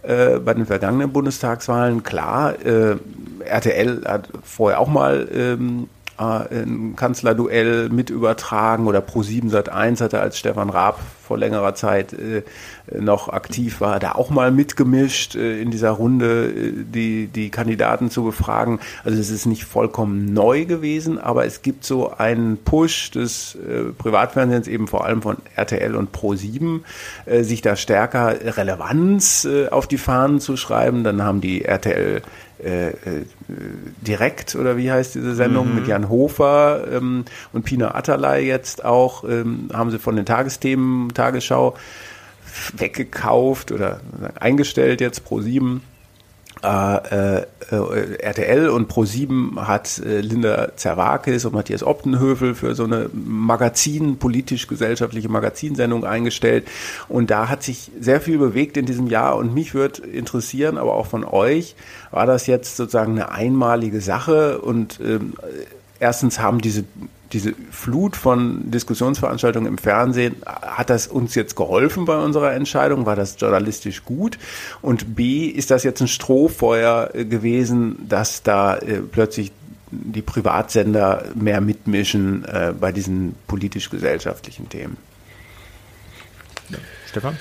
äh, 0.04 0.40
bei 0.40 0.54
den 0.54 0.66
vergangenen 0.66 1.12
Bundestagswahlen. 1.12 2.04
Klar, 2.04 2.56
äh, 2.66 2.98
RTL 3.46 4.04
hat 4.06 4.30
vorher 4.44 4.80
auch 4.80 4.88
mal 4.88 5.28
ähm, 5.34 5.90
äh, 6.20 6.64
ein 6.64 6.96
Kanzlerduell 6.96 7.90
mit 7.90 8.10
übertragen 8.10 8.88
oder 8.88 9.00
Pro7 9.00 9.50
Sat 9.50 9.70
1 9.70 10.02
hatte 10.02 10.20
als 10.20 10.38
Stefan 10.38 10.70
Raab 10.70 11.00
vor 11.28 11.38
längerer 11.38 11.76
Zeit 11.76 12.14
äh, 12.14 12.44
noch 12.98 13.28
aktiv 13.30 13.82
war, 13.82 14.00
da 14.00 14.14
auch 14.14 14.30
mal 14.30 14.52
mitgemischt 14.52 15.36
äh, 15.36 15.62
in 15.62 15.72
dieser 15.72 15.92
Runde, 15.92 16.48
äh, 16.48 16.72
die, 16.86 17.28
die 17.28 17.50
Kandidaten 17.50 18.10
zu 18.10 18.24
befragen. 18.24 18.80
Also 19.04 19.20
es 19.20 19.30
ist 19.30 19.46
nicht 19.46 19.66
vollkommen 19.66 20.34
neu 20.34 20.66
gewesen, 20.66 21.20
aber 21.20 21.46
es 21.46 21.62
gibt 21.62 21.84
so 21.84 22.14
einen 22.14 22.58
Push 22.58 23.12
des 23.12 23.56
äh, 23.56 23.92
Privatfernsehens, 23.98 24.68
eben 24.68 24.88
vor 24.88 25.06
allem 25.06 25.22
von 25.22 25.38
RTL 25.56 25.96
und 25.96 26.16
Pro7, 26.16 26.80
äh, 27.26 27.44
sich 27.44 27.62
da 27.62 27.76
stärker 27.76 28.58
Relevanz 28.58 29.46
äh, 29.46 29.68
auf 29.68 29.88
die 29.88 29.98
Fahnen 29.98 30.40
zu 30.40 30.56
schreiben. 30.56 31.04
Dann 31.04 31.22
haben 31.22 31.42
die 31.42 31.66
RTL 31.66 32.22
äh, 32.64 32.90
äh, 32.90 32.96
direkt 34.02 34.56
oder 34.56 34.78
wie 34.78 34.92
heißt 34.92 35.16
diese 35.16 35.36
Sendung 35.36 35.70
mhm. 35.70 35.76
mit 35.76 35.88
Jan 35.88 36.10
Hofer 36.10 36.86
ähm, 36.92 37.26
und 37.54 37.64
Pina 37.64 37.96
Atterlei 37.96 38.44
jetzt 38.44 38.84
auch 38.84 39.24
ähm, 39.24 39.70
haben 39.74 39.92
sie 39.92 40.00
von 40.00 40.16
den 40.16 40.26
Tagesthemen 40.26 41.14
Tagesschau 41.14 41.76
weggekauft 42.76 43.72
oder 43.72 44.02
eingestellt 44.40 45.02
jetzt 45.02 45.24
pro 45.24 45.42
sieben. 45.42 45.84
Äh, 46.64 47.38
äh, 47.38 47.46
RTL 48.20 48.70
und 48.70 48.92
Pro7 48.92 49.68
hat 49.68 50.00
äh, 50.00 50.22
Linda 50.22 50.76
Zerwakis 50.76 51.46
und 51.46 51.54
Matthias 51.54 51.84
Optenhövel 51.84 52.56
für 52.56 52.76
so 52.76 52.86
eine 52.86 53.10
Magazin, 53.14 54.18
politisch-gesellschaftliche 54.18 55.30
Magazinsendung 55.30 56.06
eingestellt. 56.06 56.68
Und 57.10 57.30
da 57.30 57.50
hat 57.50 57.64
sich 57.64 57.92
sehr 58.00 58.22
viel 58.22 58.38
bewegt 58.38 58.78
in 58.78 58.86
diesem 58.86 59.08
Jahr. 59.08 59.38
Und 59.38 59.54
mich 59.54 59.74
würde 59.74 60.02
interessieren, 60.08 60.78
aber 60.78 60.94
auch 60.94 61.08
von 61.08 61.24
euch, 61.24 61.76
war 62.12 62.26
das 62.26 62.48
jetzt 62.48 62.78
sozusagen 62.78 63.14
eine 63.14 63.32
einmalige 63.32 64.02
Sache? 64.02 64.60
Und 64.60 65.00
ähm, 65.00 65.34
erstens 66.00 66.40
haben 66.40 66.62
diese 66.62 66.86
diese 67.34 67.54
Flut 67.72 68.16
von 68.16 68.72
Diskussionsveranstaltungen 68.72 69.68
im 69.68 69.78
Fernsehen, 69.78 70.38
hat 70.46 70.90
das 70.90 71.08
uns 71.08 71.36
jetzt 71.36 71.56
geholfen 71.56 72.06
bei 72.06 72.18
unserer 72.18 72.54
Entscheidung? 72.54 73.06
War 73.06 73.16
das 73.16 73.36
journalistisch 73.40 74.04
gut? 74.06 74.38
Und 74.82 75.16
B, 75.16 75.48
ist 75.48 75.72
das 75.72 75.84
jetzt 75.84 76.02
ein 76.02 76.08
Strohfeuer 76.08 77.12
äh, 77.14 77.26
gewesen, 77.26 78.08
dass 78.08 78.44
da 78.44 78.78
äh, 78.78 79.02
plötzlich 79.02 79.52
die 79.92 80.22
Privatsender 80.22 81.26
mehr 81.36 81.62
mitmischen 81.62 82.46
äh, 82.46 82.74
bei 82.78 82.92
diesen 82.92 83.36
politisch-gesellschaftlichen 83.48 84.70
Themen? 84.70 84.98
Stefan? 87.08 87.38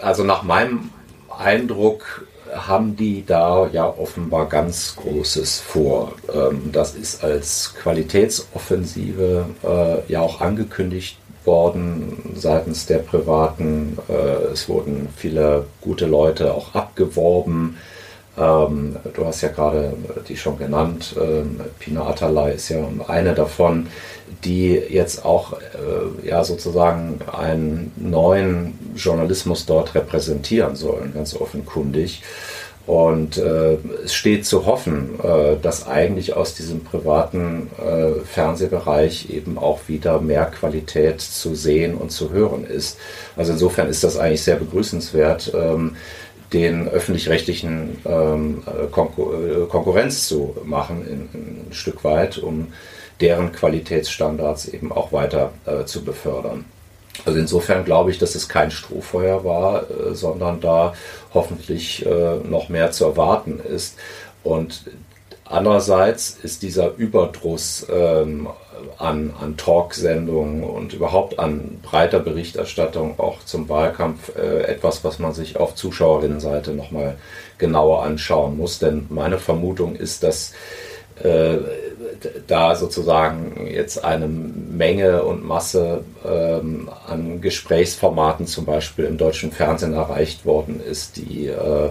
Also 0.00 0.22
nach 0.22 0.42
meinem 0.42 0.90
Eindruck 1.36 2.26
haben 2.54 2.96
die 2.96 3.24
da 3.24 3.68
ja 3.72 3.86
offenbar 3.86 4.48
ganz 4.48 4.96
Großes 4.96 5.60
vor. 5.60 6.12
Ähm, 6.32 6.70
das 6.72 6.94
ist 6.94 7.22
als 7.22 7.74
Qualitätsoffensive 7.74 9.46
äh, 9.62 10.12
ja 10.12 10.20
auch 10.20 10.40
angekündigt 10.40 11.18
worden 11.44 12.34
seitens 12.34 12.86
der 12.86 12.98
Privaten. 12.98 13.98
Äh, 14.08 14.52
es 14.52 14.68
wurden 14.68 15.08
viele 15.16 15.66
gute 15.80 16.06
Leute 16.06 16.54
auch 16.54 16.74
abgeworben. 16.74 17.78
Ähm, 18.38 18.96
du 19.14 19.24
hast 19.24 19.40
ja 19.42 19.48
gerade 19.48 19.92
die 20.28 20.36
schon 20.36 20.58
genannt. 20.58 21.14
Ähm, 21.20 21.60
Pina 21.78 22.06
Atalay 22.06 22.54
ist 22.54 22.68
ja 22.68 22.78
eine 23.06 23.34
davon, 23.34 23.88
die 24.44 24.74
jetzt 24.74 25.24
auch 25.24 25.54
äh, 25.54 26.28
ja 26.28 26.44
sozusagen 26.44 27.20
einen 27.32 27.92
neuen 27.96 28.78
Journalismus 28.94 29.66
dort 29.66 29.94
repräsentieren 29.94 30.76
sollen, 30.76 31.12
ganz 31.14 31.34
offenkundig. 31.34 32.22
Und 32.88 33.36
äh, 33.36 33.76
es 34.02 34.14
steht 34.14 34.46
zu 34.46 34.64
hoffen, 34.64 35.20
äh, 35.22 35.56
dass 35.60 35.86
eigentlich 35.86 36.34
aus 36.34 36.54
diesem 36.54 36.82
privaten 36.84 37.68
äh, 37.78 38.24
Fernsehbereich 38.24 39.28
eben 39.28 39.58
auch 39.58 39.80
wieder 39.88 40.22
mehr 40.22 40.46
Qualität 40.46 41.20
zu 41.20 41.54
sehen 41.54 41.96
und 41.96 42.12
zu 42.12 42.30
hören 42.30 42.64
ist. 42.64 42.96
Also 43.36 43.52
insofern 43.52 43.90
ist 43.90 44.04
das 44.04 44.16
eigentlich 44.16 44.42
sehr 44.42 44.56
begrüßenswert. 44.56 45.52
Ähm, 45.54 45.96
den 46.52 46.88
öffentlich-rechtlichen 46.88 47.98
ähm, 48.06 48.62
Konkur 48.90 49.34
äh, 49.34 49.66
Konkurrenz 49.66 50.28
zu 50.28 50.56
machen, 50.64 51.06
in, 51.06 51.40
in 51.40 51.68
ein 51.68 51.72
Stück 51.72 52.04
weit, 52.04 52.38
um 52.38 52.68
deren 53.20 53.52
Qualitätsstandards 53.52 54.68
eben 54.68 54.92
auch 54.92 55.12
weiter 55.12 55.52
äh, 55.66 55.84
zu 55.84 56.04
befördern. 56.04 56.64
Also 57.24 57.38
insofern 57.38 57.84
glaube 57.84 58.10
ich, 58.10 58.18
dass 58.18 58.34
es 58.34 58.48
kein 58.48 58.70
Strohfeuer 58.70 59.44
war, 59.44 59.90
äh, 59.90 60.14
sondern 60.14 60.60
da 60.60 60.94
hoffentlich 61.34 62.06
äh, 62.06 62.36
noch 62.36 62.68
mehr 62.68 62.90
zu 62.92 63.04
erwarten 63.04 63.60
ist. 63.60 63.96
Und 64.44 64.84
andererseits 65.44 66.38
ist 66.42 66.62
dieser 66.62 66.94
Überdruss 66.94 67.86
ähm, 67.90 68.48
an, 68.98 69.32
an 69.40 69.56
Talksendungen 69.56 70.62
und 70.62 70.92
überhaupt 70.92 71.38
an 71.38 71.80
breiter 71.82 72.20
Berichterstattung 72.20 73.18
auch 73.18 73.44
zum 73.44 73.68
Wahlkampf 73.68 74.36
äh, 74.36 74.62
etwas, 74.62 75.04
was 75.04 75.18
man 75.18 75.32
sich 75.32 75.56
auf 75.56 75.74
Zuschauerinnenseite 75.74 76.72
nochmal 76.72 77.16
genauer 77.58 78.02
anschauen 78.02 78.56
muss. 78.56 78.78
Denn 78.78 79.06
meine 79.08 79.38
Vermutung 79.38 79.96
ist, 79.96 80.22
dass 80.22 80.52
äh, 81.22 81.58
da 82.46 82.74
sozusagen 82.74 83.66
jetzt 83.66 84.04
eine 84.04 84.28
Menge 84.28 85.22
und 85.22 85.44
Masse 85.44 86.04
ähm, 86.24 86.90
an 87.06 87.40
Gesprächsformaten 87.40 88.46
zum 88.46 88.64
Beispiel 88.64 89.04
im 89.04 89.18
deutschen 89.18 89.52
Fernsehen 89.52 89.94
erreicht 89.94 90.44
worden 90.44 90.80
ist, 90.80 91.16
die 91.16 91.46
äh, 91.46 91.90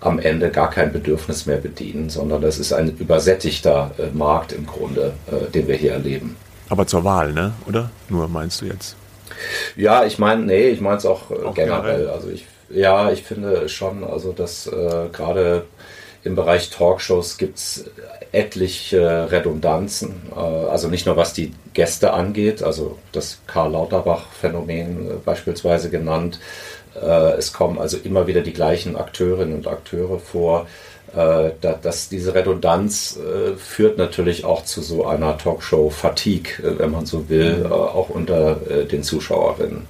am 0.00 0.18
Ende 0.18 0.50
gar 0.50 0.70
kein 0.70 0.92
Bedürfnis 0.92 1.46
mehr 1.46 1.56
bedienen, 1.58 2.10
sondern 2.10 2.42
das 2.42 2.58
ist 2.58 2.72
ein 2.72 2.96
übersättigter 2.96 3.90
äh, 3.98 4.16
Markt 4.16 4.52
im 4.52 4.66
Grunde, 4.66 5.12
äh, 5.30 5.50
den 5.50 5.66
wir 5.68 5.76
hier 5.76 5.92
erleben. 5.92 6.36
Aber 6.68 6.86
zur 6.86 7.04
Wahl, 7.04 7.32
ne? 7.32 7.52
Oder? 7.66 7.90
Nur 8.08 8.28
meinst 8.28 8.60
du 8.60 8.66
jetzt? 8.66 8.96
Ja, 9.76 10.04
ich 10.04 10.18
meine, 10.18 10.42
nee, 10.42 10.68
ich 10.68 10.80
meine 10.80 10.98
es 10.98 11.06
auch, 11.06 11.30
äh, 11.30 11.34
auch, 11.44 11.54
generell. 11.54 11.82
generell. 11.82 12.08
Also 12.08 12.28
ich, 12.30 12.46
ja, 12.70 13.10
ich 13.10 13.22
finde 13.22 13.68
schon, 13.68 14.04
also 14.04 14.32
dass 14.32 14.66
äh, 14.66 15.08
gerade 15.12 15.64
im 16.24 16.34
Bereich 16.34 16.70
Talkshows 16.70 17.36
gibt 17.36 17.58
es 17.58 17.84
etliche 18.32 19.30
Redundanzen. 19.30 20.22
Äh, 20.34 20.38
also 20.38 20.88
nicht 20.88 21.06
nur 21.06 21.16
was 21.16 21.32
die 21.32 21.52
Gäste 21.72 22.12
angeht, 22.12 22.62
also 22.62 22.98
das 23.12 23.38
Karl 23.46 23.72
Lauterbach-Phänomen 23.72 25.10
äh, 25.10 25.14
beispielsweise 25.24 25.90
genannt. 25.90 26.40
Äh, 27.00 27.36
es 27.36 27.52
kommen 27.52 27.78
also 27.78 27.96
immer 27.98 28.26
wieder 28.26 28.40
die 28.40 28.52
gleichen 28.52 28.96
Akteurinnen 28.96 29.54
und 29.54 29.66
Akteure 29.66 30.18
vor. 30.18 30.66
Dass 31.60 32.08
diese 32.08 32.34
Redundanz 32.34 33.16
führt 33.56 33.98
natürlich 33.98 34.44
auch 34.44 34.64
zu 34.64 34.82
so 34.82 35.06
einer 35.06 35.38
Talkshow-Fatigue, 35.38 36.76
wenn 36.78 36.90
man 36.90 37.06
so 37.06 37.28
will, 37.28 37.68
auch 37.70 38.08
unter 38.08 38.56
den 38.56 39.04
Zuschauerinnen. 39.04 39.86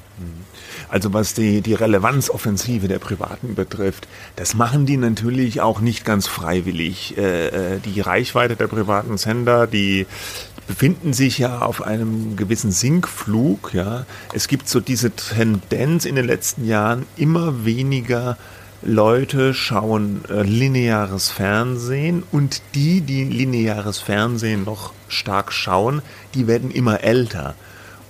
Also 0.95 1.13
was 1.13 1.35
die, 1.35 1.61
die 1.61 1.75
Relevanzoffensive 1.75 2.87
der 2.87 3.01
Privaten 3.01 3.57
betrifft, 3.57 4.07
das 4.37 4.55
machen 4.55 4.87
die 4.87 4.97
natürlich 4.97 5.61
auch 5.61 5.81
nicht 5.81 6.05
ganz 6.05 6.29
freiwillig. 6.29 7.19
Äh, 7.19 7.49
äh, 7.49 7.81
die 7.81 8.01
Reichweite 8.01 8.55
der 8.55 8.69
privaten 8.69 9.19
Sender, 9.19 9.67
die 9.67 10.07
befinden 10.69 11.13
sich 11.13 11.39
ja 11.39 11.63
auf 11.63 11.83
einem 11.83 12.37
gewissen 12.37 12.71
Sinkflug. 12.71 13.75
Ja. 13.75 14.07
Es 14.35 14.47
gibt 14.47 14.69
so 14.69 14.79
diese 14.79 15.11
Tendenz 15.11 16.05
in 16.05 16.15
den 16.15 16.27
letzten 16.27 16.65
Jahren, 16.65 17.07
immer 17.17 17.65
weniger 17.65 18.39
Leute 18.81 19.53
schauen 19.53 20.21
äh, 20.29 20.43
lineares 20.43 21.29
Fernsehen 21.29 22.23
und 22.31 22.63
die, 22.77 23.01
die 23.01 23.25
lineares 23.25 23.99
Fernsehen 23.99 24.63
noch 24.63 24.93
stark 25.09 25.53
schauen, 25.53 26.03
die 26.35 26.47
werden 26.47 26.71
immer 26.71 27.03
älter. 27.03 27.57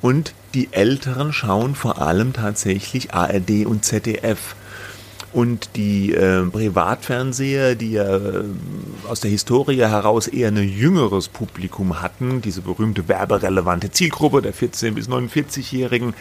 Und 0.02 0.34
die 0.54 0.68
Älteren 0.72 1.32
schauen 1.32 1.74
vor 1.74 2.00
allem 2.00 2.32
tatsächlich 2.32 3.12
ARD 3.12 3.66
und 3.66 3.84
ZDF. 3.84 4.54
Und 5.32 5.70
die 5.74 6.14
äh, 6.14 6.44
Privatfernseher, 6.44 7.74
die 7.74 7.92
ja 7.92 8.16
äh, 8.18 8.44
aus 9.08 9.18
der 9.18 9.32
Historie 9.32 9.78
heraus 9.80 10.28
eher 10.28 10.46
ein 10.46 10.56
jüngeres 10.56 11.26
Publikum 11.26 12.00
hatten, 12.00 12.40
diese 12.40 12.60
berühmte 12.60 13.08
werberelevante 13.08 13.90
Zielgruppe 13.90 14.42
der 14.42 14.54
14- 14.54 14.92
bis 14.92 15.08
49-Jährigen, 15.08 16.14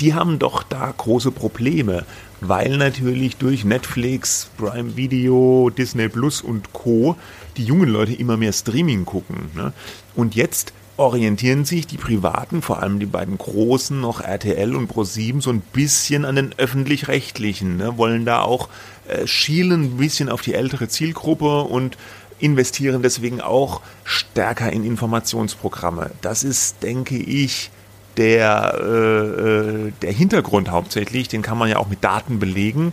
die 0.00 0.14
haben 0.14 0.40
doch 0.40 0.64
da 0.64 0.92
große 0.96 1.30
Probleme, 1.30 2.04
weil 2.40 2.76
natürlich 2.76 3.36
durch 3.36 3.64
Netflix, 3.64 4.50
Prime 4.58 4.96
Video, 4.96 5.70
Disney 5.70 6.08
Plus 6.08 6.42
und 6.42 6.72
Co. 6.72 7.16
die 7.56 7.64
jungen 7.64 7.88
Leute 7.88 8.14
immer 8.14 8.36
mehr 8.36 8.52
Streaming 8.52 9.04
gucken. 9.04 9.48
Ne? 9.54 9.72
Und 10.16 10.34
jetzt 10.34 10.72
orientieren 10.96 11.64
sich 11.64 11.86
die 11.86 11.98
Privaten, 11.98 12.62
vor 12.62 12.82
allem 12.82 12.98
die 12.98 13.06
beiden 13.06 13.36
Großen, 13.36 14.00
noch 14.00 14.20
RTL 14.20 14.74
und 14.74 14.90
Pro7, 14.90 15.42
so 15.42 15.50
ein 15.50 15.60
bisschen 15.60 16.24
an 16.24 16.36
den 16.36 16.54
Öffentlich-Rechtlichen, 16.56 17.76
ne? 17.76 17.98
wollen 17.98 18.24
da 18.24 18.42
auch 18.42 18.68
äh, 19.08 19.26
schielen 19.26 19.82
ein 19.82 19.96
bisschen 19.98 20.28
auf 20.28 20.40
die 20.40 20.54
ältere 20.54 20.88
Zielgruppe 20.88 21.62
und 21.62 21.98
investieren 22.38 23.02
deswegen 23.02 23.40
auch 23.40 23.80
stärker 24.04 24.72
in 24.72 24.84
Informationsprogramme. 24.84 26.10
Das 26.20 26.44
ist, 26.44 26.82
denke 26.82 27.16
ich, 27.16 27.70
der, 28.16 28.78
äh, 28.80 29.88
äh 29.88 29.92
der 30.02 30.12
Hintergrund 30.12 30.70
hauptsächlich, 30.70 31.28
den 31.28 31.42
kann 31.42 31.58
man 31.58 31.68
ja 31.68 31.76
auch 31.76 31.88
mit 31.88 32.02
Daten 32.02 32.38
belegen. 32.38 32.92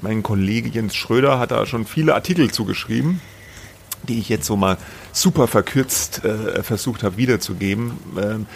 Mein 0.00 0.22
Kollege 0.22 0.68
Jens 0.68 0.94
Schröder 0.94 1.38
hat 1.38 1.50
da 1.50 1.66
schon 1.66 1.86
viele 1.86 2.14
Artikel 2.14 2.50
zugeschrieben, 2.50 3.20
die 4.08 4.18
ich 4.18 4.28
jetzt 4.28 4.46
so 4.46 4.56
mal 4.56 4.76
super 5.12 5.46
verkürzt 5.46 6.24
äh, 6.24 6.62
versucht 6.62 7.02
habe 7.02 7.16
wiederzugeben. 7.16 7.92
Ähm, 8.16 8.46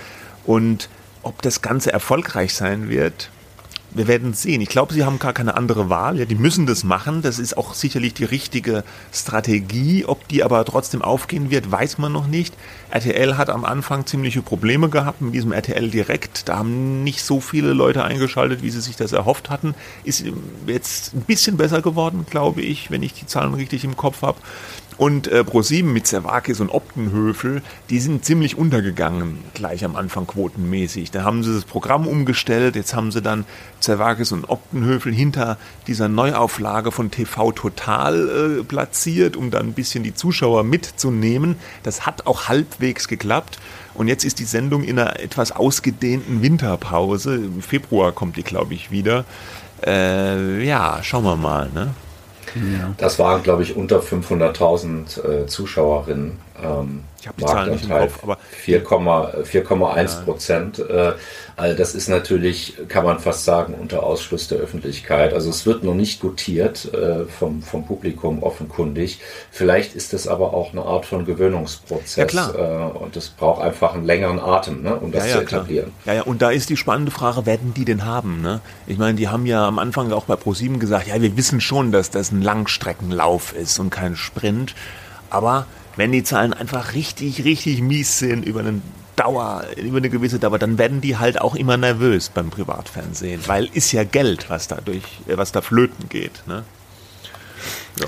und 0.45 0.89
ob 1.23 1.43
das 1.43 1.61
Ganze 1.61 1.93
erfolgreich 1.93 2.55
sein 2.55 2.89
wird, 2.89 3.31
wir 3.91 4.07
werden 4.07 4.35
sehen. 4.35 4.61
Ich 4.61 4.69
glaube, 4.69 4.93
sie 4.93 5.05
haben 5.05 5.19
gar 5.19 5.33
keine 5.33 5.57
andere 5.57 5.89
Wahl. 5.89 6.19
Ja, 6.19 6.27
die 6.27 6.35
müssen 6.35 6.67
das 6.67 6.85
machen. 6.85 7.23
Das 7.23 7.39
ist 7.39 7.57
auch 7.57 7.73
sicherlich 7.73 8.13
die 8.13 8.25
richtige 8.25 8.85
Strategie. 9.13 10.05
Ob 10.05 10.29
die 10.29 10.45
aber 10.45 10.65
trotzdem 10.65 11.01
aufgehen 11.01 11.51
wird, 11.51 11.71
weiß 11.71 11.99
man 11.99 12.13
noch 12.13 12.27
nicht. 12.27 12.55
RTL 12.91 13.39
hat 13.39 13.49
am 13.49 13.65
Anfang 13.65 14.05
ziemliche 14.05 14.43
Probleme 14.43 14.91
gehabt 14.91 15.23
mit 15.23 15.35
diesem 15.35 15.53
RTL 15.53 15.91
Direkt. 15.91 16.49
Da 16.49 16.59
haben 16.59 17.03
nicht 17.03 17.23
so 17.23 17.41
viele 17.41 17.73
Leute 17.73 18.05
eingeschaltet, 18.05 18.63
wie 18.63 18.71
sie 18.71 18.83
sich 18.83 18.97
das 18.97 19.13
erhofft 19.13 19.49
hatten. 19.49 19.75
Ist 20.05 20.25
jetzt 20.67 21.15
ein 21.15 21.23
bisschen 21.23 21.57
besser 21.57 21.81
geworden, 21.81 22.27
glaube 22.29 22.61
ich, 22.61 22.91
wenn 22.91 23.03
ich 23.03 23.15
die 23.15 23.27
Zahlen 23.27 23.55
richtig 23.55 23.85
im 23.85 23.97
Kopf 23.97 24.21
habe. 24.21 24.39
Und 24.99 25.29
äh, 25.29 25.45
ProSieben 25.45 25.93
mit 25.93 26.09
Zerwakis 26.09 26.59
und 26.59 26.71
Optenhöfel, 26.71 27.63
die 27.89 28.01
sind 28.01 28.25
ziemlich 28.25 28.59
untergegangen, 28.59 29.39
gleich 29.55 29.85
am 29.85 29.95
Anfang 29.95 30.27
quotenmäßig. 30.27 31.13
Da 31.13 31.23
haben 31.23 31.45
sie 31.45 31.55
das 31.55 31.65
Programm 31.65 32.09
umgestellt, 32.09 32.75
jetzt 32.75 32.97
haben 32.97 33.13
sie 33.13 33.23
dann 33.23 33.45
Zerwakis 33.79 34.33
und 34.33 34.51
Optenhöfel 34.51 35.13
hinter 35.15 35.57
dieser 35.87 36.09
Neuauflage 36.09 36.91
von 36.91 37.13
TV 37.13 37.53
Total 37.53 38.59
äh, 38.59 38.65
platziert, 38.65 39.37
um 39.37 39.53
dann 39.53 39.69
ein 39.69 39.73
bisschen 39.73 40.03
die 40.03 40.15
Zuschauer 40.15 40.65
mitzunehmen. 40.65 41.55
Das 41.85 42.05
hat 42.05 42.27
auch 42.27 42.49
halbwegs 42.49 43.07
geklappt. 43.07 43.61
Und 43.95 44.09
jetzt 44.09 44.25
ist 44.25 44.41
die 44.41 44.45
Sendung 44.45 44.83
in 44.83 44.99
einer 44.99 45.21
etwas 45.21 45.53
ausgedehnten 45.53 46.43
Winterpause. 46.43 47.37
Im 47.37 47.63
Februar 47.63 48.11
kommt 48.11 48.37
die, 48.37 48.43
glaube 48.43 48.75
ich, 48.75 48.91
wieder. 48.91 49.25
Äh, 49.87 50.65
ja, 50.65 51.01
schauen 51.03 51.23
wir 51.23 51.37
mal. 51.37 51.71
Ne? 51.73 51.95
Ja. 52.79 52.95
Das 52.99 53.19
waren, 53.19 53.43
glaube 53.43 53.63
ich, 53.63 53.77
unter 53.77 54.01
500.000 54.01 55.43
äh, 55.43 55.47
Zuschauerinnen. 55.47 56.39
Ähm, 56.63 57.05
ich 57.21 57.27
habe 57.27 57.41
die 57.41 57.47
Zahlen 57.47 57.73
nicht 57.73 57.85
im 57.85 57.91
Kopf, 57.91 58.23
aber 58.23 58.39
4,1 58.65 60.25
Prozent. 60.25 60.79
Äh, 60.79 61.13
also 61.57 61.77
das 61.77 61.97
ist 61.97 62.09
natürlich, 62.09 62.75
kann 62.89 63.05
man 63.05 63.19
fast 63.19 63.45
sagen, 63.45 63.75
unter 63.75 64.05
Ausschluss 64.05 64.47
der 64.47 64.59
Öffentlichkeit. 64.59 65.35
Also 65.35 65.51
es 65.51 65.67
wird 65.67 65.83
noch 65.83 65.95
nicht 65.95 66.21
gutiert 66.21 66.93
äh, 66.95 67.25
vom, 67.25 67.63
vom 67.63 67.85
Publikum 67.85 68.45
offenkundig. 68.45 69.21
Vielleicht 69.51 69.97
ist 69.97 70.13
das 70.13 70.29
aber 70.29 70.55
auch 70.55 70.73
eine 70.73 70.83
Art 70.83 71.07
von 71.07 71.25
Gewöhnungsprozess. 71.25 72.17
Ja, 72.17 72.25
klar. 72.27 72.55
Äh, 72.55 72.99
und 72.99 73.17
es 73.17 73.29
braucht 73.31 73.63
einfach 73.63 73.95
einen 73.95 74.05
längeren 74.05 74.39
Atem, 74.39 74.83
ne, 74.83 74.95
um 74.95 75.11
das 75.11 75.25
ja, 75.25 75.31
ja, 75.31 75.37
zu 75.37 75.43
etablieren. 75.43 75.93
Klar. 76.05 76.15
Ja, 76.15 76.23
ja, 76.23 76.27
und 76.27 76.41
da 76.41 76.51
ist 76.51 76.71
die 76.71 76.77
spannende 76.77 77.11
Frage, 77.11 77.45
werden 77.47 77.75
die 77.75 77.85
denn 77.85 78.05
haben? 78.05 78.41
Ne? 78.41 78.61
Ich 78.87 78.99
meine, 78.99 79.15
die 79.15 79.27
haben 79.27 79.45
ja 79.45 79.67
am 79.67 79.81
Anfang 79.81 80.13
auch 80.13 80.27
bei 80.27 80.37
ProSieben 80.37 80.79
gesagt, 80.79 81.09
ja, 81.09 81.21
wir 81.21 81.37
wissen 81.37 81.61
schon, 81.61 81.91
dass 81.91 82.11
das 82.11 82.31
ein 82.31 82.43
Langstreckenlauf 82.43 83.53
ist 83.53 83.81
und 83.81 83.91
kein 83.91 84.15
Sprint. 84.15 84.77
Aber 85.31 85.67
wenn 85.99 86.13
die 86.13 86.23
Zahlen 86.23 86.55
einfach 86.55 86.95
richtig, 86.95 87.45
richtig 87.45 87.83
mies 87.83 88.21
sind 88.21 88.47
über 88.47 88.61
einen 88.61 88.83
Dauer, 89.17 89.65
über 89.77 89.97
eine 89.97 90.09
gewisse 90.09 90.39
Dauer, 90.39 90.61
dann 90.61 90.79
werden 90.79 91.01
die 91.01 91.17
halt 91.17 91.41
auch 91.41 91.57
immer 91.57 91.77
nervös 91.77 92.29
beim 92.29 92.51
Privatfernsehen, 92.51 93.43
weil 93.49 93.69
ist 93.75 93.91
ja 93.91 94.05
Geld, 94.05 94.49
was 94.49 94.69
da 94.69 94.77
durch, 94.77 95.03
äh, 95.27 95.37
was 95.37 95.51
da 95.51 95.61
flöten 95.61 96.09
geht. 96.09 96.47
Ne? 96.47 96.63
Ja. 97.99 98.07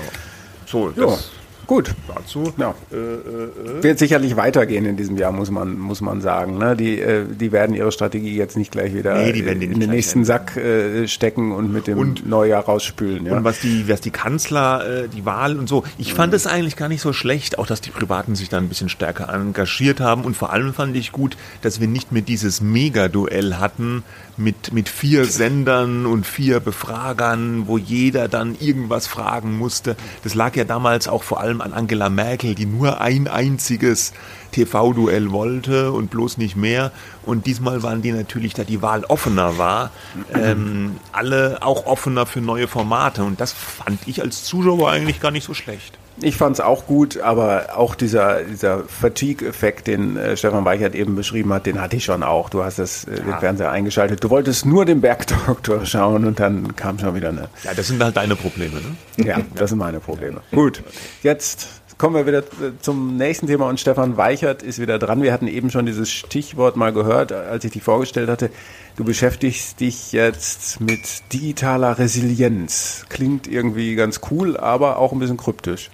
So, 0.65 0.89
das, 0.91 1.31
Gut. 1.71 1.95
Dazu. 2.13 2.51
Ja. 2.57 2.75
Äh, 2.91 2.95
äh, 2.97 3.81
Wird 3.81 3.97
sicherlich 3.97 4.35
weitergehen 4.35 4.83
in 4.83 4.97
diesem 4.97 5.15
Jahr, 5.15 5.31
muss 5.31 5.49
man, 5.49 5.79
muss 5.79 6.01
man 6.01 6.19
sagen. 6.19 6.57
Ne? 6.57 6.75
Die, 6.75 6.99
äh, 6.99 7.23
die 7.25 7.53
werden 7.53 7.73
ihre 7.73 7.93
Strategie 7.93 8.35
jetzt 8.35 8.57
nicht 8.57 8.73
gleich 8.73 8.93
wieder 8.93 9.15
nee, 9.15 9.29
in 9.29 9.79
den 9.79 9.89
nächsten 9.89 10.25
Sack 10.25 10.57
äh, 10.57 11.07
stecken 11.07 11.53
und 11.53 11.71
mit 11.71 11.87
dem 11.87 11.97
und, 11.97 12.27
Neujahr 12.27 12.65
rausspülen. 12.65 13.25
Ja? 13.25 13.37
Und 13.37 13.45
was 13.45 13.61
die, 13.61 13.87
was 13.87 14.01
die 14.01 14.11
Kanzler, 14.11 15.03
äh, 15.03 15.07
die 15.07 15.25
Wahl 15.25 15.57
und 15.57 15.69
so, 15.69 15.85
ich 15.97 16.13
fand 16.13 16.33
es 16.33 16.45
eigentlich 16.45 16.75
gar 16.75 16.89
nicht 16.89 16.99
so 16.99 17.13
schlecht, 17.13 17.57
auch 17.57 17.67
dass 17.67 17.79
die 17.79 17.91
Privaten 17.91 18.35
sich 18.35 18.49
da 18.49 18.57
ein 18.57 18.67
bisschen 18.67 18.89
stärker 18.89 19.33
engagiert 19.33 20.01
haben. 20.01 20.25
Und 20.25 20.35
vor 20.35 20.51
allem 20.51 20.73
fand 20.73 20.97
ich 20.97 21.13
gut, 21.13 21.37
dass 21.61 21.79
wir 21.79 21.87
nicht 21.87 22.11
mehr 22.11 22.21
dieses 22.21 22.59
Mega-Duell 22.59 23.59
hatten 23.59 24.03
mit, 24.35 24.73
mit 24.73 24.89
vier 24.89 25.23
Sendern 25.23 26.05
und 26.05 26.25
vier 26.25 26.59
Befragern, 26.59 27.67
wo 27.67 27.77
jeder 27.77 28.27
dann 28.27 28.57
irgendwas 28.59 29.07
fragen 29.07 29.57
musste. 29.57 29.95
Das 30.23 30.35
lag 30.35 30.55
ja 30.57 30.65
damals 30.65 31.07
auch 31.07 31.23
vor 31.23 31.39
allem 31.39 31.60
an 31.61 31.73
Angela 31.73 32.09
Merkel, 32.09 32.55
die 32.55 32.65
nur 32.65 33.01
ein 33.01 33.27
einziges 33.27 34.13
TV-Duell 34.51 35.31
wollte 35.31 35.91
und 35.91 36.11
bloß 36.11 36.37
nicht 36.37 36.55
mehr. 36.55 36.91
Und 37.23 37.45
diesmal 37.45 37.83
waren 37.83 38.01
die 38.01 38.11
natürlich, 38.11 38.53
da 38.53 38.63
die 38.63 38.81
Wahl 38.81 39.03
offener 39.05 39.57
war, 39.57 39.91
ähm, 40.33 40.97
alle 41.11 41.59
auch 41.61 41.85
offener 41.85 42.25
für 42.25 42.41
neue 42.41 42.67
Formate. 42.67 43.23
Und 43.23 43.39
das 43.39 43.53
fand 43.53 44.07
ich 44.07 44.21
als 44.21 44.43
Zuschauer 44.43 44.89
eigentlich 44.89 45.19
gar 45.19 45.31
nicht 45.31 45.45
so 45.45 45.53
schlecht. 45.53 45.97
Ich 46.23 46.37
fand 46.37 46.57
es 46.57 46.59
auch 46.59 46.85
gut, 46.85 47.19
aber 47.19 47.77
auch 47.77 47.95
dieser, 47.95 48.43
dieser 48.43 48.83
Fatigue-Effekt, 48.83 49.87
den 49.87 50.17
äh, 50.17 50.37
Stefan 50.37 50.65
Weichert 50.65 50.93
eben 50.93 51.15
beschrieben 51.15 51.51
hat, 51.51 51.65
den 51.65 51.81
hatte 51.81 51.95
ich 51.95 52.05
schon 52.05 52.21
auch. 52.21 52.49
Du 52.49 52.63
hast 52.63 52.77
das, 52.77 53.05
äh, 53.05 53.21
den 53.21 53.37
Fernseher 53.39 53.71
eingeschaltet. 53.71 54.23
Du 54.23 54.29
wolltest 54.29 54.65
nur 54.65 54.85
den 54.85 55.01
Bergdoktor 55.01 55.85
schauen 55.85 56.25
und 56.25 56.39
dann 56.39 56.75
kam 56.75 56.99
schon 56.99 57.15
wieder 57.15 57.29
eine. 57.29 57.49
Ja, 57.63 57.73
das 57.75 57.87
sind 57.87 58.03
halt 58.03 58.17
deine 58.17 58.35
Probleme, 58.35 58.75
ne? 58.75 59.25
Ja, 59.25 59.39
das 59.55 59.71
sind 59.71 59.79
meine 59.79 59.99
Probleme. 59.99 60.41
Gut, 60.51 60.83
jetzt 61.23 61.81
kommen 61.97 62.15
wir 62.15 62.25
wieder 62.25 62.39
äh, 62.39 62.73
zum 62.81 63.17
nächsten 63.17 63.47
Thema 63.47 63.67
und 63.67 63.79
Stefan 63.79 64.17
Weichert 64.17 64.63
ist 64.63 64.79
wieder 64.79 64.99
dran. 64.99 65.21
Wir 65.21 65.33
hatten 65.33 65.47
eben 65.47 65.69
schon 65.69 65.85
dieses 65.85 66.11
Stichwort 66.11 66.75
mal 66.75 66.93
gehört, 66.93 67.31
als 67.31 67.63
ich 67.63 67.71
dich 67.71 67.83
vorgestellt 67.83 68.29
hatte. 68.29 68.49
Du 68.95 69.03
beschäftigst 69.03 69.79
dich 69.79 70.11
jetzt 70.11 70.81
mit 70.81 70.99
digitaler 71.31 71.97
Resilienz. 71.97 73.05
Klingt 73.09 73.47
irgendwie 73.47 73.95
ganz 73.95 74.21
cool, 74.31 74.57
aber 74.57 74.97
auch 74.97 75.11
ein 75.13 75.19
bisschen 75.19 75.37
kryptisch. 75.37 75.89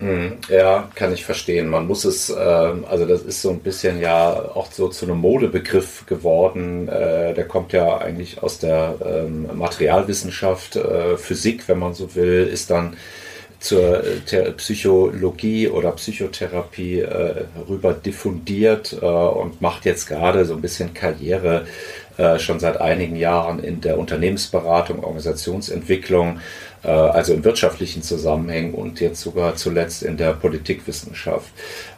Mhm. 0.00 0.38
Ja, 0.48 0.90
kann 0.94 1.12
ich 1.12 1.24
verstehen. 1.24 1.68
Man 1.68 1.86
muss 1.86 2.04
es, 2.04 2.28
äh, 2.28 2.34
also 2.34 3.06
das 3.06 3.22
ist 3.22 3.42
so 3.42 3.50
ein 3.50 3.60
bisschen 3.60 4.00
ja 4.00 4.32
auch 4.54 4.70
so 4.70 4.88
zu 4.88 5.06
einem 5.06 5.18
Modebegriff 5.18 6.04
geworden. 6.06 6.88
Äh, 6.88 7.32
der 7.34 7.46
kommt 7.46 7.72
ja 7.72 7.98
eigentlich 7.98 8.42
aus 8.42 8.58
der 8.58 8.96
ähm, 9.04 9.48
Materialwissenschaft, 9.54 10.76
äh, 10.76 11.16
Physik, 11.16 11.68
wenn 11.68 11.78
man 11.78 11.94
so 11.94 12.14
will, 12.16 12.48
ist 12.52 12.70
dann 12.70 12.96
zur 13.60 14.04
äh, 14.04 14.52
Psychologie 14.52 15.68
oder 15.68 15.92
Psychotherapie 15.92 17.00
äh, 17.00 17.44
rüber 17.68 17.94
diffundiert 17.94 18.98
äh, 19.00 19.06
und 19.06 19.62
macht 19.62 19.86
jetzt 19.86 20.06
gerade 20.06 20.44
so 20.44 20.54
ein 20.54 20.60
bisschen 20.60 20.92
Karriere 20.94 21.66
schon 22.38 22.60
seit 22.60 22.80
einigen 22.80 23.16
Jahren 23.16 23.58
in 23.58 23.80
der 23.80 23.98
Unternehmensberatung, 23.98 25.02
Organisationsentwicklung 25.02 26.38
also 26.88 27.32
in 27.32 27.44
wirtschaftlichen 27.44 28.02
Zusammenhängen 28.02 28.74
und 28.74 29.00
jetzt 29.00 29.20
sogar 29.20 29.56
zuletzt 29.56 30.02
in 30.02 30.16
der 30.16 30.34
Politikwissenschaft. 30.34 31.50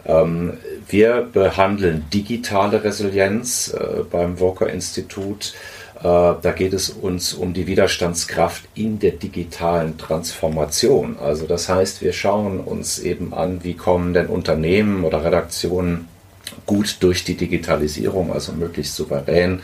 Ähm, 0.07 0.59
wir 0.89 1.29
behandeln 1.33 2.05
digitale 2.13 2.85
Resilienz 2.85 3.75
äh, 3.75 4.03
beim 4.11 4.41
Walker 4.41 4.69
Institut. 4.69 5.55
Äh, 5.99 6.03
da 6.03 6.53
geht 6.55 6.73
es 6.73 6.91
uns 6.91 7.35
um 7.35 7.53
die 7.53 7.67
Widerstandskraft 7.67 8.65
in 8.75 8.99
der 8.99 9.13
digitalen 9.13 9.99
Transformation. 9.99 11.17
Also 11.21 11.47
das 11.47 11.69
heißt, 11.69 12.03
wir 12.03 12.13
schauen 12.13 12.61
uns 12.61 12.99
eben 12.99 13.35
an, 13.35 13.65
wie 13.65 13.75
kommen 13.75 14.15
denn 14.15 14.27
Unternehmen 14.27 15.05
oder 15.05 15.25
Redaktionen 15.25 16.09
gut 16.65 16.97
durch 17.01 17.25
die 17.25 17.37
Digitalisierung, 17.37 18.33
also 18.33 18.53
möglichst 18.53 18.97
souverän 18.97 19.61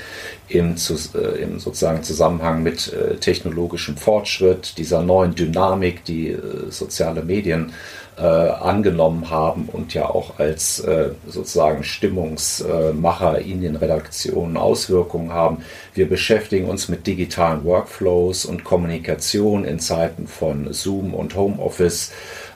im, 0.48 0.74
äh, 0.74 1.42
im 1.42 1.58
sozusagen 1.58 2.02
Zusammenhang 2.02 2.62
mit 2.62 2.92
äh, 2.92 3.16
technologischem 3.16 3.96
Fortschritt, 3.96 4.78
dieser 4.78 5.02
neuen 5.02 5.34
Dynamik, 5.34 6.04
die 6.04 6.28
äh, 6.28 6.40
soziale 6.70 7.22
Medien 7.22 7.72
äh, 8.16 8.22
angenommen 8.22 9.30
haben 9.30 9.68
und 9.72 9.94
ja 9.94 10.06
auch 10.06 10.38
als 10.38 10.84
sozusagen 11.26 11.82
Stimmungsmacher 11.82 13.38
in 13.38 13.62
den 13.62 13.76
Redaktionen 13.76 14.58
Auswirkungen 14.58 15.32
haben. 15.32 15.64
Wir 15.94 16.08
beschäftigen 16.08 16.68
uns 16.68 16.88
mit 16.88 17.06
digitalen 17.06 17.64
Workflows 17.64 18.44
und 18.44 18.64
Kommunikation 18.64 19.64
in 19.64 19.80
Zeiten 19.80 20.26
von 20.26 20.72
Zoom 20.74 21.14
und 21.14 21.34
Homeoffice. 21.36 22.12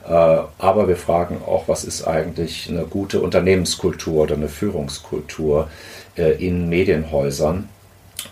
Äh, 0.07 0.11
aber 0.57 0.87
wir 0.87 0.97
fragen 0.97 1.41
auch, 1.45 1.67
was 1.67 1.83
ist 1.83 2.07
eigentlich 2.07 2.69
eine 2.69 2.83
gute 2.83 3.21
Unternehmenskultur 3.21 4.23
oder 4.23 4.35
eine 4.35 4.47
Führungskultur 4.47 5.69
äh, 6.17 6.31
in 6.45 6.69
Medienhäusern? 6.69 7.69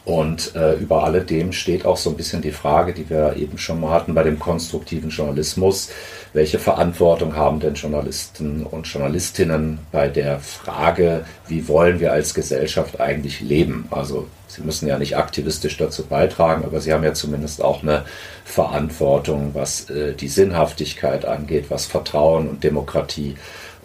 Und 0.03 0.55
äh, 0.55 0.73
über 0.76 1.03
alledem 1.03 1.51
steht 1.51 1.86
auch 1.86 1.97
so 1.97 2.09
ein 2.09 2.17
bisschen 2.17 2.41
die 2.41 2.51
Frage, 2.51 2.93
die 2.93 3.09
wir 3.09 3.36
eben 3.38 3.57
schon 3.57 3.80
mal 3.80 3.91
hatten 3.91 4.13
bei 4.13 4.23
dem 4.23 4.39
konstruktiven 4.39 5.09
Journalismus. 5.09 5.89
Welche 6.36 6.59
Verantwortung 6.59 7.38
haben 7.38 7.61
denn 7.61 7.75
Journalisten 7.75 8.65
und 8.65 8.88
Journalistinnen 8.88 9.79
bei 9.93 10.09
der 10.09 10.41
Frage, 10.41 11.23
wie 11.47 11.69
wollen 11.69 12.01
wir 12.01 12.11
als 12.11 12.33
Gesellschaft 12.33 12.99
eigentlich 12.99 13.39
leben? 13.39 13.88
Also 13.89 14.27
sie 14.49 14.61
müssen 14.61 14.86
ja 14.86 14.99
nicht 14.99 15.15
aktivistisch 15.15 15.77
dazu 15.77 16.05
beitragen, 16.05 16.65
aber 16.65 16.81
sie 16.81 16.91
haben 16.91 17.05
ja 17.05 17.13
zumindest 17.13 17.63
auch 17.63 17.83
eine 17.83 18.03
Verantwortung, 18.43 19.51
was 19.53 19.89
äh, 19.89 20.11
die 20.11 20.27
Sinnhaftigkeit 20.27 21.23
angeht, 21.23 21.67
was 21.69 21.86
Vertrauen 21.86 22.49
und 22.49 22.65
Demokratie 22.65 23.36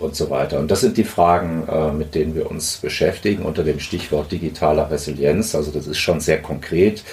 und 0.01 0.16
so 0.16 0.28
weiter. 0.28 0.59
Und 0.59 0.72
das 0.72 0.80
sind 0.80 0.96
die 0.96 1.05
Fragen, 1.05 1.68
äh, 1.68 1.92
mit 1.92 2.16
denen 2.16 2.34
wir 2.34 2.51
uns 2.51 2.78
beschäftigen 2.78 3.44
unter 3.44 3.62
dem 3.62 3.78
Stichwort 3.78 4.32
digitaler 4.32 4.90
Resilienz. 4.90 5.55
Also 5.55 5.70
das 5.70 5.86
ist 5.86 5.98
schon 5.98 6.18
sehr 6.18 6.42
konkret. 6.42 7.05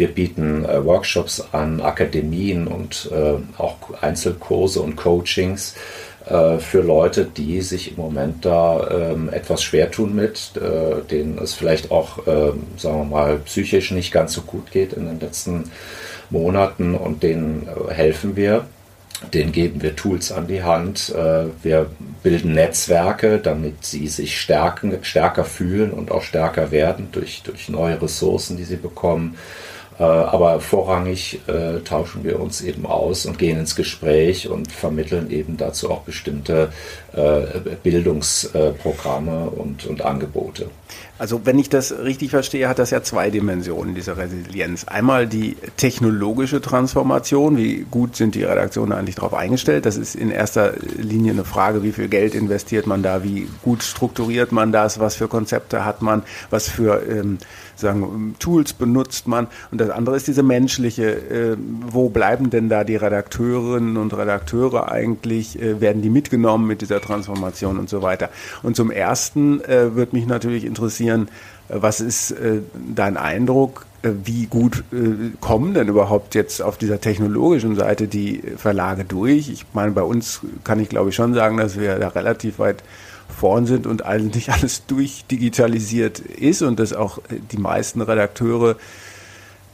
Wir 0.00 0.08
bieten 0.08 0.64
äh, 0.64 0.82
Workshops 0.82 1.44
an, 1.52 1.82
Akademien 1.82 2.68
und 2.68 3.10
äh, 3.12 3.34
auch 3.60 3.76
Einzelkurse 4.00 4.80
und 4.80 4.96
Coachings 4.96 5.74
äh, 6.24 6.56
für 6.56 6.80
Leute, 6.80 7.26
die 7.26 7.60
sich 7.60 7.90
im 7.90 7.96
Moment 7.98 8.46
da 8.46 8.88
ähm, 8.90 9.28
etwas 9.30 9.62
schwer 9.62 9.90
tun 9.90 10.14
mit, 10.14 10.52
äh, 10.56 11.02
denen 11.10 11.36
es 11.36 11.52
vielleicht 11.52 11.90
auch, 11.90 12.26
äh, 12.26 12.52
sagen 12.78 12.98
wir 12.98 13.04
mal, 13.04 13.38
psychisch 13.40 13.90
nicht 13.90 14.10
ganz 14.10 14.32
so 14.32 14.40
gut 14.40 14.70
geht 14.70 14.94
in 14.94 15.04
den 15.04 15.20
letzten 15.20 15.70
Monaten 16.30 16.94
und 16.94 17.22
denen 17.22 17.68
äh, 17.68 17.92
helfen 17.92 18.36
wir. 18.36 18.64
Denen 19.34 19.52
geben 19.52 19.82
wir 19.82 19.96
Tools 19.96 20.32
an 20.32 20.46
die 20.46 20.62
Hand. 20.62 21.14
Wir 21.62 21.90
bilden 22.22 22.54
Netzwerke, 22.54 23.36
damit 23.36 23.84
sie 23.84 24.08
sich 24.08 24.40
stärken, 24.40 24.96
stärker 25.02 25.44
fühlen 25.44 25.90
und 25.90 26.10
auch 26.10 26.22
stärker 26.22 26.70
werden 26.70 27.08
durch, 27.12 27.42
durch 27.42 27.68
neue 27.68 28.00
Ressourcen, 28.00 28.56
die 28.56 28.64
sie 28.64 28.76
bekommen. 28.76 29.36
Äh, 30.00 30.04
aber 30.04 30.60
vorrangig 30.60 31.40
äh, 31.46 31.80
tauschen 31.80 32.24
wir 32.24 32.40
uns 32.40 32.62
eben 32.62 32.86
aus 32.86 33.26
und 33.26 33.38
gehen 33.38 33.58
ins 33.58 33.76
Gespräch 33.76 34.48
und 34.48 34.72
vermitteln 34.72 35.30
eben 35.30 35.58
dazu 35.58 35.90
auch 35.90 36.00
bestimmte 36.00 36.72
äh, 37.12 37.42
Bildungsprogramme 37.82 39.50
und, 39.50 39.84
und 39.84 40.00
Angebote. 40.00 40.70
Also 41.18 41.42
wenn 41.44 41.58
ich 41.58 41.68
das 41.68 41.92
richtig 41.92 42.30
verstehe, 42.30 42.66
hat 42.66 42.78
das 42.78 42.90
ja 42.90 43.02
zwei 43.02 43.28
Dimensionen, 43.28 43.94
diese 43.94 44.16
Resilienz. 44.16 44.84
Einmal 44.84 45.26
die 45.26 45.54
technologische 45.76 46.62
Transformation, 46.62 47.58
wie 47.58 47.84
gut 47.90 48.16
sind 48.16 48.34
die 48.34 48.44
Redaktionen 48.44 48.92
eigentlich 48.92 49.16
darauf 49.16 49.34
eingestellt. 49.34 49.84
Das 49.84 49.98
ist 49.98 50.14
in 50.14 50.30
erster 50.30 50.72
Linie 50.96 51.32
eine 51.32 51.44
Frage, 51.44 51.82
wie 51.82 51.92
viel 51.92 52.08
Geld 52.08 52.34
investiert 52.34 52.86
man 52.86 53.02
da, 53.02 53.22
wie 53.22 53.48
gut 53.62 53.82
strukturiert 53.82 54.50
man 54.50 54.72
das, 54.72 54.98
was 54.98 55.14
für 55.14 55.28
Konzepte 55.28 55.84
hat 55.84 56.00
man, 56.00 56.22
was 56.48 56.70
für 56.70 57.02
ähm, 57.06 57.36
sagen, 57.80 58.34
Tools 58.38 58.72
benutzt 58.72 59.26
man. 59.26 59.46
Und 59.70 59.80
das 59.80 59.90
andere 59.90 60.16
ist 60.16 60.26
diese 60.26 60.42
menschliche, 60.42 61.10
äh, 61.10 61.56
wo 61.58 62.08
bleiben 62.08 62.50
denn 62.50 62.68
da 62.68 62.84
die 62.84 62.96
Redakteurinnen 62.96 63.96
und 63.96 64.16
Redakteure 64.16 64.90
eigentlich, 64.90 65.60
äh, 65.60 65.80
werden 65.80 66.02
die 66.02 66.10
mitgenommen 66.10 66.66
mit 66.66 66.80
dieser 66.80 67.00
Transformation 67.00 67.78
und 67.78 67.88
so 67.88 68.02
weiter. 68.02 68.30
Und 68.62 68.76
zum 68.76 68.90
Ersten 68.90 69.60
äh, 69.62 69.94
wird 69.94 70.12
mich 70.12 70.26
natürlich 70.26 70.64
interessieren, 70.64 71.28
was 71.72 72.00
ist 72.00 72.32
äh, 72.32 72.60
dein 72.94 73.16
Eindruck? 73.16 73.86
Äh, 74.02 74.10
wie 74.24 74.46
gut 74.46 74.84
kommen 75.40 75.74
denn 75.74 75.88
überhaupt 75.88 76.34
jetzt 76.34 76.62
auf 76.62 76.78
dieser 76.78 77.00
technologischen 77.00 77.76
Seite 77.76 78.08
die 78.08 78.42
Verlage 78.56 79.04
durch? 79.04 79.48
Ich 79.48 79.66
meine, 79.72 79.92
bei 79.92 80.02
uns 80.02 80.40
kann 80.64 80.80
ich 80.80 80.88
glaube 80.88 81.10
ich 81.10 81.14
schon 81.14 81.34
sagen, 81.34 81.56
dass 81.56 81.78
wir 81.78 81.98
da 81.98 82.08
relativ 82.08 82.58
weit 82.58 82.82
vorn 83.28 83.66
sind 83.66 83.86
und 83.86 84.04
eigentlich 84.04 84.50
alles 84.52 84.86
durchdigitalisiert 84.86 86.18
ist 86.18 86.62
und 86.62 86.80
dass 86.80 86.92
auch 86.92 87.18
die 87.52 87.58
meisten 87.58 88.00
Redakteure 88.00 88.76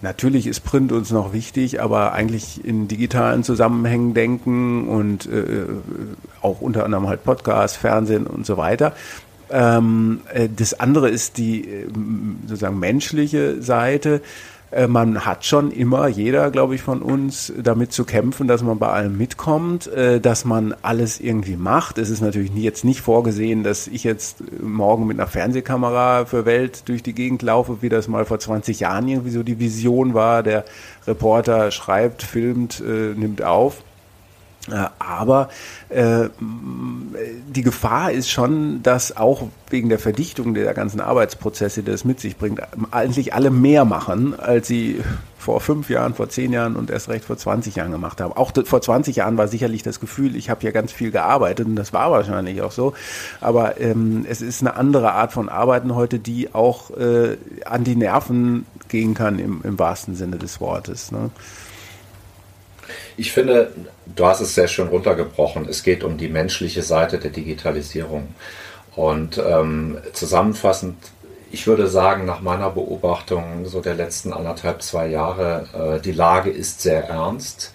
Natürlich 0.02 0.46
ist 0.46 0.60
Print 0.60 0.92
uns 0.92 1.10
noch 1.10 1.32
wichtig, 1.32 1.80
aber 1.80 2.12
eigentlich 2.12 2.62
in 2.64 2.86
digitalen 2.86 3.42
Zusammenhängen 3.42 4.12
denken 4.12 4.88
und 4.88 5.24
äh, 5.26 5.64
auch 6.42 6.60
unter 6.60 6.84
anderem 6.84 7.08
halt 7.08 7.24
Podcast, 7.24 7.78
Fernsehen 7.78 8.26
und 8.26 8.44
so 8.44 8.58
weiter. 8.58 8.92
Ähm, 9.50 10.20
äh, 10.32 10.48
das 10.54 10.78
andere 10.78 11.08
ist 11.08 11.38
die 11.38 11.68
äh, 11.68 11.86
sozusagen 12.46 12.78
menschliche 12.78 13.62
Seite. 13.62 14.20
Äh, 14.72 14.88
man 14.88 15.24
hat 15.24 15.44
schon 15.44 15.70
immer, 15.70 16.08
jeder, 16.08 16.50
glaube 16.50 16.74
ich, 16.74 16.82
von 16.82 17.00
uns, 17.00 17.52
damit 17.56 17.92
zu 17.92 18.04
kämpfen, 18.04 18.48
dass 18.48 18.62
man 18.62 18.78
bei 18.78 18.88
allem 18.88 19.16
mitkommt, 19.16 19.88
dass 20.22 20.44
man 20.44 20.74
alles 20.82 21.20
irgendwie 21.20 21.56
macht. 21.56 21.98
Es 21.98 22.10
ist 22.10 22.20
natürlich 22.20 22.50
jetzt 22.54 22.84
nicht 22.84 23.00
vorgesehen, 23.00 23.62
dass 23.62 23.86
ich 23.86 24.02
jetzt 24.02 24.42
morgen 24.60 25.06
mit 25.06 25.18
einer 25.18 25.28
Fernsehkamera 25.28 26.24
für 26.24 26.44
Welt 26.44 26.88
durch 26.88 27.02
die 27.02 27.14
Gegend 27.14 27.42
laufe, 27.42 27.78
wie 27.80 27.88
das 27.88 28.08
mal 28.08 28.24
vor 28.24 28.40
20 28.40 28.80
Jahren 28.80 29.06
irgendwie 29.06 29.30
so 29.30 29.42
die 29.42 29.60
Vision 29.60 30.14
war. 30.14 30.42
Der 30.42 30.64
Reporter 31.06 31.70
schreibt, 31.70 32.22
filmt, 32.22 32.82
nimmt 32.84 33.42
auf. 33.42 33.82
Äh, 34.70 34.86
aber 34.98 35.48
äh, 35.88 36.28
die 36.38 37.62
Gefahr 37.62 38.12
ist 38.12 38.30
schon, 38.30 38.82
dass 38.82 39.16
auch 39.16 39.48
wegen 39.70 39.88
der 39.88 39.98
Verdichtung 39.98 40.54
der 40.54 40.72
ganzen 40.74 41.00
Arbeitsprozesse, 41.00 41.82
die 41.82 41.90
das 41.90 42.04
mit 42.04 42.20
sich 42.20 42.36
bringt, 42.36 42.60
eigentlich 42.90 43.34
alle 43.34 43.50
mehr 43.50 43.84
machen, 43.84 44.38
als 44.38 44.66
sie 44.66 45.02
vor 45.38 45.60
fünf 45.60 45.90
Jahren, 45.90 46.14
vor 46.14 46.28
zehn 46.28 46.52
Jahren 46.52 46.74
und 46.74 46.90
erst 46.90 47.08
recht 47.08 47.24
vor 47.24 47.36
20 47.36 47.76
Jahren 47.76 47.92
gemacht 47.92 48.20
haben. 48.20 48.32
Auch 48.32 48.50
vor 48.64 48.82
20 48.82 49.14
Jahren 49.14 49.38
war 49.38 49.46
sicherlich 49.46 49.84
das 49.84 50.00
Gefühl, 50.00 50.34
ich 50.34 50.50
habe 50.50 50.64
ja 50.64 50.72
ganz 50.72 50.90
viel 50.90 51.12
gearbeitet 51.12 51.68
und 51.68 51.76
das 51.76 51.92
war 51.92 52.10
wahrscheinlich 52.10 52.62
auch 52.62 52.72
so. 52.72 52.94
Aber 53.40 53.80
ähm, 53.80 54.26
es 54.28 54.42
ist 54.42 54.62
eine 54.62 54.74
andere 54.74 55.12
Art 55.12 55.32
von 55.32 55.48
Arbeiten 55.48 55.94
heute, 55.94 56.18
die 56.18 56.52
auch 56.52 56.90
äh, 56.90 57.36
an 57.64 57.84
die 57.84 57.94
Nerven 57.94 58.66
gehen 58.88 59.14
kann 59.14 59.38
im, 59.38 59.60
im 59.62 59.78
wahrsten 59.78 60.16
Sinne 60.16 60.36
des 60.36 60.60
Wortes. 60.60 61.12
Ne? 61.12 61.30
Ich 63.16 63.30
finde, 63.30 63.70
du 64.14 64.26
hast 64.26 64.40
es 64.40 64.54
sehr 64.54 64.68
schön 64.68 64.88
runtergebrochen. 64.88 65.68
Es 65.68 65.82
geht 65.82 66.04
um 66.04 66.16
die 66.16 66.28
menschliche 66.28 66.82
Seite 66.82 67.18
der 67.18 67.30
Digitalisierung. 67.30 68.28
Und 68.94 69.38
ähm, 69.38 69.98
zusammenfassend, 70.12 70.96
ich 71.50 71.66
würde 71.66 71.86
sagen, 71.86 72.24
nach 72.24 72.40
meiner 72.40 72.70
Beobachtung 72.70 73.66
so 73.66 73.80
der 73.80 73.94
letzten 73.94 74.32
anderthalb, 74.32 74.82
zwei 74.82 75.06
Jahre, 75.08 75.98
äh, 75.98 76.00
die 76.00 76.12
Lage 76.12 76.50
ist 76.50 76.80
sehr 76.80 77.08
ernst. 77.08 77.72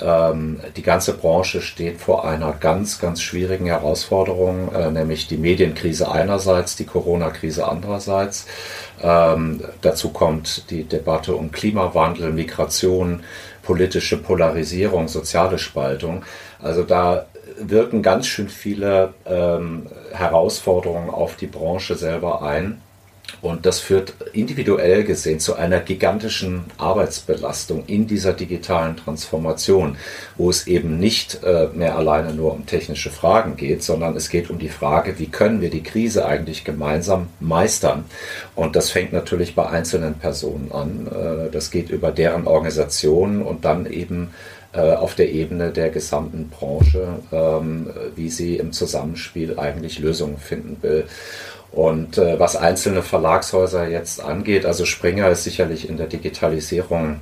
Ähm, 0.00 0.60
die 0.76 0.82
ganze 0.82 1.12
Branche 1.12 1.60
steht 1.60 2.00
vor 2.00 2.26
einer 2.26 2.52
ganz, 2.52 2.98
ganz 2.98 3.20
schwierigen 3.20 3.66
Herausforderung, 3.66 4.72
äh, 4.74 4.90
nämlich 4.90 5.28
die 5.28 5.36
Medienkrise 5.36 6.10
einerseits, 6.10 6.76
die 6.76 6.86
Corona-Krise 6.86 7.68
andererseits. 7.68 8.46
Ähm, 9.02 9.62
dazu 9.82 10.08
kommt 10.10 10.70
die 10.70 10.84
Debatte 10.84 11.34
um 11.34 11.52
Klimawandel, 11.52 12.32
Migration, 12.32 13.22
politische 13.62 14.16
Polarisierung, 14.16 15.08
soziale 15.08 15.58
Spaltung. 15.58 16.24
Also 16.60 16.82
da 16.82 17.26
wirken 17.58 18.02
ganz 18.02 18.26
schön 18.26 18.48
viele 18.48 19.14
ähm, 19.26 19.86
Herausforderungen 20.12 21.10
auf 21.10 21.36
die 21.36 21.46
Branche 21.46 21.94
selber 21.94 22.42
ein. 22.42 22.80
Und 23.42 23.66
das 23.66 23.80
führt 23.80 24.14
individuell 24.32 25.02
gesehen 25.02 25.40
zu 25.40 25.56
einer 25.56 25.80
gigantischen 25.80 26.64
Arbeitsbelastung 26.78 27.84
in 27.86 28.06
dieser 28.06 28.32
digitalen 28.32 28.96
Transformation, 28.96 29.96
wo 30.36 30.48
es 30.48 30.68
eben 30.68 31.00
nicht 31.00 31.42
äh, 31.42 31.66
mehr 31.74 31.96
alleine 31.96 32.32
nur 32.32 32.52
um 32.52 32.66
technische 32.66 33.10
Fragen 33.10 33.56
geht, 33.56 33.82
sondern 33.82 34.16
es 34.16 34.30
geht 34.30 34.48
um 34.48 34.60
die 34.60 34.68
Frage, 34.68 35.18
wie 35.18 35.26
können 35.26 35.60
wir 35.60 35.70
die 35.70 35.82
Krise 35.82 36.24
eigentlich 36.24 36.62
gemeinsam 36.62 37.30
meistern. 37.40 38.04
Und 38.54 38.76
das 38.76 38.90
fängt 38.90 39.12
natürlich 39.12 39.56
bei 39.56 39.68
einzelnen 39.68 40.14
Personen 40.14 40.70
an. 40.70 41.08
Äh, 41.08 41.50
das 41.50 41.72
geht 41.72 41.90
über 41.90 42.12
deren 42.12 42.46
Organisationen 42.46 43.42
und 43.42 43.64
dann 43.64 43.86
eben 43.86 44.30
äh, 44.72 44.92
auf 44.92 45.16
der 45.16 45.32
Ebene 45.32 45.70
der 45.70 45.90
gesamten 45.90 46.48
Branche, 46.48 47.18
ähm, 47.32 47.90
wie 48.14 48.30
sie 48.30 48.56
im 48.56 48.72
Zusammenspiel 48.72 49.58
eigentlich 49.58 49.98
Lösungen 49.98 50.38
finden 50.38 50.78
will. 50.80 51.06
Und 51.72 52.18
äh, 52.18 52.38
was 52.38 52.56
einzelne 52.56 53.02
Verlagshäuser 53.02 53.88
jetzt 53.88 54.22
angeht, 54.22 54.66
also 54.66 54.84
Springer 54.84 55.30
ist 55.30 55.44
sicherlich 55.44 55.88
in 55.88 55.96
der 55.96 56.06
Digitalisierung 56.06 57.20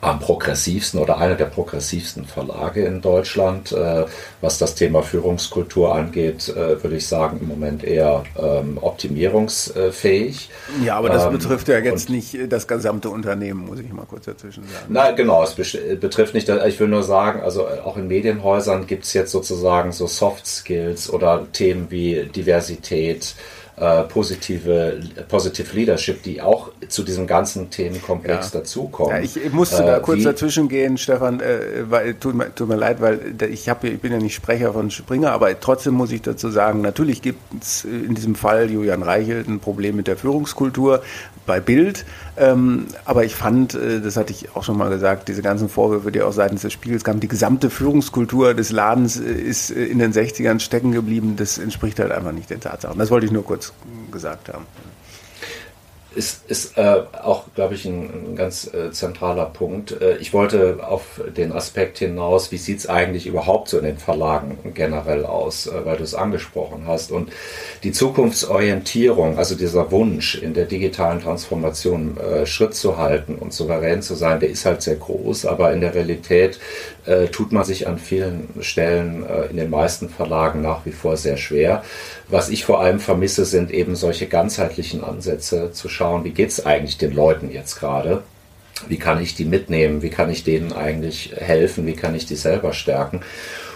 am 0.00 0.18
progressivsten 0.18 0.98
oder 0.98 1.18
einer 1.18 1.34
der 1.34 1.46
progressivsten 1.46 2.24
Verlage 2.24 2.84
in 2.84 3.00
Deutschland. 3.02 3.72
Äh, 3.72 4.06
was 4.40 4.58
das 4.58 4.74
Thema 4.74 5.02
Führungskultur 5.02 5.94
angeht, 5.94 6.48
äh, 6.48 6.82
würde 6.82 6.96
ich 6.96 7.06
sagen, 7.06 7.38
im 7.42 7.48
Moment 7.48 7.84
eher 7.84 8.24
ähm, 8.38 8.78
optimierungsfähig. 8.80 10.50
Ja, 10.82 10.96
aber 10.96 11.10
das 11.10 11.24
ähm, 11.24 11.32
betrifft 11.32 11.68
ja 11.68 11.78
jetzt 11.78 12.08
nicht 12.08 12.34
das 12.50 12.66
gesamte 12.66 13.10
Unternehmen, 13.10 13.66
muss 13.66 13.80
ich 13.80 13.92
mal 13.92 14.06
kurz 14.06 14.24
dazwischen 14.24 14.64
sagen. 14.64 14.86
Nein, 14.88 15.16
genau, 15.16 15.42
es 15.42 15.54
betrifft 15.54 16.32
nicht, 16.32 16.48
ich 16.48 16.80
will 16.80 16.88
nur 16.88 17.02
sagen, 17.02 17.40
also 17.40 17.66
auch 17.84 17.96
in 17.96 18.08
Medienhäusern 18.08 18.86
gibt 18.86 19.04
es 19.04 19.12
jetzt 19.12 19.32
sozusagen 19.32 19.92
so 19.92 20.06
Soft 20.06 20.46
Skills 20.46 21.10
oder 21.12 21.46
Themen 21.52 21.90
wie 21.90 22.24
Diversität, 22.34 23.34
äh, 23.80 24.02
positive 24.04 25.00
Positive 25.28 25.74
Leadership, 25.74 26.22
die 26.22 26.42
auch 26.42 26.70
zu 26.88 27.02
diesem 27.02 27.26
ganzen 27.26 27.70
Themenkomplex 27.70 28.52
ja. 28.52 28.60
dazukommen. 28.60 29.16
Ja, 29.16 29.22
ich, 29.22 29.42
ich 29.42 29.52
musste 29.52 29.82
äh, 29.82 29.86
da 29.86 29.98
kurz 30.00 30.22
dazwischen 30.22 30.68
gehen, 30.68 30.98
Stefan, 30.98 31.40
äh, 31.40 31.90
weil 31.90 32.14
tut 32.14 32.34
mir, 32.34 32.54
tut 32.54 32.68
mir 32.68 32.76
leid, 32.76 33.00
weil 33.00 33.34
ich 33.50 33.70
habe 33.70 33.88
ich 33.88 34.00
bin 34.00 34.12
ja 34.12 34.18
nicht 34.18 34.34
Sprecher 34.34 34.74
von 34.74 34.90
Springer, 34.90 35.32
aber 35.32 35.58
trotzdem 35.58 35.94
muss 35.94 36.12
ich 36.12 36.20
dazu 36.20 36.50
sagen, 36.50 36.82
natürlich 36.82 37.22
gibt 37.22 37.40
es 37.58 37.84
in 37.84 38.14
diesem 38.14 38.34
Fall 38.34 38.70
Julian 38.70 39.02
Reichelt 39.02 39.48
ein 39.48 39.60
Problem 39.60 39.96
mit 39.96 40.06
der 40.06 40.18
Führungskultur 40.18 41.02
bei 41.46 41.60
Bild, 41.60 42.04
ähm, 42.36 42.86
aber 43.04 43.24
ich 43.24 43.34
fand, 43.34 43.74
äh, 43.74 44.00
das 44.00 44.16
hatte 44.16 44.32
ich 44.32 44.54
auch 44.54 44.62
schon 44.62 44.76
mal 44.76 44.90
gesagt, 44.90 45.28
diese 45.28 45.42
ganzen 45.42 45.68
Vorwürfe, 45.68 46.12
die 46.12 46.22
auch 46.22 46.32
seitens 46.32 46.62
des 46.62 46.72
Spiegels 46.72 47.04
kamen, 47.04 47.20
die 47.20 47.28
gesamte 47.28 47.70
Führungskultur 47.70 48.54
des 48.54 48.70
Ladens 48.70 49.18
äh, 49.18 49.32
ist 49.32 49.70
äh, 49.70 49.84
in 49.86 49.98
den 49.98 50.12
60ern 50.12 50.60
stecken 50.60 50.92
geblieben, 50.92 51.34
das 51.36 51.58
entspricht 51.58 51.98
halt 51.98 52.12
einfach 52.12 52.32
nicht 52.32 52.50
den 52.50 52.60
Tatsachen. 52.60 52.98
Das 52.98 53.10
wollte 53.10 53.26
ich 53.26 53.32
nur 53.32 53.44
kurz 53.44 53.72
gesagt 54.10 54.48
haben. 54.48 54.66
Ist, 56.14 56.50
ist 56.50 56.76
äh, 56.76 57.02
auch, 57.22 57.44
glaube 57.54 57.74
ich, 57.74 57.84
ein, 57.84 58.32
ein 58.32 58.36
ganz 58.36 58.72
äh, 58.72 58.90
zentraler 58.90 59.46
Punkt. 59.46 59.92
Äh, 60.00 60.16
ich 60.16 60.32
wollte 60.32 60.78
auf 60.82 61.20
den 61.36 61.52
Aspekt 61.52 61.98
hinaus, 61.98 62.50
wie 62.50 62.56
sieht 62.56 62.78
es 62.78 62.88
eigentlich 62.88 63.26
überhaupt 63.26 63.68
so 63.68 63.78
in 63.78 63.84
den 63.84 63.98
Verlagen 63.98 64.58
generell 64.74 65.24
aus, 65.24 65.66
äh, 65.66 65.84
weil 65.84 65.96
du 65.96 66.02
es 66.02 66.14
angesprochen 66.14 66.84
hast. 66.86 67.12
Und 67.12 67.30
die 67.84 67.92
Zukunftsorientierung, 67.92 69.38
also 69.38 69.54
dieser 69.54 69.90
Wunsch 69.92 70.34
in 70.34 70.52
der 70.54 70.66
digitalen 70.66 71.20
Transformation 71.20 72.16
äh, 72.16 72.44
Schritt 72.44 72.74
zu 72.74 72.96
halten 72.96 73.36
und 73.36 73.52
souverän 73.52 74.02
zu 74.02 74.14
sein, 74.14 74.40
der 74.40 74.50
ist 74.50 74.66
halt 74.66 74.82
sehr 74.82 74.96
groß, 74.96 75.46
aber 75.46 75.72
in 75.72 75.80
der 75.80 75.94
Realität 75.94 76.58
äh, 77.06 77.28
tut 77.28 77.52
man 77.52 77.64
sich 77.64 77.86
an 77.88 77.98
vielen 77.98 78.48
Stellen 78.60 79.24
in 79.50 79.56
den 79.56 79.70
meisten 79.70 80.08
Verlagen 80.08 80.62
nach 80.62 80.84
wie 80.86 80.92
vor 80.92 81.16
sehr 81.16 81.36
schwer. 81.36 81.82
Was 82.28 82.48
ich 82.48 82.64
vor 82.64 82.80
allem 82.80 83.00
vermisse, 83.00 83.44
sind 83.44 83.70
eben 83.70 83.96
solche 83.96 84.26
ganzheitlichen 84.26 85.02
Ansätze 85.04 85.72
zu 85.72 85.88
schauen, 85.88 86.24
wie 86.24 86.30
geht 86.30 86.50
es 86.50 86.64
eigentlich 86.64 86.98
den 86.98 87.12
Leuten 87.12 87.50
jetzt 87.50 87.78
gerade? 87.78 88.22
Wie 88.88 88.98
kann 88.98 89.20
ich 89.20 89.34
die 89.34 89.44
mitnehmen? 89.44 90.02
Wie 90.02 90.10
kann 90.10 90.30
ich 90.30 90.44
denen 90.44 90.72
eigentlich 90.72 91.32
helfen? 91.36 91.86
Wie 91.86 91.94
kann 91.94 92.14
ich 92.14 92.26
die 92.26 92.36
selber 92.36 92.72
stärken? 92.72 93.20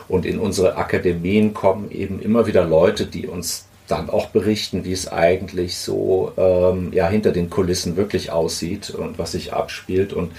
Und 0.09 0.27
in 0.27 0.39
unsere 0.39 0.77
Akademien 0.77 1.55
kommen 1.55 1.91
eben 1.91 2.21
immer 2.21 2.47
wieder 2.47 2.65
Leute, 2.65 3.07
die 3.07 3.27
uns 3.27 3.67
dann 3.87 4.09
auch 4.09 4.29
berichten, 4.29 4.85
wie 4.85 4.93
es 4.93 5.13
eigentlich 5.13 5.77
so 5.77 6.33
ähm, 6.37 6.93
ja, 6.93 7.09
hinter 7.09 7.33
den 7.33 7.51
Kulissen 7.51 7.97
wirklich 7.97 8.31
aussieht 8.31 8.91
und 8.91 9.19
was 9.19 9.33
sich 9.33 9.53
abspielt. 9.53 10.13
Und 10.13 10.33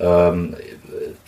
ähm, 0.00 0.56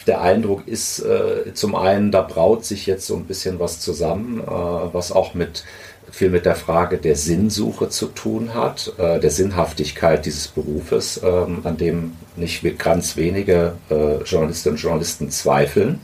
der 0.05 0.21
Eindruck 0.21 0.67
ist 0.67 1.01
äh, 1.01 1.55
zum 1.55 1.75
einen, 1.75 2.11
da 2.11 2.23
braut 2.23 2.65
sich 2.65 2.87
jetzt 2.87 3.07
so 3.07 3.17
ein 3.17 3.25
bisschen 3.25 3.59
was 3.61 3.81
zusammen, 3.81 4.41
äh, 4.41 4.45
was 4.47 5.13
auch 5.13 5.35
mit 5.35 5.65
viel 6.11 6.31
mit 6.31 6.45
der 6.45 6.57
Frage 6.57 6.99
der 6.99 7.17
Sinnsuche 7.17 7.89
zu 7.89 8.07
tun 8.07 8.55
hat, 8.55 8.93
äh, 8.99 9.19
der 9.19 9.31
Sinnhaftigkeit 9.31 10.27
dieses 10.27 10.49
Berufes, 10.49 11.21
ähm, 11.25 11.61
an 11.65 11.77
dem 11.79 12.13
nicht 12.37 12.63
ganz 12.79 13.17
wenige 13.17 13.75
äh, 13.91 14.23
Journalistinnen 14.25 14.77
und 14.77 14.83
Journalisten 14.83 15.31
zweifeln. 15.31 16.01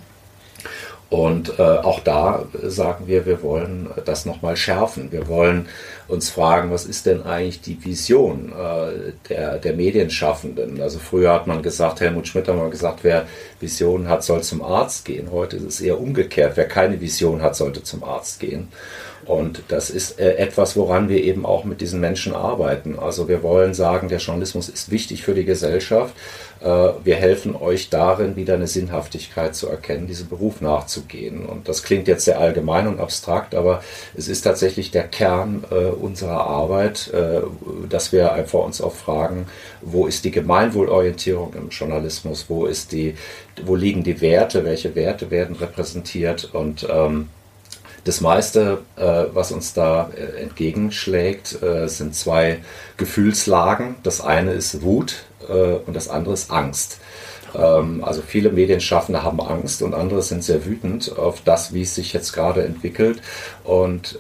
Und 1.11 1.59
äh, 1.59 1.63
auch 1.63 2.01
da 2.01 2.45
sagen 2.65 3.07
wir, 3.07 3.25
wir 3.25 3.43
wollen 3.43 3.89
das 4.05 4.27
nochmal 4.27 4.57
schärfen. 4.57 5.11
Wir 5.11 5.27
wollen 5.27 5.67
uns 6.07 6.29
fragen, 6.29 6.71
was 6.71 6.85
ist 6.85 7.07
denn 7.07 7.23
eigentlich 7.23 7.63
die 7.63 7.83
Vision 7.83 8.53
äh, 8.53 9.13
der, 9.31 9.59
der 9.59 9.73
Medienschaffenden? 9.73 10.83
Also 10.83 10.99
früher 10.99 11.33
hat 11.33 11.47
man 11.47 11.63
gesagt, 11.63 12.01
Helmut 12.01 12.29
Schmidt 12.29 12.47
hat 12.47 12.57
mal 12.57 12.69
gesagt, 12.69 13.05
wer 13.05 13.27
Visionen 13.59 14.09
hat, 14.09 14.23
soll 14.23 14.43
zum 14.43 14.61
Arzt 14.63 15.07
gehen. 15.07 15.31
Heute 15.33 15.57
ist 15.57 15.65
es 15.65 15.81
eher 15.81 15.99
umgekehrt. 15.99 16.57
Wer 16.57 16.69
keine 16.69 17.01
Vision 17.01 17.41
hat, 17.41 17.57
sollte 17.57 17.83
zum 17.83 18.05
Arzt 18.05 18.39
gehen. 18.41 18.69
Und 19.29 19.63
das 19.69 19.91
ist 19.91 20.19
äh, 20.19 20.37
etwas, 20.37 20.75
woran 20.75 21.11
wir 21.11 21.23
eben 21.23 21.45
auch 21.45 21.65
mit 21.65 21.83
diesen 21.83 22.01
Menschen 22.01 22.35
arbeiten. 22.35 22.99
Also 22.99 23.29
wir 23.29 23.43
wollen 23.43 23.75
sagen, 23.75 24.09
der 24.09 24.21
Journalismus 24.21 24.71
ist 24.71 24.91
wichtig 24.91 25.23
für 25.23 25.35
die 25.35 25.45
Gesellschaft. 25.45 26.15
Äh, 26.63 26.65
wir 27.05 27.17
helfen 27.17 27.55
euch 27.55 27.91
darin, 27.91 28.37
wieder 28.37 28.55
eine 28.55 28.67
Sinnhaftigkeit 28.67 29.55
zu 29.55 29.69
erkennen, 29.69 30.07
diesem 30.07 30.31
Beruf 30.31 30.63
nachzugehen. 30.63 31.45
Und 31.45 31.69
das 31.69 31.83
klingt 31.83 32.09
jetzt 32.09 32.25
sehr 32.25 32.41
allgemein 32.41 32.87
und 32.87 33.01
abstrakt, 33.01 33.55
aber 33.55 33.83
es 34.17 34.29
ist 34.29 34.41
tatsächlich 34.43 34.93
der 34.93 35.07
Kern 35.07 35.63
äh, 35.71 35.75
unserer 35.75 36.47
Arbeit, 36.47 37.13
dass 37.89 38.13
wir 38.13 38.33
einfach 38.33 38.61
uns 38.61 38.81
auch 38.81 38.95
fragen, 38.95 39.47
wo 39.83 40.07
ist 40.07 40.25
die 40.25 40.31
Gemeinwohlorientierung 40.31 41.53
im 41.55 41.69
Journalismus, 41.69 42.47
wo 42.49 42.67
ist 42.67 42.93
die, 42.93 43.15
wo 43.65 43.75
liegen 43.75 44.05
die 44.05 44.21
Werte, 44.21 44.65
welche 44.65 44.95
Werte 44.95 45.31
werden 45.31 45.57
repräsentiert 45.57 46.49
und 46.53 46.87
ähm, 46.91 47.29
das 48.09 48.23
meiste, 48.23 48.79
äh, 48.97 49.25
was 49.35 49.53
uns 49.53 49.75
da 49.75 50.11
äh, 50.17 50.41
entgegenschlägt, 50.43 51.63
äh, 51.63 51.89
sind 51.89 52.15
zwei 52.15 52.61
Gefühlslagen. 52.97 53.97
Das 54.03 54.23
eine 54.23 54.53
ist 54.53 54.81
Wut 54.83 55.25
äh, 55.47 55.75
und 55.87 55.95
das 55.95 56.09
andere 56.09 56.33
ist 56.33 56.51
Angst. 56.51 57.01
Ähm, 57.55 58.03
also 58.03 58.23
viele 58.23 58.51
Medienschaffende 58.51 59.23
haben 59.23 59.43
Angst 59.43 59.83
und 59.83 59.93
andere 59.93 60.23
sind 60.23 60.43
sehr 60.43 60.65
wütend 60.65 61.19
auf 61.19 61.43
das, 61.43 61.75
wie 61.75 61.83
es 61.83 61.95
sich 61.95 62.15
jetzt 62.15 62.33
gerade 62.33 62.65
entwickelt. 62.65 63.21
Und 63.63 64.19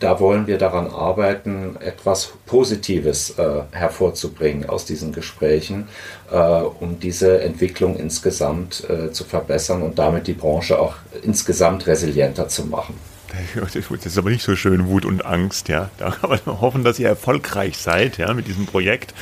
da 0.00 0.20
wollen 0.20 0.46
wir 0.46 0.58
daran 0.58 0.88
arbeiten, 0.88 1.78
etwas 1.80 2.32
Positives 2.44 3.38
äh, 3.38 3.62
hervorzubringen 3.70 4.68
aus 4.68 4.84
diesen 4.84 5.12
Gesprächen, 5.12 5.88
äh, 6.30 6.36
um 6.36 7.00
diese 7.00 7.40
Entwicklung 7.40 7.96
insgesamt 7.96 8.86
zu 9.12 9.24
verbessern 9.24 9.82
und 9.82 9.98
damit 9.98 10.26
die 10.26 10.34
Branche 10.34 10.78
auch 10.78 10.96
insgesamt 11.22 11.86
resilienter 11.86 12.48
zu 12.48 12.66
machen. 12.66 13.09
Das 13.60 13.74
ist 13.76 14.18
aber 14.18 14.30
nicht 14.30 14.42
so 14.42 14.56
schön, 14.56 14.86
Wut 14.88 15.04
und 15.04 15.24
Angst, 15.24 15.68
ja. 15.68 15.90
Da 15.98 16.10
kann 16.10 16.30
man 16.30 16.40
hoffen, 16.60 16.84
dass 16.84 16.98
ihr 16.98 17.08
erfolgreich 17.08 17.78
seid, 17.78 18.18
ja, 18.18 18.32
mit 18.34 18.46
diesem 18.46 18.66
Projekt. 18.66 19.14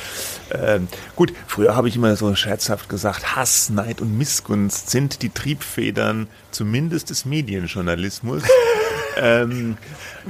Ähm, 0.51 0.87
gut, 1.15 1.33
früher 1.47 1.75
habe 1.75 1.87
ich 1.87 1.95
immer 1.95 2.15
so 2.15 2.33
scherzhaft 2.35 2.89
gesagt, 2.89 3.35
Hass, 3.35 3.69
Neid 3.69 4.01
und 4.01 4.17
Missgunst 4.17 4.89
sind 4.89 5.21
die 5.21 5.29
Triebfedern 5.29 6.27
zumindest 6.51 7.09
des 7.09 7.25
Medienjournalismus. 7.25 8.43
ähm, 9.17 9.77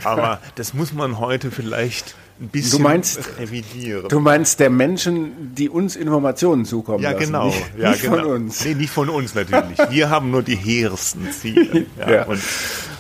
aber 0.04 0.40
das 0.56 0.74
muss 0.74 0.94
man 0.94 1.20
heute 1.20 1.52
vielleicht 1.52 2.16
ein 2.42 2.48
bisschen 2.48 2.78
du 2.78 2.84
meinst, 2.84 3.20
revidieren. 3.38 4.08
Du 4.08 4.20
meinst 4.20 4.60
der 4.60 4.70
Menschen, 4.70 5.54
die 5.56 5.70
uns 5.70 5.96
Informationen 5.96 6.66
zukommen 6.66 7.04
ja, 7.04 7.12
lassen. 7.12 7.26
Genau. 7.26 7.48
Nicht, 7.48 7.66
ja, 7.78 7.90
nicht 7.92 8.02
genau. 8.02 8.16
von 8.18 8.26
uns. 8.26 8.66
Nee, 8.66 8.76
nicht 8.76 8.90
von 8.92 9.10
uns 9.10 9.36
natürlich. 9.36 9.78
Wir 9.90 10.10
haben 10.10 10.32
nur 10.32 10.44
die 10.44 10.56
hehrsten 10.56 11.32
Ziele. 11.32 11.60
Ja, 12.00 12.12
ja. 12.12 12.24
Und, 12.26 12.42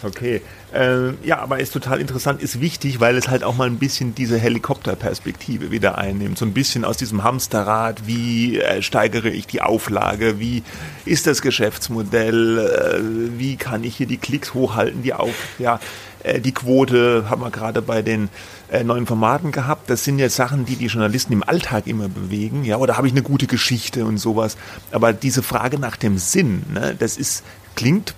okay. 0.03 0.41
Äh, 0.73 1.13
ja, 1.25 1.39
aber 1.39 1.59
ist 1.59 1.73
total 1.73 1.99
interessant, 1.99 2.43
ist 2.43 2.61
wichtig, 2.61 2.99
weil 2.99 3.17
es 3.17 3.27
halt 3.27 3.43
auch 3.43 3.55
mal 3.55 3.67
ein 3.67 3.79
bisschen 3.79 4.13
diese 4.13 4.37
Helikopterperspektive 4.37 5.71
wieder 5.71 5.97
einnimmt. 5.97 6.37
So 6.37 6.45
ein 6.45 6.53
bisschen 6.53 6.85
aus 6.85 6.97
diesem 6.97 7.23
Hamsterrad, 7.23 8.05
wie 8.05 8.59
äh, 8.59 8.83
steigere 8.83 9.29
ich 9.29 9.47
die 9.47 9.61
Auflage, 9.61 10.39
wie 10.39 10.63
ist 11.05 11.25
das 11.25 11.41
Geschäftsmodell, 11.41 12.59
äh, 12.59 13.39
wie 13.39 13.55
kann 13.55 13.83
ich 13.83 13.95
hier 13.95 14.05
die 14.05 14.17
Klicks 14.17 14.53
hochhalten, 14.53 15.01
die 15.01 15.13
auf, 15.13 15.33
ja, 15.57 15.79
äh, 16.23 16.39
die 16.39 16.51
Quote 16.51 17.25
haben 17.29 17.41
wir 17.41 17.49
gerade 17.49 17.81
bei 17.81 18.03
den 18.03 18.29
äh, 18.71 18.83
neuen 18.83 19.07
Formaten 19.07 19.51
gehabt. 19.51 19.89
Das 19.89 20.03
sind 20.03 20.19
ja 20.19 20.29
Sachen, 20.29 20.65
die 20.65 20.75
die 20.75 20.87
Journalisten 20.87 21.33
im 21.33 21.43
Alltag 21.43 21.87
immer 21.87 22.09
bewegen, 22.09 22.63
ja, 22.63 22.77
oder 22.77 22.95
habe 22.95 23.07
ich 23.07 23.13
eine 23.13 23.23
gute 23.23 23.47
Geschichte 23.47 24.05
und 24.05 24.19
sowas. 24.19 24.55
Aber 24.91 25.13
diese 25.13 25.41
Frage 25.41 25.79
nach 25.79 25.95
dem 25.95 26.19
Sinn, 26.19 26.63
ne, 26.71 26.95
das 26.97 27.17
ist, 27.17 27.43
klingt 27.75 28.13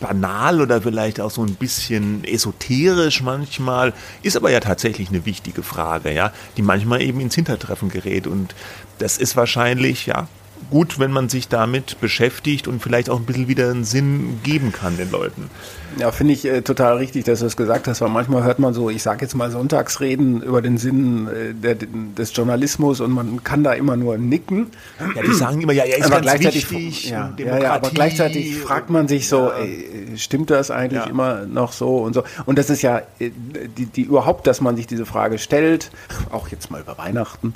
banal 0.00 0.60
oder 0.60 0.82
vielleicht 0.82 1.20
auch 1.20 1.30
so 1.30 1.42
ein 1.42 1.54
bisschen 1.54 2.24
esoterisch 2.24 3.22
manchmal, 3.22 3.92
ist 4.22 4.36
aber 4.36 4.50
ja 4.50 4.60
tatsächlich 4.60 5.08
eine 5.08 5.24
wichtige 5.26 5.62
Frage, 5.62 6.12
ja, 6.12 6.32
die 6.56 6.62
manchmal 6.62 7.02
eben 7.02 7.20
ins 7.20 7.34
Hintertreffen 7.34 7.88
gerät. 7.88 8.26
Und 8.26 8.54
das 8.98 9.18
ist 9.18 9.36
wahrscheinlich, 9.36 10.06
ja, 10.06 10.28
gut, 10.70 10.98
wenn 10.98 11.10
man 11.10 11.28
sich 11.28 11.48
damit 11.48 12.00
beschäftigt 12.00 12.68
und 12.68 12.82
vielleicht 12.82 13.10
auch 13.10 13.18
ein 13.18 13.24
bisschen 13.24 13.48
wieder 13.48 13.70
einen 13.70 13.84
Sinn 13.84 14.40
geben 14.42 14.72
kann 14.72 14.96
den 14.96 15.10
Leuten. 15.10 15.50
Ja, 15.98 16.10
finde 16.12 16.34
ich 16.34 16.44
äh, 16.44 16.60
total 16.60 16.98
richtig, 16.98 17.24
dass 17.24 17.40
du 17.40 17.46
es 17.46 17.56
gesagt 17.56 17.88
hast, 17.88 18.02
weil 18.02 18.10
manchmal 18.10 18.44
hört 18.44 18.58
man 18.58 18.74
so, 18.74 18.90
ich 18.90 19.02
sage 19.02 19.22
jetzt 19.22 19.34
mal 19.34 19.50
Sonntagsreden 19.50 20.42
über 20.42 20.60
den 20.60 20.76
Sinn 20.76 21.26
äh, 21.28 21.54
der, 21.54 21.76
des 21.76 22.36
Journalismus 22.36 23.00
und 23.00 23.12
man 23.12 23.42
kann 23.44 23.64
da 23.64 23.72
immer 23.72 23.96
nur 23.96 24.18
nicken. 24.18 24.66
Ja, 25.14 25.22
die 25.22 25.32
sagen 25.32 25.62
immer, 25.62 25.72
ja, 25.72 25.84
er 25.84 25.98
ist 25.98 26.12
aber 26.12 26.20
ganz 26.20 26.44
wichtig. 26.44 27.08
Ja, 27.08 27.32
ja, 27.38 27.58
ja, 27.58 27.72
aber 27.72 27.90
gleichzeitig 27.90 28.58
fragt 28.58 28.90
man 28.90 29.08
sich 29.08 29.28
so, 29.28 29.46
ja. 29.46 29.58
ey, 29.58 30.18
stimmt 30.18 30.50
das 30.50 30.70
eigentlich 30.70 31.04
ja. 31.04 31.10
immer 31.10 31.46
noch 31.46 31.72
so 31.72 31.98
und 31.98 32.12
so? 32.12 32.24
Und 32.44 32.58
das 32.58 32.68
ist 32.68 32.82
ja 32.82 32.98
äh, 33.18 33.30
die, 33.78 33.86
die 33.86 34.02
überhaupt, 34.02 34.46
dass 34.46 34.60
man 34.60 34.76
sich 34.76 34.86
diese 34.86 35.06
Frage 35.06 35.38
stellt, 35.38 35.90
auch 36.30 36.48
jetzt 36.48 36.70
mal 36.70 36.82
über 36.82 36.98
Weihnachten, 36.98 37.54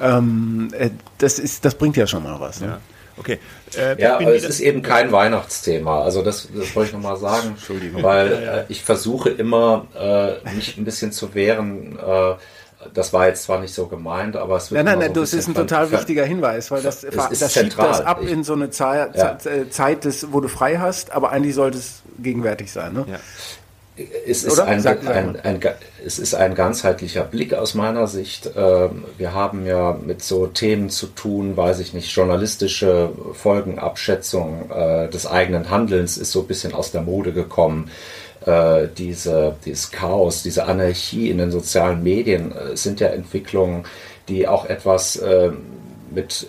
ähm, 0.00 0.68
äh, 0.72 0.90
das 1.18 1.38
ist, 1.38 1.66
das 1.66 1.74
bringt 1.74 1.96
ja 1.96 2.06
schon 2.06 2.25
mal 2.26 2.40
was. 2.40 2.60
Ne? 2.60 2.66
Ja. 2.66 2.80
Okay. 3.18 3.38
Äh, 3.76 4.00
ja, 4.00 4.20
es 4.20 4.44
ist 4.44 4.60
eben 4.60 4.82
kein 4.82 5.10
Weihnachtsthema. 5.10 6.02
Also 6.02 6.22
das, 6.22 6.48
das 6.54 6.74
wollte 6.76 6.88
ich 6.88 6.94
nochmal 6.94 7.16
sagen, 7.16 7.48
Entschuldigung. 7.48 8.02
weil 8.02 8.32
äh, 8.32 8.64
ich 8.68 8.82
versuche 8.82 9.30
immer, 9.30 9.86
äh, 9.98 10.54
mich 10.54 10.76
ein 10.76 10.84
bisschen 10.84 11.12
zu 11.12 11.34
wehren. 11.34 11.98
Äh, 11.98 12.34
das 12.92 13.12
war 13.12 13.26
jetzt 13.26 13.44
zwar 13.44 13.60
nicht 13.60 13.74
so 13.74 13.86
gemeint, 13.86 14.36
aber 14.36 14.56
es 14.58 14.70
wird. 14.70 14.84
Nein, 14.84 14.98
nein, 14.98 15.08
nein, 15.08 15.14
das 15.14 15.32
ist 15.32 15.48
ein 15.48 15.54
total 15.54 15.90
wichtiger 15.90 16.24
Hinweis, 16.24 16.70
weil 16.70 16.82
das, 16.82 17.00
das 17.00 17.52
schiebt 17.52 17.78
das 17.78 18.00
ab 18.00 18.20
in 18.22 18.44
so 18.44 18.52
eine 18.52 18.70
Zeit, 18.70 19.16
ja. 19.16 19.38
Zeit 19.70 20.04
des, 20.04 20.32
wo 20.32 20.40
du 20.40 20.48
frei 20.48 20.76
hast, 20.76 21.10
aber 21.10 21.30
eigentlich 21.30 21.54
sollte 21.54 21.78
es 21.78 22.02
gegenwärtig 22.18 22.70
sein. 22.70 22.92
Ne? 22.92 23.06
Ja. 23.08 23.18
Es 24.26 24.44
ist, 24.44 24.60
ein, 24.60 24.86
ein, 24.86 25.40
ein, 25.40 25.60
es 26.04 26.18
ist 26.18 26.34
ein 26.34 26.54
ganzheitlicher 26.54 27.22
Blick 27.24 27.54
aus 27.54 27.74
meiner 27.74 28.06
Sicht. 28.06 28.50
Ähm, 28.54 29.04
wir 29.16 29.32
haben 29.32 29.64
ja 29.64 29.98
mit 30.04 30.22
so 30.22 30.46
Themen 30.46 30.90
zu 30.90 31.06
tun, 31.06 31.56
weiß 31.56 31.80
ich 31.80 31.94
nicht, 31.94 32.14
journalistische 32.14 33.10
Folgenabschätzung 33.32 34.70
äh, 34.70 35.08
des 35.08 35.26
eigenen 35.26 35.70
Handelns 35.70 36.18
ist 36.18 36.32
so 36.32 36.40
ein 36.40 36.46
bisschen 36.46 36.74
aus 36.74 36.92
der 36.92 37.00
Mode 37.00 37.32
gekommen. 37.32 37.90
Äh, 38.44 38.88
diese, 38.98 39.56
dieses 39.64 39.90
Chaos, 39.90 40.42
diese 40.42 40.66
Anarchie 40.66 41.30
in 41.30 41.38
den 41.38 41.50
sozialen 41.50 42.02
Medien 42.02 42.52
äh, 42.52 42.76
sind 42.76 43.00
ja 43.00 43.08
Entwicklungen, 43.08 43.84
die 44.28 44.46
auch 44.46 44.66
etwas 44.66 45.22
mit 46.10 46.48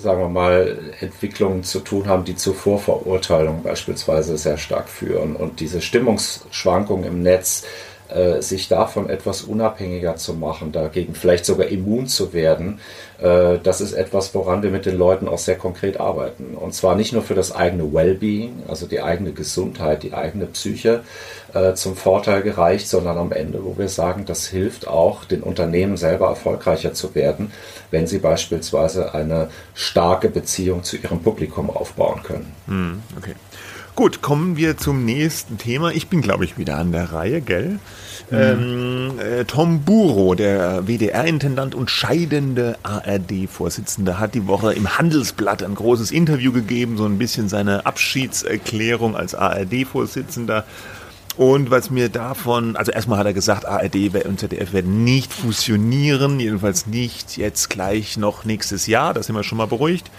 sagen 0.00 0.20
wir 0.20 0.28
mal, 0.28 0.78
Entwicklungen 1.00 1.62
zu 1.62 1.80
tun 1.80 2.08
haben, 2.08 2.24
die 2.24 2.36
zu 2.36 2.52
Vorverurteilungen 2.52 3.62
beispielsweise 3.62 4.36
sehr 4.36 4.58
stark 4.58 4.88
führen. 4.88 5.36
Und 5.36 5.60
diese 5.60 5.80
Stimmungsschwankungen 5.80 7.04
im 7.04 7.22
Netz 7.22 7.64
äh, 8.08 8.42
sich 8.42 8.68
davon 8.68 9.08
etwas 9.08 9.42
unabhängiger 9.42 10.16
zu 10.16 10.34
machen, 10.34 10.72
dagegen 10.72 11.14
vielleicht 11.14 11.44
sogar 11.44 11.68
immun 11.68 12.08
zu 12.08 12.32
werden, 12.32 12.80
das 13.22 13.80
ist 13.80 13.92
etwas, 13.92 14.34
woran 14.34 14.62
wir 14.62 14.70
mit 14.70 14.86
den 14.86 14.96
Leuten 14.96 15.28
auch 15.28 15.38
sehr 15.38 15.56
konkret 15.56 16.00
arbeiten. 16.00 16.54
Und 16.54 16.74
zwar 16.74 16.94
nicht 16.94 17.12
nur 17.12 17.22
für 17.22 17.34
das 17.34 17.54
eigene 17.54 17.92
Wellbeing, 17.92 18.62
also 18.66 18.86
die 18.86 19.02
eigene 19.02 19.32
Gesundheit, 19.32 20.02
die 20.02 20.14
eigene 20.14 20.46
Psyche 20.46 21.02
äh, 21.52 21.74
zum 21.74 21.96
Vorteil 21.96 22.42
gereicht, 22.42 22.88
sondern 22.88 23.18
am 23.18 23.32
Ende, 23.32 23.64
wo 23.64 23.76
wir 23.76 23.88
sagen, 23.88 24.24
das 24.24 24.46
hilft 24.46 24.88
auch, 24.88 25.24
den 25.24 25.42
Unternehmen 25.42 25.96
selber 25.96 26.28
erfolgreicher 26.28 26.94
zu 26.94 27.14
werden, 27.14 27.52
wenn 27.90 28.06
sie 28.06 28.18
beispielsweise 28.18 29.14
eine 29.14 29.50
starke 29.74 30.30
Beziehung 30.30 30.82
zu 30.82 30.96
ihrem 30.96 31.20
Publikum 31.22 31.68
aufbauen 31.70 32.22
können. 32.22 32.52
Hm, 32.66 33.02
okay. 33.18 33.34
Gut, 34.00 34.22
kommen 34.22 34.56
wir 34.56 34.78
zum 34.78 35.04
nächsten 35.04 35.58
Thema. 35.58 35.90
Ich 35.90 36.08
bin, 36.08 36.22
glaube 36.22 36.46
ich, 36.46 36.56
wieder 36.56 36.78
an 36.78 36.90
der 36.90 37.12
Reihe, 37.12 37.42
gell? 37.42 37.78
Mhm. 38.30 38.38
Ähm, 38.38 39.12
äh, 39.18 39.44
Tom 39.44 39.82
Buro, 39.82 40.34
der 40.34 40.86
WDR-Intendant 40.86 41.74
und 41.74 41.90
scheidende 41.90 42.78
ARD-Vorsitzende, 42.82 44.18
hat 44.18 44.34
die 44.34 44.46
Woche 44.46 44.72
im 44.72 44.96
Handelsblatt 44.96 45.62
ein 45.62 45.74
großes 45.74 46.12
Interview 46.12 46.50
gegeben, 46.50 46.96
so 46.96 47.04
ein 47.04 47.18
bisschen 47.18 47.50
seine 47.50 47.84
Abschiedserklärung 47.84 49.16
als 49.16 49.34
ARD-Vorsitzender. 49.34 50.64
Und 51.36 51.70
was 51.70 51.90
mir 51.90 52.08
davon, 52.08 52.76
also 52.76 52.92
erstmal 52.92 53.18
hat 53.18 53.26
er 53.26 53.34
gesagt, 53.34 53.66
ARD 53.66 54.24
und 54.24 54.40
ZDF 54.40 54.72
werden 54.72 55.04
nicht 55.04 55.30
fusionieren, 55.30 56.40
jedenfalls 56.40 56.86
nicht 56.86 57.36
jetzt 57.36 57.68
gleich 57.68 58.16
noch 58.16 58.46
nächstes 58.46 58.86
Jahr, 58.86 59.12
da 59.12 59.22
sind 59.22 59.36
wir 59.36 59.44
schon 59.44 59.58
mal 59.58 59.66
beruhigt. 59.66 60.10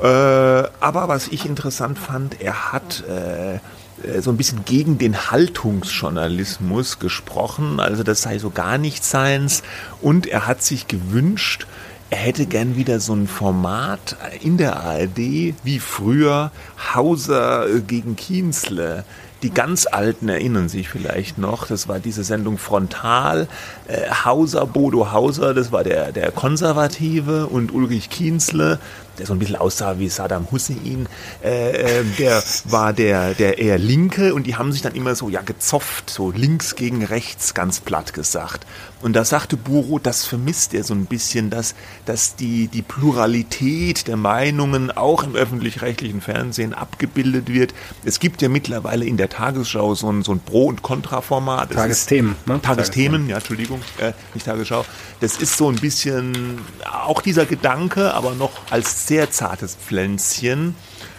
Äh, 0.00 0.06
aber 0.06 1.08
was 1.08 1.28
ich 1.28 1.46
interessant 1.46 1.98
fand, 1.98 2.40
er 2.40 2.72
hat 2.72 3.04
äh, 3.08 3.58
äh, 4.02 4.20
so 4.20 4.30
ein 4.30 4.36
bisschen 4.36 4.64
gegen 4.64 4.98
den 4.98 5.30
Haltungsjournalismus 5.30 6.98
gesprochen, 6.98 7.80
also 7.80 8.02
das 8.02 8.22
sei 8.22 8.38
so 8.38 8.50
gar 8.50 8.78
nicht 8.78 9.04
seins. 9.04 9.62
Und 10.00 10.26
er 10.26 10.46
hat 10.46 10.62
sich 10.62 10.86
gewünscht, 10.86 11.66
er 12.10 12.18
hätte 12.18 12.46
gern 12.46 12.76
wieder 12.76 13.00
so 13.00 13.12
ein 13.14 13.26
Format 13.26 14.16
in 14.40 14.56
der 14.56 14.80
ARD 14.80 15.18
wie 15.62 15.78
früher 15.78 16.52
Hauser 16.94 17.66
gegen 17.86 18.16
Kienzle. 18.16 19.04
Die 19.42 19.50
ganz 19.50 19.86
Alten 19.86 20.28
erinnern 20.28 20.68
sich 20.68 20.88
vielleicht 20.88 21.38
noch, 21.38 21.66
das 21.66 21.86
war 21.86 22.00
diese 22.00 22.24
Sendung 22.24 22.58
Frontal. 22.58 23.46
Äh, 23.86 24.10
Hauser, 24.24 24.66
Bodo 24.66 25.12
Hauser, 25.12 25.54
das 25.54 25.70
war 25.70 25.84
der, 25.84 26.12
der 26.12 26.32
Konservative 26.32 27.46
und 27.46 27.72
Ulrich 27.72 28.10
Kienzle, 28.10 28.80
der 29.18 29.26
so 29.26 29.32
ein 29.32 29.38
bisschen 29.38 29.56
aussah 29.56 29.98
wie 29.98 30.08
Saddam 30.08 30.50
Hussein, 30.50 31.08
äh, 31.42 32.00
äh, 32.00 32.04
der 32.18 32.42
war 32.64 32.92
der, 32.92 33.34
der 33.34 33.58
eher 33.58 33.78
Linke 33.78 34.34
und 34.34 34.46
die 34.46 34.56
haben 34.56 34.72
sich 34.72 34.82
dann 34.82 34.94
immer 34.94 35.14
so 35.14 35.28
ja 35.28 35.42
gezopft, 35.42 36.10
so 36.10 36.30
links 36.30 36.76
gegen 36.76 37.04
rechts 37.04 37.54
ganz 37.54 37.80
platt 37.80 38.12
gesagt. 38.12 38.66
Und 39.00 39.12
da 39.12 39.24
sagte 39.24 39.56
Buro, 39.56 40.00
das 40.00 40.24
vermisst 40.24 40.74
er 40.74 40.82
so 40.82 40.92
ein 40.92 41.06
bisschen, 41.06 41.50
dass, 41.50 41.74
dass 42.04 42.34
die, 42.34 42.66
die 42.66 42.82
Pluralität 42.82 44.08
der 44.08 44.16
Meinungen 44.16 44.90
auch 44.90 45.22
im 45.22 45.36
öffentlich-rechtlichen 45.36 46.20
Fernsehen 46.20 46.74
abgebildet 46.74 47.48
wird. 47.48 47.74
Es 48.04 48.18
gibt 48.18 48.42
ja 48.42 48.48
mittlerweile 48.48 49.04
in 49.04 49.16
der 49.16 49.28
Tagesschau 49.28 49.94
so 49.94 50.10
ein, 50.10 50.22
so 50.24 50.32
ein 50.32 50.40
Pro- 50.40 50.66
und 50.66 50.82
Kontra-Format. 50.82 51.72
Tagesthemen, 51.72 52.34
ne? 52.46 52.60
Tagesthemen, 52.60 53.28
ja, 53.28 53.36
Entschuldigung, 53.36 53.80
äh, 53.98 54.12
nicht 54.34 54.46
Tagesschau. 54.46 54.84
Das 55.20 55.36
ist 55.36 55.56
so 55.56 55.68
ein 55.68 55.76
bisschen 55.76 56.58
auch 56.90 57.22
dieser 57.22 57.46
Gedanke, 57.46 58.14
aber 58.14 58.34
noch 58.34 58.50
als 58.70 59.06
sehr 59.08 59.30
zartes 59.30 59.74
Pflänzchen, 59.74 60.76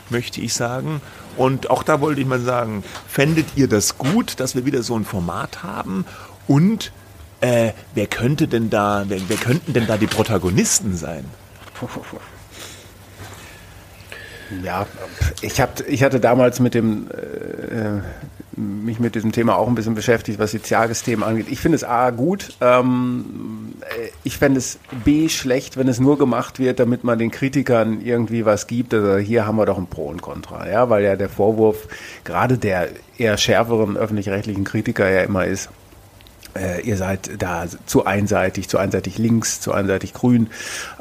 möchte 0.10 0.42
ich 0.42 0.54
sagen. 0.54 1.02
Und 1.38 1.70
auch 1.70 1.84
da 1.84 2.02
wollte 2.02 2.22
ich 2.22 2.28
mal 2.28 2.40
sagen, 2.40 2.84
fändet 3.08 3.48
ihr 3.56 3.68
das 3.68 3.98
gut, 3.98 4.40
dass 4.40 4.56
wir 4.56 4.66
wieder 4.66 4.84
so 4.84 4.96
ein 4.96 5.06
Format 5.06 5.64
haben? 5.64 6.06
Und 6.48 6.92
äh, 7.42 7.72
wer 7.96 8.08
könnte 8.08 8.48
denn 8.48 8.70
da, 8.70 9.06
wer, 9.08 9.20
wer 9.28 9.38
könnten 9.38 9.74
denn 9.74 9.88
da 9.88 9.98
die 9.98 10.08
Protagonisten 10.08 10.96
sein? 10.96 11.26
Ja, 14.64 14.88
ich, 15.42 15.62
hab, 15.62 15.80
ich 15.88 16.04
hatte 16.04 16.20
damals 16.20 16.60
mit 16.60 16.74
dem, 16.74 17.10
äh, 17.12 18.02
mich 18.60 19.00
mit 19.00 19.16
diesem 19.16 19.32
Thema 19.32 19.56
auch 19.56 19.68
ein 19.68 19.76
bisschen 19.76 19.96
beschäftigt, 19.96 20.38
was 20.38 20.52
Sozialsystem 20.52 21.24
angeht. 21.24 21.48
Ich 21.50 21.60
finde 21.60 21.78
es 21.78 21.84
A 21.84 22.10
gut, 22.10 22.50
ähm, 22.60 23.74
ich 24.24 24.38
fände 24.38 24.58
es 24.58 24.80
B 25.06 25.30
schlecht, 25.30 25.78
wenn 25.78 25.88
es 25.88 26.00
nur 26.00 26.18
gemacht 26.18 26.60
wird, 26.60 26.80
damit 26.80 27.04
man 27.04 27.18
den 27.18 27.32
Kritikern 27.32 28.02
irgendwie 28.02 28.46
was 28.46 28.68
gibt. 28.68 28.94
Also 28.94 29.18
hier 29.18 29.48
haben 29.48 29.56
wir 29.56 29.66
doch 29.66 29.78
ein 29.78 29.88
Pro 29.88 30.08
und 30.08 30.22
Contra, 30.22 30.70
ja, 30.70 30.90
weil 30.90 31.04
ja 31.04 31.16
der 31.16 31.30
Vorwurf 31.30 31.88
gerade 32.26 32.58
der 32.58 32.90
eher 33.18 33.38
schärferen 33.38 33.96
öffentlich-rechtlichen 33.96 34.66
Kritiker 34.66 35.10
ja 35.10 35.22
immer 35.22 35.46
ist, 35.46 35.70
äh, 36.56 36.82
ihr 36.82 36.98
seid 36.98 37.42
da 37.42 37.66
zu 37.86 38.06
einseitig, 38.06 38.68
zu 38.70 38.78
einseitig 38.78 39.18
links, 39.18 39.62
zu 39.62 39.72
einseitig 39.74 40.14
grün, 40.14 40.48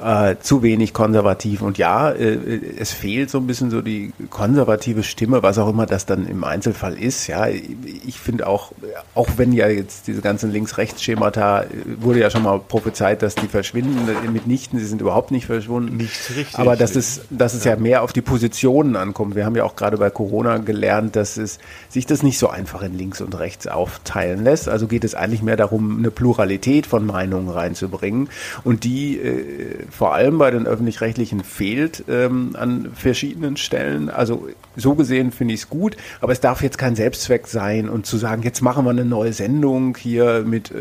äh, 0.03 0.37
zu 0.41 0.63
wenig 0.63 0.93
konservativ. 0.93 1.63
Und 1.63 1.79
ja, 1.79 2.11
äh, 2.11 2.61
es 2.79 2.93
fehlt 2.93 3.31
so 3.31 3.39
ein 3.39 3.47
bisschen 3.47 3.71
so 3.71 3.83
die 3.83 4.13
konservative 4.31 5.03
Stimme, 5.03 5.43
was 5.43 5.59
auch 5.59 5.69
immer 5.69 5.87
das 5.87 6.07
dann 6.07 6.27
im 6.27 6.45
Einzelfall 6.45 6.99
ist. 6.99 7.27
Ja, 7.27 7.47
ich 7.47 8.19
finde 8.19 8.47
auch, 8.47 8.73
auch 9.15 9.29
wenn 9.37 9.53
ja 9.53 9.69
jetzt 9.69 10.07
diese 10.07 10.21
ganzen 10.21 10.53
Links-Rechts-Schemata, 10.53 11.63
äh, 11.63 11.67
wurde 11.99 12.21
ja 12.21 12.31
schon 12.31 12.43
mal 12.43 12.59
prophezeit, 12.59 13.23
dass 13.23 13.35
die 13.35 13.49
verschwinden, 13.49 14.09
mitnichten, 14.33 14.79
sie 14.79 14.87
sind 14.87 15.01
überhaupt 15.01 15.31
nicht 15.31 15.47
verschwunden. 15.47 15.97
Nicht 15.97 16.31
richtig. 16.31 16.59
Aber 16.59 16.77
dass 16.77 16.97
es, 16.97 17.23
dass 17.31 17.55
es 17.55 17.65
ja. 17.65 17.73
ja 17.73 17.79
mehr 17.79 18.03
auf 18.03 18.13
die 18.13 18.23
Positionen 18.23 18.97
ankommt. 18.97 19.35
Wir 19.35 19.45
haben 19.45 19.57
ja 19.57 19.65
auch 19.65 19.77
gerade 19.77 19.97
bei 19.97 20.11
Corona 20.11 20.59
gelernt, 20.59 21.17
dass 21.17 21.37
es 21.37 21.59
sich 21.89 22.07
das 22.07 22.23
nicht 22.23 22.39
so 22.39 22.49
einfach 22.49 22.83
in 22.83 22.97
links 22.97 23.21
und 23.21 23.39
rechts 23.39 23.67
aufteilen 23.67 24.45
lässt. 24.45 24.69
Also 24.69 24.87
geht 24.87 25.05
es 25.05 25.15
eigentlich 25.15 25.38
mehr 25.43 25.57
darum, 25.57 25.99
eine 25.99 26.11
Pluralität 26.11 26.87
von 26.87 27.07
Meinungen 27.07 27.49
reinzubringen. 27.49 28.29
Und 28.65 28.85
die 28.85 29.19
äh, 29.19 29.85
vor 29.91 30.15
allem 30.15 30.39
bei 30.39 30.51
den 30.51 30.67
öffentlich-rechtlichen 30.67 31.45
fehlt 31.45 32.05
ähm, 32.09 32.55
an 32.55 32.91
verschiedenen 32.95 33.57
Stellen. 33.57 34.11
Also 34.11 34.49
so 34.77 34.95
gesehen 34.95 35.33
finde 35.33 35.55
ich 35.55 35.61
es 35.61 35.69
gut, 35.69 35.97
aber 36.21 36.33
es 36.33 36.41
darf 36.41 36.63
jetzt 36.63 36.79
kein 36.79 36.95
Selbstzweck 36.97 37.47
sein 37.47 37.89
und 37.89 38.07
zu 38.07 38.17
sagen, 38.17 38.43
jetzt 38.43 38.61
machen 38.63 38.85
wir 38.85 38.91
eine 38.91 39.05
neue 39.05 39.33
Sendung 39.33 39.97
hier 39.97 40.45
mit 40.47 40.71
äh, 40.71 40.75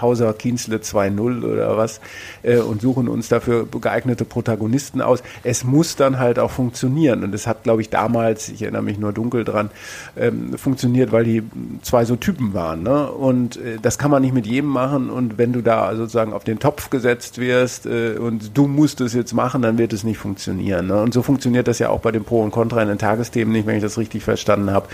Hauser 0.00 0.32
Kienzle 0.32 0.78
2.0 0.78 1.44
oder 1.44 1.76
was 1.76 2.00
äh, 2.42 2.58
und 2.58 2.80
suchen 2.80 3.08
uns 3.08 3.28
dafür 3.28 3.66
geeignete 3.66 4.24
Protagonisten 4.24 5.00
aus. 5.00 5.22
Es 5.42 5.64
muss 5.64 5.96
dann 5.96 6.18
halt 6.18 6.38
auch 6.38 6.50
funktionieren. 6.50 7.24
Und 7.24 7.34
es 7.34 7.46
hat, 7.46 7.62
glaube 7.62 7.82
ich, 7.82 7.90
damals, 7.90 8.48
ich 8.48 8.62
erinnere 8.62 8.82
mich 8.82 8.98
nur 8.98 9.12
dunkel 9.12 9.44
dran, 9.44 9.70
ähm, 10.16 10.56
funktioniert, 10.56 11.12
weil 11.12 11.24
die 11.24 11.42
zwei 11.82 12.04
so 12.04 12.16
Typen 12.16 12.54
waren. 12.54 12.82
Ne? 12.82 13.10
Und 13.10 13.56
äh, 13.56 13.78
das 13.86 13.98
kann 13.98 14.10
man 14.10 14.20
nicht 14.20 14.34
mit 14.34 14.48
jedem 14.48 14.68
machen. 14.68 15.10
Und 15.10 15.38
wenn 15.38 15.52
du 15.52 15.62
da 15.62 15.94
sozusagen 15.94 16.32
auf 16.32 16.42
den 16.42 16.58
Topf 16.58 16.90
gesetzt 16.90 17.38
wirst 17.38 17.86
äh, 17.86 18.16
und 18.18 18.58
du 18.58 18.66
musst 18.66 19.00
es 19.00 19.14
jetzt 19.14 19.32
machen, 19.32 19.62
dann 19.62 19.78
wird 19.78 19.92
es 19.92 20.02
nicht 20.02 20.18
funktionieren. 20.18 20.88
Ne? 20.88 21.00
Und 21.00 21.14
so 21.14 21.22
funktioniert 21.22 21.68
das 21.68 21.78
ja 21.78 21.90
auch 21.90 22.00
bei 22.00 22.10
den 22.10 22.24
Pro 22.24 22.42
und 22.42 22.50
Contra 22.50 22.82
in 22.82 22.88
den 22.88 22.98
Tagesthemen 22.98 23.52
nicht, 23.52 23.64
wenn 23.64 23.76
ich 23.76 23.82
das 23.82 23.96
richtig 23.96 24.24
verstanden 24.24 24.72
habe 24.72 24.88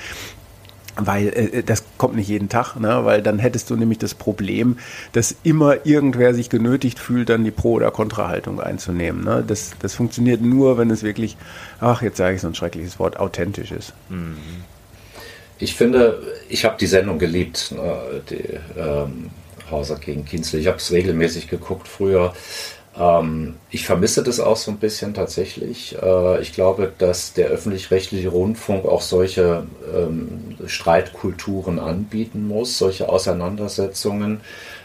weil 0.96 1.28
äh, 1.28 1.62
das 1.62 1.84
kommt 1.96 2.16
nicht 2.16 2.28
jeden 2.28 2.50
Tag, 2.50 2.76
ne? 2.76 3.06
weil 3.06 3.22
dann 3.22 3.38
hättest 3.38 3.70
du 3.70 3.76
nämlich 3.76 3.96
das 3.96 4.12
Problem, 4.12 4.76
dass 5.12 5.34
immer 5.42 5.86
irgendwer 5.86 6.34
sich 6.34 6.50
genötigt 6.50 6.98
fühlt, 6.98 7.30
dann 7.30 7.44
die 7.44 7.50
Pro- 7.50 7.72
oder 7.72 7.90
Kontrahaltung 7.90 8.60
einzunehmen. 8.60 9.24
Ne? 9.24 9.42
Das, 9.46 9.70
das 9.80 9.94
funktioniert 9.94 10.42
nur, 10.42 10.76
wenn 10.76 10.90
es 10.90 11.02
wirklich, 11.02 11.38
ach, 11.80 12.02
jetzt 12.02 12.18
sage 12.18 12.34
ich 12.34 12.42
so 12.42 12.48
ein 12.48 12.54
schreckliches 12.54 12.98
Wort, 12.98 13.18
authentisch 13.18 13.72
ist. 13.72 13.94
Mhm. 14.10 14.36
Ich 15.62 15.74
finde, 15.76 16.20
ich 16.48 16.64
habe 16.64 16.76
die 16.76 16.88
Sendung 16.88 17.20
geliebt, 17.20 17.70
ne, 17.70 18.20
die 18.28 18.58
ähm, 18.76 19.30
Hauser 19.70 19.94
gegen 19.94 20.24
Kienzle. 20.24 20.58
Ich 20.58 20.66
habe 20.66 20.78
es 20.78 20.90
regelmäßig 20.90 21.46
geguckt 21.46 21.86
früher. 21.86 22.34
Ähm, 22.98 23.54
ich 23.70 23.86
vermisse 23.86 24.24
das 24.24 24.40
auch 24.40 24.56
so 24.56 24.72
ein 24.72 24.78
bisschen 24.78 25.14
tatsächlich. 25.14 25.96
Äh, 26.02 26.42
ich 26.42 26.52
glaube, 26.52 26.92
dass 26.98 27.34
der 27.34 27.46
öffentlich-rechtliche 27.46 28.30
Rundfunk 28.30 28.86
auch 28.86 29.02
solche 29.02 29.68
ähm, 29.94 30.56
Streitkulturen 30.66 31.78
anbieten 31.78 32.48
muss, 32.48 32.76
solche 32.76 33.08
Auseinandersetzungen 33.08 34.40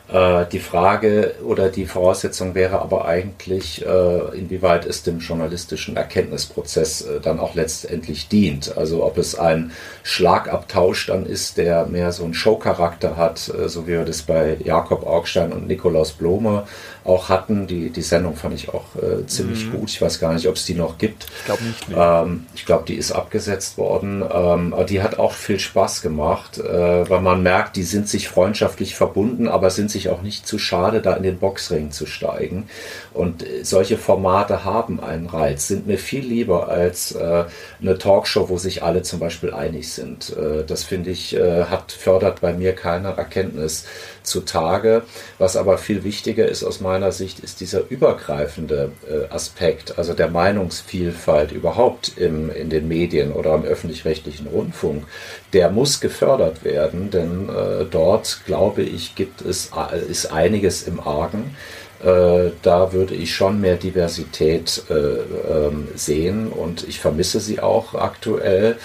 die 0.09 0.59
Frage 0.59 1.35
oder 1.43 1.67
die 1.67 1.85
Voraussetzung 1.85 2.55
wäre 2.55 2.81
aber 2.81 3.05
eigentlich, 3.05 3.85
äh, 3.85 4.37
inwieweit 4.37 4.85
es 4.85 5.03
dem 5.03 5.19
journalistischen 5.19 5.97
Erkenntnisprozess 5.97 7.01
äh, 7.01 7.19
dann 7.19 7.41
auch 7.41 7.55
letztendlich 7.55 8.29
dient. 8.29 8.77
Also 8.77 9.03
ob 9.03 9.17
es 9.17 9.35
ein 9.35 9.71
Schlagabtausch 10.03 11.07
dann 11.07 11.25
ist, 11.25 11.57
der 11.57 11.87
mehr 11.87 12.13
so 12.13 12.23
einen 12.23 12.33
Showcharakter 12.33 13.17
hat, 13.17 13.39
so 13.39 13.85
wie 13.85 13.91
wir 13.91 14.05
das 14.05 14.21
bei 14.21 14.57
Jakob 14.63 15.05
Augstein 15.05 15.51
und 15.51 15.67
Nikolaus 15.67 16.13
Blome 16.13 16.63
auch 17.07 17.29
hatten. 17.29 17.67
Die, 17.67 17.89
die 17.89 18.01
Sendung 18.01 18.35
fand 18.35 18.55
ich 18.55 18.69
auch 18.69 18.95
äh, 18.95 19.25
ziemlich 19.27 19.65
mhm. 19.65 19.71
gut. 19.71 19.89
Ich 19.89 20.01
weiß 20.01 20.19
gar 20.19 20.33
nicht, 20.33 20.47
ob 20.47 20.55
es 20.55 20.65
die 20.65 20.75
noch 20.75 20.97
gibt. 20.97 21.25
Ich 21.39 21.45
glaube 21.45 21.63
nicht. 21.63 21.89
Nee. 21.89 21.95
Ähm, 21.97 22.45
ich 22.55 22.65
glaube, 22.65 22.85
die 22.87 22.95
ist 22.95 23.11
abgesetzt 23.11 23.77
worden. 23.77 24.21
Ähm, 24.21 24.73
aber 24.73 24.85
die 24.85 25.01
hat 25.01 25.19
auch 25.19 25.33
viel 25.33 25.59
Spaß 25.59 26.01
gemacht, 26.01 26.59
äh, 26.59 27.09
weil 27.09 27.21
man 27.21 27.43
merkt, 27.43 27.75
die 27.75 27.83
sind 27.83 28.07
sich 28.07 28.29
freundschaftlich 28.29 28.95
verbunden, 28.95 29.47
aber 29.47 29.69
sind 29.69 29.91
sich 29.91 29.97
sich 29.97 30.09
auch 30.09 30.21
nicht 30.21 30.47
zu 30.47 30.59
schade, 30.59 31.01
da 31.01 31.13
in 31.13 31.23
den 31.23 31.39
Boxring 31.39 31.91
zu 31.91 32.05
steigen. 32.05 32.69
Und 33.13 33.43
äh, 33.43 33.63
solche 33.63 33.97
Formate 33.97 34.63
haben 34.63 34.99
einen 34.99 35.27
Reiz, 35.27 35.67
sind 35.67 35.87
mir 35.87 35.97
viel 35.97 36.23
lieber 36.23 36.69
als 36.69 37.13
äh, 37.13 37.45
eine 37.81 37.97
Talkshow, 37.97 38.49
wo 38.49 38.57
sich 38.57 38.83
alle 38.83 39.01
zum 39.01 39.19
Beispiel 39.19 39.53
einig 39.53 39.91
sind. 39.91 40.35
Äh, 40.37 40.63
das 40.65 40.83
finde 40.83 41.09
ich, 41.09 41.35
äh, 41.35 41.65
hat, 41.65 41.91
fördert 41.91 42.41
bei 42.41 42.53
mir 42.53 42.73
keine 42.73 43.09
Erkenntnis 43.09 43.85
zutage. 44.27 45.03
Was 45.37 45.55
aber 45.55 45.77
viel 45.77 46.03
wichtiger 46.03 46.47
ist 46.47 46.63
aus 46.63 46.81
meiner 46.81 47.11
Sicht, 47.11 47.39
ist 47.39 47.59
dieser 47.61 47.89
übergreifende 47.89 48.91
äh, 49.09 49.33
Aspekt, 49.33 49.97
also 49.97 50.13
der 50.13 50.29
Meinungsvielfalt 50.29 51.51
überhaupt 51.51 52.17
im, 52.17 52.49
in 52.49 52.69
den 52.69 52.87
Medien 52.87 53.31
oder 53.31 53.55
im 53.55 53.63
öffentlich-rechtlichen 53.63 54.47
Rundfunk. 54.47 55.05
Der 55.53 55.69
muss 55.69 55.99
gefördert 55.99 56.63
werden, 56.63 57.09
denn 57.09 57.49
äh, 57.49 57.85
dort, 57.89 58.41
glaube 58.45 58.83
ich, 58.83 59.15
gibt 59.15 59.41
es 59.41 59.71
ist 60.09 60.31
einiges 60.31 60.83
im 60.83 60.99
Argen. 60.99 61.55
Äh, 62.03 62.51
da 62.61 62.93
würde 62.93 63.15
ich 63.15 63.33
schon 63.33 63.59
mehr 63.59 63.75
Diversität 63.75 64.83
äh, 64.89 64.93
ähm, 64.93 65.87
sehen 65.95 66.47
und 66.47 66.87
ich 66.87 66.99
vermisse 66.99 67.39
sie 67.39 67.59
auch 67.59 67.95
aktuell. 67.95 68.77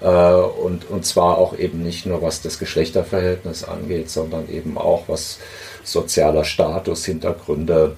Äh, 0.00 0.06
und, 0.06 0.88
und 0.88 1.04
zwar 1.04 1.38
auch 1.38 1.56
eben 1.58 1.82
nicht 1.82 2.06
nur 2.06 2.22
was 2.22 2.42
das 2.42 2.58
Geschlechterverhältnis 2.58 3.64
angeht, 3.64 4.10
sondern 4.10 4.48
eben 4.48 4.78
auch 4.78 5.04
was 5.08 5.38
sozialer 5.82 6.44
Status, 6.44 7.04
Hintergründe, 7.04 7.96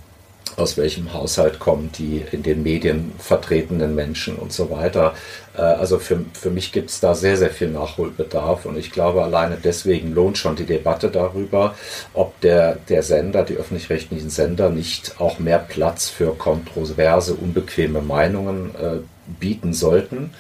aus 0.57 0.77
welchem 0.77 1.13
Haushalt 1.13 1.59
kommen 1.59 1.91
die 1.97 2.25
in 2.33 2.43
den 2.43 2.63
Medien 2.63 3.13
vertretenen 3.19 3.95
Menschen 3.95 4.37
und 4.37 4.53
so 4.53 4.71
weiter. 4.71 5.15
Äh, 5.57 5.61
also 5.63 5.99
für, 5.99 6.25
für 6.33 6.51
mich 6.51 6.73
gibt 6.73 6.91
es 6.91 7.01
da 7.01 7.15
sehr, 7.15 7.37
sehr 7.37 7.51
viel 7.51 7.69
Nachholbedarf 7.69 8.67
und 8.67 8.77
ich 8.77 8.93
glaube, 8.93 9.23
alleine 9.23 9.57
deswegen 9.63 10.13
lohnt 10.13 10.39
schon 10.39 10.57
die 10.57 10.67
Debatte 10.67 11.11
darüber, 11.11 11.75
ob 12.15 12.41
der, 12.41 12.77
der 12.89 13.03
Sender, 13.03 13.45
die 13.45 13.57
öffentlich-rechtlichen 13.57 14.31
Sender 14.31 14.71
nicht 14.71 15.21
auch 15.21 15.39
mehr 15.39 15.59
Platz 15.59 16.09
für 16.09 16.35
kontroverse, 16.35 17.35
unbequeme 17.35 18.03
Meinungen 18.03 18.75
äh, 18.75 18.99
bieten 19.41 19.73
sollten 19.73 20.33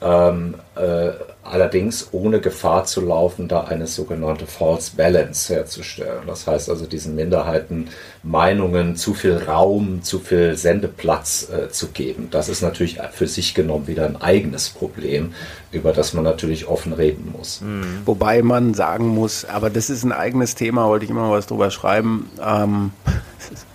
ähm, 0.00 0.54
äh, 0.76 1.10
allerdings 1.42 2.08
ohne 2.12 2.40
Gefahr 2.40 2.84
zu 2.84 3.00
laufen, 3.00 3.48
da 3.48 3.64
eine 3.64 3.86
sogenannte 3.86 4.46
False 4.46 4.92
Balance 4.96 5.52
herzustellen. 5.52 6.22
Das 6.26 6.46
heißt 6.46 6.68
also, 6.70 6.86
diesen 6.86 7.14
Minderheiten 7.14 7.88
Meinungen 8.22 8.96
zu 8.96 9.14
viel 9.14 9.36
Raum, 9.36 10.02
zu 10.02 10.18
viel 10.18 10.56
Sendeplatz 10.56 11.48
äh, 11.50 11.68
zu 11.70 11.88
geben. 11.88 12.28
Das 12.30 12.48
ist 12.48 12.62
natürlich 12.62 12.98
für 13.12 13.26
sich 13.26 13.54
genommen 13.54 13.86
wieder 13.86 14.04
ein 14.04 14.20
eigenes 14.20 14.68
Problem, 14.68 15.34
über 15.72 15.92
das 15.92 16.12
man 16.12 16.24
natürlich 16.24 16.68
offen 16.68 16.92
reden 16.92 17.32
muss. 17.36 17.60
Mhm. 17.60 18.02
Wobei 18.04 18.42
man 18.42 18.74
sagen 18.74 19.08
muss, 19.08 19.44
aber 19.44 19.70
das 19.70 19.90
ist 19.90 20.04
ein 20.04 20.12
eigenes 20.12 20.54
Thema, 20.54 20.88
wollte 20.88 21.06
ich 21.06 21.10
immer 21.10 21.30
was 21.30 21.46
drüber 21.46 21.70
schreiben. 21.70 22.30
Ähm, 22.44 22.92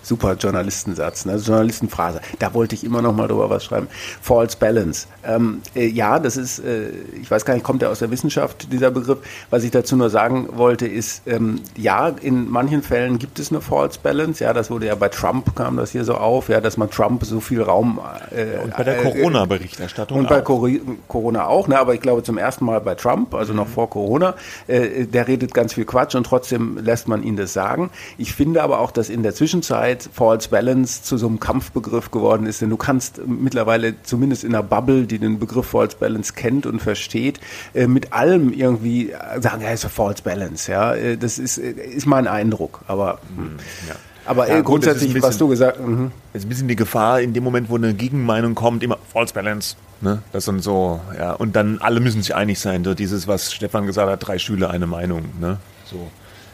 super 0.04 0.34
Journalistensatz, 0.34 1.24
ne? 1.24 1.36
Journalistenphrase. 1.36 2.20
Da 2.38 2.54
wollte 2.54 2.74
ich 2.74 2.84
immer 2.84 3.02
noch 3.02 3.14
mal 3.14 3.26
drüber 3.26 3.50
was 3.50 3.64
schreiben. 3.64 3.88
False 4.20 4.56
Balance. 4.56 5.06
Ähm, 5.24 5.62
äh, 5.74 5.86
ja, 5.86 6.18
das 6.18 6.36
ist, 6.36 6.58
äh, 6.58 6.90
ich 7.20 7.30
weiß 7.30 7.44
gar 7.44 7.54
nicht, 7.54 7.64
kommt 7.64 7.82
der 7.82 7.90
aus 7.90 7.98
der 7.98 8.10
Wissenschaft, 8.10 8.70
dieser 8.72 8.90
Begriff. 8.90 9.18
Was 9.50 9.64
ich 9.64 9.70
dazu 9.70 9.96
nur 9.96 10.10
sagen 10.10 10.48
wollte, 10.52 10.86
ist, 10.86 11.22
ähm, 11.26 11.60
ja, 11.76 12.08
in 12.08 12.50
manchen 12.50 12.82
Fällen 12.82 13.18
gibt 13.18 13.38
es 13.38 13.50
eine 13.50 13.60
False 13.60 13.98
Balance. 14.02 14.44
Ja, 14.44 14.52
das 14.52 14.70
wurde 14.70 14.86
ja 14.86 14.94
bei 14.94 15.08
Trump 15.08 15.56
kam 15.56 15.76
das 15.76 15.90
hier 15.90 16.04
so 16.04 16.14
auf, 16.14 16.48
ja, 16.48 16.60
dass 16.60 16.76
man 16.76 16.90
Trump 16.90 17.24
so 17.24 17.40
viel 17.40 17.62
Raum. 17.62 18.00
Äh, 18.30 18.58
und 18.62 18.76
bei 18.76 18.84
der 18.84 18.98
äh, 18.98 19.02
Corona-Berichterstattung. 19.02 20.18
Und 20.18 20.28
bei 20.28 20.42
auch. 20.42 20.68
Corona 21.08 21.46
auch, 21.46 21.68
ne? 21.68 21.78
aber 21.78 21.94
ich 21.94 22.00
glaube 22.00 22.22
zum 22.22 22.38
ersten 22.38 22.64
Mal 22.64 22.80
bei 22.80 22.94
Trump, 22.94 23.34
also 23.34 23.52
mhm. 23.52 23.60
noch 23.60 23.68
vor 23.68 23.88
Corona. 23.90 24.34
Äh, 24.66 25.06
der 25.06 25.28
redet 25.28 25.54
ganz 25.54 25.74
viel 25.74 25.84
Quatsch 25.84 26.14
und 26.14 26.24
trotzdem 26.24 26.78
lässt 26.78 27.08
man 27.08 27.22
ihn 27.22 27.36
das 27.36 27.52
sagen. 27.52 27.90
Ich 28.18 28.34
finde 28.34 28.62
aber 28.62 28.80
auch, 28.80 28.90
dass 28.90 29.08
in 29.08 29.22
der 29.22 29.34
Zwischenzeit 29.34 29.93
Zeit 29.98 30.10
False 30.12 30.48
Balance 30.48 31.02
zu 31.02 31.16
so 31.16 31.26
einem 31.26 31.40
Kampfbegriff 31.40 32.10
geworden 32.10 32.46
ist. 32.46 32.60
Denn 32.60 32.70
du 32.70 32.76
kannst 32.76 33.20
mittlerweile 33.26 34.02
zumindest 34.02 34.44
in 34.44 34.54
einer 34.54 34.62
Bubble, 34.62 35.06
die 35.06 35.18
den 35.18 35.38
Begriff 35.38 35.66
False 35.66 35.96
Balance 35.96 36.32
kennt 36.34 36.66
und 36.66 36.80
versteht, 36.80 37.40
äh, 37.74 37.86
mit 37.86 38.12
allem 38.12 38.52
irgendwie 38.52 39.12
sagen, 39.40 39.62
ja, 39.62 39.70
ist 39.70 39.84
False 39.86 40.22
Balance. 40.22 40.70
Ja, 40.70 40.94
äh, 40.94 41.16
das 41.16 41.38
ist, 41.38 41.58
äh, 41.58 41.72
ist 41.72 42.06
mein 42.06 42.26
Eindruck. 42.26 42.80
Aber 42.86 43.18
hm. 43.36 43.56
ja. 43.88 43.94
Aber 44.26 44.48
ja, 44.48 44.62
grundsätzlich, 44.62 45.12
bisschen, 45.12 45.28
was 45.28 45.36
du 45.36 45.48
gesagt 45.48 45.78
hast. 45.78 45.86
Mhm. 45.86 46.10
Ist 46.32 46.46
ein 46.46 46.48
bisschen 46.48 46.66
die 46.66 46.76
Gefahr, 46.76 47.20
in 47.20 47.34
dem 47.34 47.44
Moment, 47.44 47.68
wo 47.68 47.76
eine 47.76 47.92
Gegenmeinung 47.92 48.54
kommt, 48.54 48.82
immer 48.82 48.96
False 49.12 49.34
Balance. 49.34 49.76
Ne? 50.00 50.22
Das 50.32 50.46
sind 50.46 50.62
so, 50.62 50.98
ja. 51.14 51.32
Und 51.32 51.54
dann 51.56 51.76
alle 51.82 52.00
müssen 52.00 52.22
sich 52.22 52.34
einig 52.34 52.58
sein. 52.58 52.84
So 52.84 52.94
dieses, 52.94 53.28
was 53.28 53.52
Stefan 53.52 53.84
gesagt 53.84 54.10
hat, 54.10 54.26
drei 54.26 54.38
Schüler, 54.38 54.70
eine 54.70 54.86
Meinung. 54.86 55.24
Ne? 55.40 55.58
So. 55.84 56.08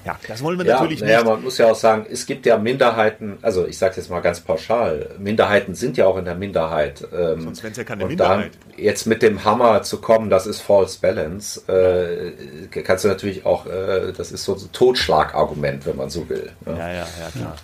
Ja, 0.05 0.19
das 0.27 0.43
wollen 0.43 0.59
wir 0.59 0.65
ja, 0.65 0.75
natürlich 0.75 1.01
nicht. 1.01 1.11
Ja, 1.11 1.23
man 1.23 1.43
muss 1.43 1.59
ja 1.59 1.71
auch 1.71 1.77
sagen, 1.77 2.07
es 2.11 2.25
gibt 2.27 2.47
ja 2.47 2.57
Minderheiten, 2.57 3.39
also 3.43 3.67
ich 3.67 3.77
sage 3.77 3.91
es 3.93 3.97
jetzt 3.99 4.11
mal 4.11 4.21
ganz 4.21 4.41
pauschal, 4.41 5.11
Minderheiten 5.19 5.75
sind 5.75 5.97
ja 5.97 6.07
auch 6.07 6.17
in 6.17 6.25
der 6.25 6.35
Minderheit. 6.35 7.07
Ähm, 7.13 7.43
Sonst 7.43 7.63
wäre 7.63 7.73
es 7.73 7.77
ja 7.77 7.85
keine 7.85 8.07
Minderheit. 8.07 8.53
jetzt 8.77 9.07
mit 9.07 9.23
dem 9.23 9.45
Hammer 9.45 9.83
zu 9.83 10.01
kommen, 10.01 10.31
das 10.31 10.47
ist 10.47 10.61
False 10.61 10.99
Balance, 11.01 11.61
äh, 11.71 12.83
kannst 12.83 13.05
du 13.05 13.09
natürlich 13.09 13.45
auch, 13.45 13.67
äh, 13.67 14.13
das 14.17 14.33
ist 14.33 14.45
so 14.45 14.55
ein 14.55 14.73
Totschlagargument, 14.73 15.87
wenn 15.87 15.97
man 15.97 16.09
so 16.09 16.29
will. 16.29 16.51
Ne? 16.65 16.77
Ja, 16.79 16.89
ja, 16.89 16.95
ja, 16.95 17.31
klar. 17.37 17.57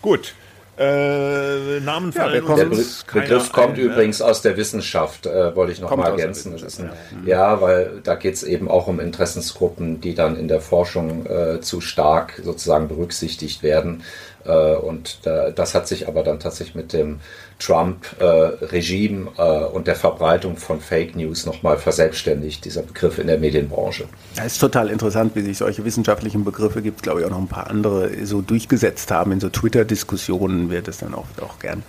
Gut, 0.00 0.34
äh, 0.82 1.80
Namen 1.80 2.12
fallen 2.12 2.44
ja, 2.46 2.54
der 2.54 2.64
Begriff, 2.64 3.04
Begriff 3.04 3.52
kommt 3.52 3.74
ein, 3.78 3.86
ne? 3.86 3.92
übrigens 3.92 4.18
ne? 4.20 4.26
aus 4.26 4.42
der 4.42 4.56
Wissenschaft, 4.56 5.26
äh, 5.26 5.54
wollte 5.54 5.72
ich 5.72 5.80
noch 5.80 5.88
kommt 5.88 6.02
mal 6.02 6.10
ergänzen. 6.10 6.54
Ein, 6.54 6.90
ja. 7.26 7.54
ja. 7.54 7.60
weil 7.60 8.00
da 8.02 8.14
geht 8.14 8.34
es 8.34 8.42
eben 8.42 8.68
auch 8.68 8.86
um 8.86 9.00
Interessensgruppen, 9.00 10.00
die 10.00 10.14
dann 10.14 10.36
in 10.36 10.48
der 10.48 10.60
Forschung 10.60 11.26
äh, 11.26 11.60
zu 11.60 11.80
stark 11.80 12.40
sozusagen 12.42 12.88
berücksichtigt 12.88 13.62
werden. 13.62 14.02
Äh, 14.44 14.74
und 14.74 15.20
das 15.24 15.74
hat 15.74 15.86
sich 15.86 16.08
aber 16.08 16.22
dann 16.22 16.40
tatsächlich 16.40 16.74
mit 16.74 16.92
dem 16.92 17.20
Trump-Regime 17.58 19.30
äh, 19.36 19.64
und 19.66 19.86
der 19.86 19.96
Verbreitung 19.96 20.56
von 20.56 20.80
Fake 20.80 21.16
News 21.16 21.46
nochmal 21.46 21.78
verselbstständigt, 21.78 22.64
dieser 22.64 22.82
Begriff 22.82 23.18
in 23.18 23.26
der 23.26 23.38
Medienbranche. 23.38 24.04
Es 24.36 24.54
ist 24.54 24.58
total 24.58 24.88
interessant, 24.88 25.34
wie 25.34 25.42
sich 25.42 25.58
solche 25.58 25.84
wissenschaftlichen 25.84 26.44
Begriffe, 26.44 26.82
gibt 26.82 26.98
es 26.98 27.02
glaube 27.02 27.20
ich 27.20 27.26
auch 27.26 27.30
noch 27.30 27.38
ein 27.38 27.48
paar 27.48 27.68
andere, 27.68 28.24
so 28.24 28.42
durchgesetzt 28.42 29.10
haben. 29.10 29.32
In 29.32 29.40
so 29.40 29.48
Twitter-Diskussionen 29.48 30.70
wird 30.70 30.88
es 30.88 30.98
dann 30.98 31.14
oft 31.14 31.40
auch 31.42 31.58
gern 31.58 31.82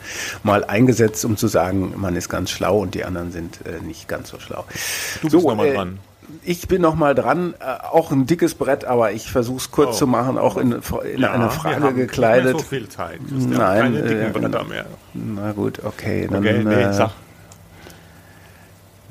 mal 0.44 0.64
eingesetzt, 0.64 1.26
um 1.26 1.38
zu 1.38 1.48
sagen, 1.48 1.94
man 1.98 2.16
ist 2.16 2.30
ganz 2.30 2.50
schlau 2.50 2.80
und 2.80 2.96
die 2.96 3.04
anderen 3.04 3.32
sind 3.32 3.60
äh, 3.66 3.84
nicht 3.84 4.08
ganz 4.08 4.30
so 4.30 4.40
schlau. 4.40 4.66
Du 5.22 5.30
bist 5.30 5.32
so, 5.32 5.50
nochmal 5.50 5.68
äh, 5.68 5.74
dran 5.74 6.00
ich 6.44 6.68
bin 6.68 6.82
noch 6.82 6.96
mal 6.96 7.16
dran, 7.16 7.54
äh, 7.60 7.64
auch 7.92 8.12
ein 8.12 8.26
dickes 8.26 8.56
Brett, 8.56 8.86
aber 8.86 9.12
ich 9.12 9.32
versuche 9.32 9.58
es 9.58 9.72
kurz 9.72 9.96
oh. 9.96 10.00
zu 10.00 10.08
machen, 10.08 10.38
auch 10.38 10.58
in, 10.58 10.72
in 10.72 10.82
ja, 11.22 11.32
eine 11.32 11.50
Frage 11.50 11.94
gekleidet. 11.94 12.54
Nicht 12.54 12.64
so 12.64 12.70
viel 12.70 12.90
Zeit. 12.90 13.20
Nein, 13.30 13.94
keine 13.94 14.02
dicken 14.02 14.28
äh, 14.28 14.30
Bretter 14.30 14.64
mehr. 14.64 14.86
Na 15.14 15.52
gut, 15.52 15.82
okay. 15.84 16.28
Dann, 16.30 16.40
okay, 16.40 16.64
nee, 16.64 16.74
äh, 16.74 16.94
sag. 16.94 17.12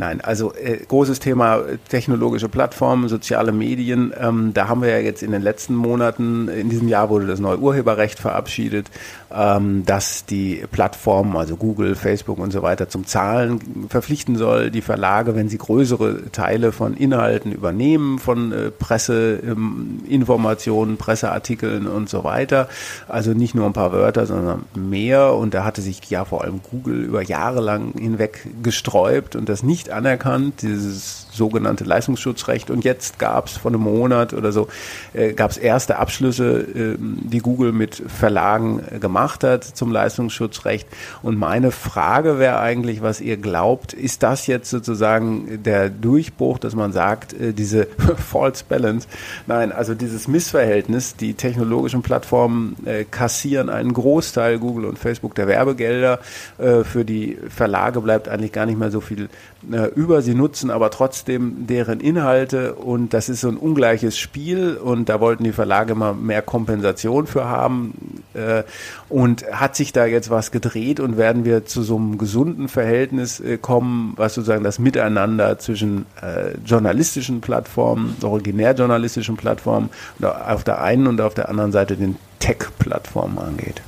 Nein, 0.02 0.20
also 0.20 0.52
äh, 0.54 0.78
großes 0.78 1.20
Thema 1.20 1.58
äh, 1.58 1.78
technologische 1.88 2.48
Plattformen, 2.48 3.08
soziale 3.08 3.52
Medien. 3.52 4.12
Ähm, 4.20 4.50
da 4.52 4.66
haben 4.66 4.82
wir 4.82 4.88
ja 4.88 4.98
jetzt 4.98 5.22
in 5.22 5.30
den 5.30 5.42
letzten 5.42 5.76
Monaten, 5.76 6.48
in 6.48 6.70
diesem 6.70 6.88
Jahr 6.88 7.08
wurde 7.08 7.28
das 7.28 7.38
neue 7.38 7.60
Urheberrecht 7.60 8.18
verabschiedet, 8.18 8.90
ähm, 9.32 9.84
dass 9.86 10.26
die 10.26 10.64
Plattformen, 10.72 11.36
also 11.36 11.54
Google, 11.54 11.94
Facebook 11.94 12.38
und 12.38 12.50
so 12.50 12.62
weiter, 12.62 12.88
zum 12.88 13.06
Zahlen 13.06 13.86
verpflichten 13.88 14.34
soll, 14.34 14.72
die 14.72 14.82
Verlage, 14.82 15.36
wenn 15.36 15.48
sie 15.48 15.58
größere 15.58 16.32
Teile 16.32 16.72
von 16.72 16.94
Inhalten 16.94 17.52
übernehmen, 17.52 18.18
von 18.18 18.50
äh, 18.50 18.72
Presseinformationen, 18.72 20.94
ähm, 20.94 20.98
Presseartikeln 20.98 21.86
und 21.86 22.08
so 22.08 22.24
weiter. 22.24 22.68
Also 23.06 23.34
nicht 23.34 23.54
nur 23.54 23.66
ein 23.66 23.72
paar 23.72 23.92
Wörter, 23.92 24.26
sondern 24.26 24.64
mehr. 24.74 25.34
Und 25.34 25.54
da 25.54 25.62
hatte 25.62 25.80
sich 25.80 26.00
ja 26.10 26.24
vor 26.24 26.42
allem 26.42 26.58
Google 26.68 27.04
über 27.04 27.22
Jahre 27.22 27.60
lang 27.60 27.92
hinweg 27.96 28.48
gesträubt 28.64 29.36
und 29.36 29.48
das 29.48 29.62
nicht 29.62 29.91
anerkannt, 29.92 30.62
dieses 30.62 31.26
sogenannte 31.32 31.84
Leistungsschutzrecht. 31.84 32.70
Und 32.70 32.84
jetzt 32.84 33.18
gab 33.18 33.46
es 33.46 33.56
vor 33.56 33.70
einem 33.70 33.80
Monat 33.80 34.34
oder 34.34 34.52
so, 34.52 34.68
äh, 35.14 35.32
gab 35.32 35.50
es 35.50 35.56
erste 35.56 35.98
Abschlüsse, 35.98 36.60
äh, 36.60 36.96
die 36.98 37.38
Google 37.38 37.72
mit 37.72 38.02
Verlagen 38.06 38.82
äh, 38.90 38.98
gemacht 38.98 39.42
hat 39.44 39.64
zum 39.64 39.90
Leistungsschutzrecht. 39.90 40.86
Und 41.22 41.38
meine 41.38 41.70
Frage 41.70 42.38
wäre 42.38 42.60
eigentlich, 42.60 43.02
was 43.02 43.20
ihr 43.20 43.36
glaubt, 43.36 43.92
ist 43.92 44.22
das 44.22 44.46
jetzt 44.46 44.70
sozusagen 44.70 45.62
der 45.62 45.88
Durchbruch, 45.88 46.58
dass 46.58 46.74
man 46.74 46.92
sagt, 46.92 47.32
äh, 47.32 47.52
diese 47.52 47.86
False 48.16 48.64
Balance, 48.68 49.08
nein, 49.46 49.72
also 49.72 49.94
dieses 49.94 50.28
Missverhältnis, 50.28 51.16
die 51.16 51.34
technologischen 51.34 52.02
Plattformen 52.02 52.76
äh, 52.84 53.04
kassieren 53.04 53.70
einen 53.70 53.92
Großteil, 53.92 54.58
Google 54.58 54.84
und 54.84 54.98
Facebook, 54.98 55.34
der 55.34 55.48
Werbegelder, 55.48 56.18
äh, 56.58 56.84
für 56.84 57.04
die 57.04 57.38
Verlage 57.48 58.00
bleibt 58.00 58.28
eigentlich 58.28 58.52
gar 58.52 58.66
nicht 58.66 58.78
mehr 58.78 58.90
so 58.90 59.00
viel 59.00 59.28
äh, 59.70 59.86
über, 59.94 60.22
sie 60.22 60.34
nutzen 60.34 60.70
aber 60.70 60.90
trotzdem 60.90 61.66
deren 61.66 62.00
Inhalte 62.00 62.74
und 62.74 63.14
das 63.14 63.28
ist 63.28 63.42
so 63.42 63.48
ein 63.48 63.56
ungleiches 63.56 64.18
Spiel 64.18 64.76
und 64.76 65.08
da 65.08 65.20
wollten 65.20 65.44
die 65.44 65.52
Verlage 65.52 65.94
mal 65.94 66.14
mehr 66.14 66.42
Kompensation 66.42 67.26
für 67.26 67.44
haben 67.44 68.22
äh, 68.34 68.64
und 69.08 69.44
hat 69.52 69.76
sich 69.76 69.92
da 69.92 70.06
jetzt 70.06 70.30
was 70.30 70.50
gedreht 70.50 71.00
und 71.00 71.16
werden 71.16 71.44
wir 71.44 71.64
zu 71.64 71.82
so 71.82 71.96
einem 71.96 72.18
gesunden 72.18 72.68
Verhältnis 72.68 73.40
äh, 73.40 73.58
kommen, 73.58 74.14
was 74.16 74.34
sozusagen 74.34 74.64
das 74.64 74.78
Miteinander 74.78 75.58
zwischen 75.58 76.06
äh, 76.20 76.56
journalistischen 76.64 77.40
Plattformen, 77.40 78.16
originär 78.22 78.72
journalistischen 78.72 79.36
Plattformen 79.36 79.90
auf 80.20 80.64
der 80.64 80.82
einen 80.82 81.06
und 81.06 81.20
auf 81.20 81.34
der 81.34 81.48
anderen 81.48 81.72
Seite 81.72 81.96
den 81.96 82.16
Tech-Plattformen 82.40 83.38
angeht. 83.38 83.82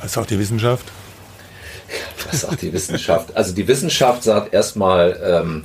Was 0.00 0.12
sagt 0.12 0.30
die 0.30 0.38
Wissenschaft? 0.38 0.92
Was 2.30 2.42
sagt 2.42 2.62
die 2.62 2.72
Wissenschaft? 2.72 3.36
Also 3.36 3.54
die 3.54 3.66
Wissenschaft 3.66 4.22
sagt 4.22 4.52
erstmal, 4.52 5.18
ähm, 5.22 5.64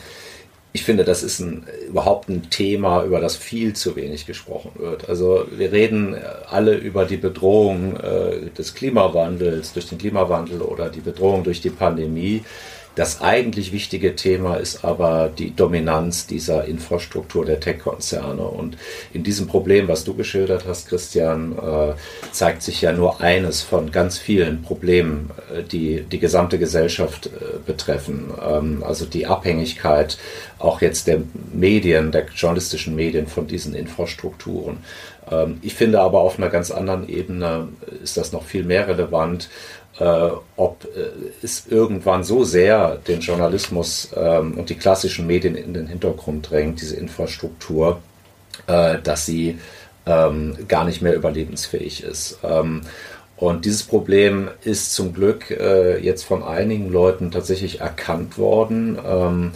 ich 0.76 0.84
finde, 0.84 1.04
das 1.04 1.22
ist 1.22 1.40
ein, 1.40 1.68
überhaupt 1.88 2.30
ein 2.30 2.50
Thema, 2.50 3.04
über 3.04 3.20
das 3.20 3.36
viel 3.36 3.74
zu 3.74 3.96
wenig 3.96 4.26
gesprochen 4.26 4.72
wird. 4.78 5.08
Also 5.08 5.46
wir 5.52 5.72
reden 5.72 6.16
alle 6.50 6.74
über 6.74 7.06
die 7.06 7.18
Bedrohung 7.18 7.96
äh, 7.98 8.50
des 8.58 8.74
Klimawandels 8.74 9.74
durch 9.74 9.88
den 9.88 10.00
Klimawandel 10.00 10.62
oder 10.62 10.90
die 10.90 11.02
Bedrohung 11.02 11.44
durch 11.44 11.62
die 11.62 11.70
Pandemie. 11.70 12.44
Das 12.96 13.22
eigentlich 13.22 13.72
wichtige 13.72 14.16
Thema 14.16 14.58
ist 14.58 14.86
aber 14.86 15.32
die 15.36 15.56
Dominanz 15.56 16.28
dieser 16.28 16.66
Infrastruktur 16.66 17.44
der 17.44 17.60
Tech-Konzerne. 17.60 18.44
Und 18.44 18.78
in 19.14 19.24
diesem 19.24 19.48
Problem, 19.48 19.88
was 19.88 20.04
du 20.04 20.14
geschildert 20.14 20.66
hast, 20.68 20.90
Christian, 20.90 21.58
äh, 21.58 21.94
zeigt 22.32 22.62
sich 22.62 22.82
ja 22.82 22.92
nur 22.92 23.20
eines 23.22 23.64
von 23.64 23.92
ganz 23.92 24.20
vielen 24.20 24.62
Problemen, 24.62 25.32
äh, 25.52 25.64
die 25.64 26.04
die 26.04 26.20
gesamte 26.20 26.60
Gesellschaft 26.60 27.28
äh, 27.28 27.30
betreffen. 27.66 28.32
Ähm, 28.48 28.84
also 28.86 29.06
die 29.06 29.26
Abhängigkeit 29.26 30.20
auch 30.60 30.82
jetzt 30.82 31.08
der 31.08 31.22
Medien, 31.52 32.12
der 32.12 32.28
journalistischen 32.28 32.96
Medien 32.96 33.28
von 33.28 33.48
diesen 33.48 33.74
Infrastrukturen. 33.74 34.78
Ähm, 35.32 35.58
ich 35.62 35.74
finde 35.74 36.02
aber 36.02 36.22
auf 36.22 36.38
einer 36.38 36.50
ganz 36.50 36.72
anderen 36.72 37.10
Ebene 37.10 37.70
ist 38.04 38.18
das 38.18 38.32
noch 38.32 38.44
viel 38.44 38.64
mehr 38.64 38.88
relevant 38.88 39.50
äh, 40.00 40.30
ob 40.56 40.86
äh, 40.86 41.10
es 41.44 41.68
irgendwann 41.68 42.24
so 42.24 42.44
sehr 42.44 42.98
den 43.08 43.20
Journalismus 43.20 44.10
ähm, 44.16 44.58
und 44.58 44.70
die 44.70 44.76
klassischen 44.76 45.28
Medien 45.28 45.56
in 45.56 45.74
den 45.74 45.88
Hintergrund 45.88 46.50
drängt, 46.50 46.82
diese 46.82 46.96
Infrastruktur, 46.96 48.02
äh, 48.68 48.98
dass 49.04 49.26
sie 49.26 49.60
ähm, 50.06 50.56
gar 50.68 50.86
nicht 50.86 51.02
mehr 51.02 51.16
überlebensfähig 51.16 52.04
ist. 52.04 52.40
Ähm, 52.44 52.82
und 53.38 53.66
dieses 53.66 53.84
Problem 53.84 54.50
ist 54.64 54.94
zum 54.94 55.14
Glück 55.14 55.52
äh, 55.52 56.00
jetzt 56.00 56.24
von 56.24 56.44
einigen 56.44 56.92
Leuten 56.92 57.32
tatsächlich 57.32 57.82
erkannt 57.82 58.38
worden. 58.38 59.52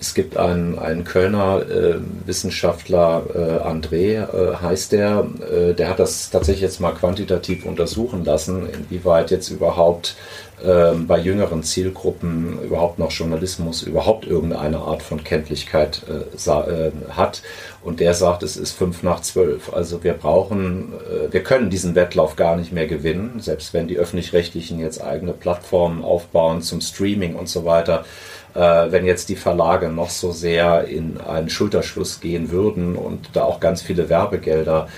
Es 0.00 0.14
gibt 0.14 0.36
einen, 0.36 0.78
einen 0.78 1.04
Kölner 1.04 1.62
äh, 1.68 1.96
Wissenschaftler, 2.24 3.22
äh, 3.34 3.68
André 3.68 4.22
äh, 4.22 4.56
heißt 4.56 4.92
der, 4.92 5.26
äh, 5.50 5.74
der 5.74 5.88
hat 5.88 5.98
das 5.98 6.30
tatsächlich 6.30 6.62
jetzt 6.62 6.80
mal 6.80 6.92
quantitativ 6.92 7.64
untersuchen 7.64 8.24
lassen, 8.24 8.68
inwieweit 8.68 9.30
jetzt 9.30 9.50
überhaupt 9.50 10.16
ähm, 10.64 11.06
bei 11.06 11.18
jüngeren 11.18 11.62
Zielgruppen 11.62 12.60
überhaupt 12.62 12.98
noch 12.98 13.12
Journalismus 13.12 13.82
überhaupt 13.82 14.26
irgendeine 14.26 14.78
Art 14.78 15.02
von 15.02 15.22
Kenntlichkeit 15.22 16.02
äh, 16.08 16.50
äh, 16.50 16.92
hat. 17.10 17.42
Und 17.82 18.00
der 18.00 18.12
sagt, 18.14 18.42
es 18.42 18.56
ist 18.56 18.72
fünf 18.72 19.02
nach 19.02 19.20
zwölf. 19.20 19.72
Also 19.72 20.02
wir 20.02 20.14
brauchen, 20.14 20.92
wir 21.30 21.42
können 21.42 21.70
diesen 21.70 21.94
Wettlauf 21.94 22.34
gar 22.34 22.56
nicht 22.56 22.72
mehr 22.72 22.88
gewinnen, 22.88 23.36
selbst 23.38 23.72
wenn 23.72 23.86
die 23.86 23.96
öffentlich-rechtlichen 23.96 24.80
jetzt 24.80 25.02
eigene 25.02 25.32
Plattformen 25.32 26.04
aufbauen 26.04 26.60
zum 26.60 26.80
Streaming 26.80 27.36
und 27.36 27.48
so 27.48 27.64
weiter 27.64 28.00
äh, 28.00 28.37
wenn 28.54 29.04
jetzt 29.04 29.28
die 29.28 29.36
Verlage 29.36 29.88
noch 29.88 30.10
so 30.10 30.32
sehr 30.32 30.84
in 30.86 31.20
einen 31.20 31.48
Schulterschluss 31.48 32.20
gehen 32.20 32.50
würden 32.50 32.96
und 32.96 33.30
da 33.34 33.44
auch 33.44 33.60
ganz 33.60 33.82
viele 33.82 34.08
Werbegelder 34.08 34.88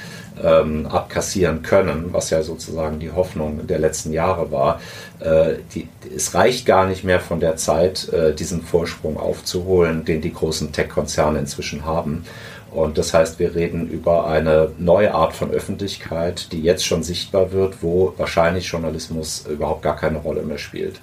ähm, 0.42 0.86
abkassieren 0.86 1.62
können, 1.62 2.12
was 2.12 2.30
ja 2.30 2.42
sozusagen 2.42 2.98
die 2.98 3.10
Hoffnung 3.10 3.66
der 3.66 3.78
letzten 3.78 4.12
Jahre 4.12 4.50
war. 4.50 4.80
Äh, 5.20 5.54
die, 5.74 5.88
es 6.14 6.34
reicht 6.34 6.66
gar 6.66 6.86
nicht 6.86 7.04
mehr 7.04 7.20
von 7.20 7.40
der 7.40 7.56
Zeit, 7.56 8.08
äh, 8.12 8.34
diesen 8.34 8.62
Vorsprung 8.62 9.18
aufzuholen, 9.18 10.04
den 10.04 10.20
die 10.20 10.32
großen 10.32 10.72
Tech-Konzerne 10.72 11.38
inzwischen 11.38 11.84
haben. 11.84 12.24
Und 12.70 12.98
das 12.98 13.12
heißt, 13.12 13.40
wir 13.40 13.54
reden 13.54 13.88
über 13.88 14.28
eine 14.28 14.70
neue 14.78 15.12
Art 15.12 15.32
von 15.32 15.50
Öffentlichkeit, 15.50 16.52
die 16.52 16.62
jetzt 16.62 16.86
schon 16.86 17.02
sichtbar 17.02 17.50
wird, 17.50 17.82
wo 17.82 18.14
wahrscheinlich 18.16 18.66
Journalismus 18.68 19.44
überhaupt 19.48 19.82
gar 19.82 19.96
keine 19.96 20.18
Rolle 20.18 20.42
mehr 20.42 20.58
spielt. 20.58 21.00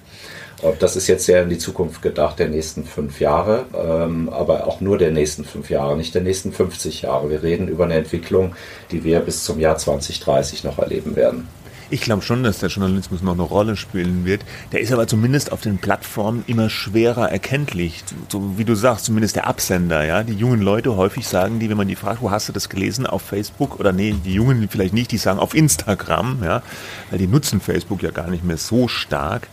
Das 0.80 0.96
ist 0.96 1.06
jetzt 1.06 1.24
sehr 1.24 1.44
in 1.44 1.50
die 1.50 1.58
Zukunft 1.58 2.02
gedacht, 2.02 2.38
der 2.40 2.48
nächsten 2.48 2.84
fünf 2.84 3.20
Jahre, 3.20 3.66
ähm, 3.74 4.28
aber 4.28 4.66
auch 4.66 4.80
nur 4.80 4.98
der 4.98 5.12
nächsten 5.12 5.44
fünf 5.44 5.70
Jahre, 5.70 5.96
nicht 5.96 6.14
der 6.14 6.22
nächsten 6.22 6.52
50 6.52 7.02
Jahre. 7.02 7.30
Wir 7.30 7.44
reden 7.44 7.68
über 7.68 7.84
eine 7.84 7.94
Entwicklung, 7.94 8.56
die 8.90 9.04
wir 9.04 9.20
bis 9.20 9.44
zum 9.44 9.60
Jahr 9.60 9.76
2030 9.76 10.64
noch 10.64 10.78
erleben 10.78 11.14
werden. 11.14 11.46
Ich 11.90 12.02
glaube 12.02 12.20
schon, 12.20 12.42
dass 12.42 12.58
der 12.58 12.68
Journalismus 12.68 13.22
noch 13.22 13.32
eine 13.32 13.42
Rolle 13.42 13.74
spielen 13.74 14.26
wird. 14.26 14.42
Der 14.72 14.80
ist 14.80 14.92
aber 14.92 15.06
zumindest 15.06 15.52
auf 15.52 15.62
den 15.62 15.78
Plattformen 15.78 16.44
immer 16.46 16.68
schwerer 16.68 17.30
erkenntlich. 17.30 18.04
So 18.30 18.58
wie 18.58 18.66
du 18.66 18.74
sagst, 18.74 19.06
zumindest 19.06 19.36
der 19.36 19.46
Absender, 19.46 20.04
ja. 20.04 20.22
Die 20.22 20.34
jungen 20.34 20.60
Leute 20.60 20.96
häufig 20.96 21.26
sagen 21.26 21.60
die, 21.60 21.70
wenn 21.70 21.78
man 21.78 21.88
die 21.88 21.96
fragt, 21.96 22.20
wo 22.20 22.30
hast 22.30 22.48
du 22.48 22.52
das 22.52 22.68
gelesen? 22.68 23.06
Auf 23.06 23.22
Facebook 23.22 23.80
oder 23.80 23.92
nee, 23.92 24.14
die 24.22 24.34
Jungen 24.34 24.68
vielleicht 24.68 24.92
nicht, 24.92 25.12
die 25.12 25.16
sagen 25.16 25.38
auf 25.38 25.54
Instagram, 25.54 26.40
ja. 26.44 26.62
Weil 27.08 27.20
die 27.20 27.26
nutzen 27.26 27.60
Facebook 27.60 28.02
ja 28.02 28.10
gar 28.10 28.28
nicht 28.28 28.44
mehr 28.44 28.58
so 28.58 28.86
stark. 28.86 29.48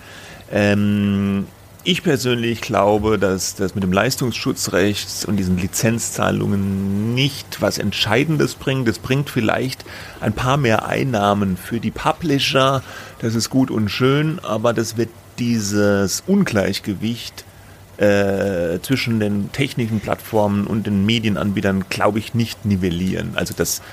Ähm, 0.51 1.47
ich 1.87 2.01
persönlich 2.01 2.61
glaube, 2.61 3.19
dass 3.19 3.53
das 3.53 3.75
mit 3.75 3.83
dem 3.83 3.93
Leistungsschutzrecht 3.93 5.25
und 5.25 5.37
diesen 5.37 5.59
Lizenzzahlungen 5.59 7.13
nicht 7.13 7.61
was 7.61 7.77
Entscheidendes 7.77 8.55
bringt. 8.55 8.87
Es 8.89 8.97
bringt 8.97 9.29
vielleicht 9.29 9.85
ein 10.19 10.33
paar 10.33 10.57
mehr 10.57 10.87
Einnahmen 10.87 11.57
für 11.57 11.79
die 11.79 11.91
Publisher. 11.91 12.81
Das 13.19 13.35
ist 13.35 13.51
gut 13.51 13.69
und 13.69 13.89
schön, 13.89 14.39
aber 14.41 14.73
das 14.73 14.97
wird 14.97 15.09
dieses 15.37 16.23
Ungleichgewicht 16.25 17.45
äh, 17.97 18.79
zwischen 18.81 19.19
den 19.19 19.51
technischen 19.51 19.99
Plattformen 19.99 20.65
und 20.65 20.87
den 20.87 21.05
Medienanbietern, 21.05 21.85
glaube 21.89 22.17
ich, 22.17 22.33
nicht 22.33 22.65
nivellieren. 22.65 23.33
Also 23.35 23.53
das, 23.55 23.83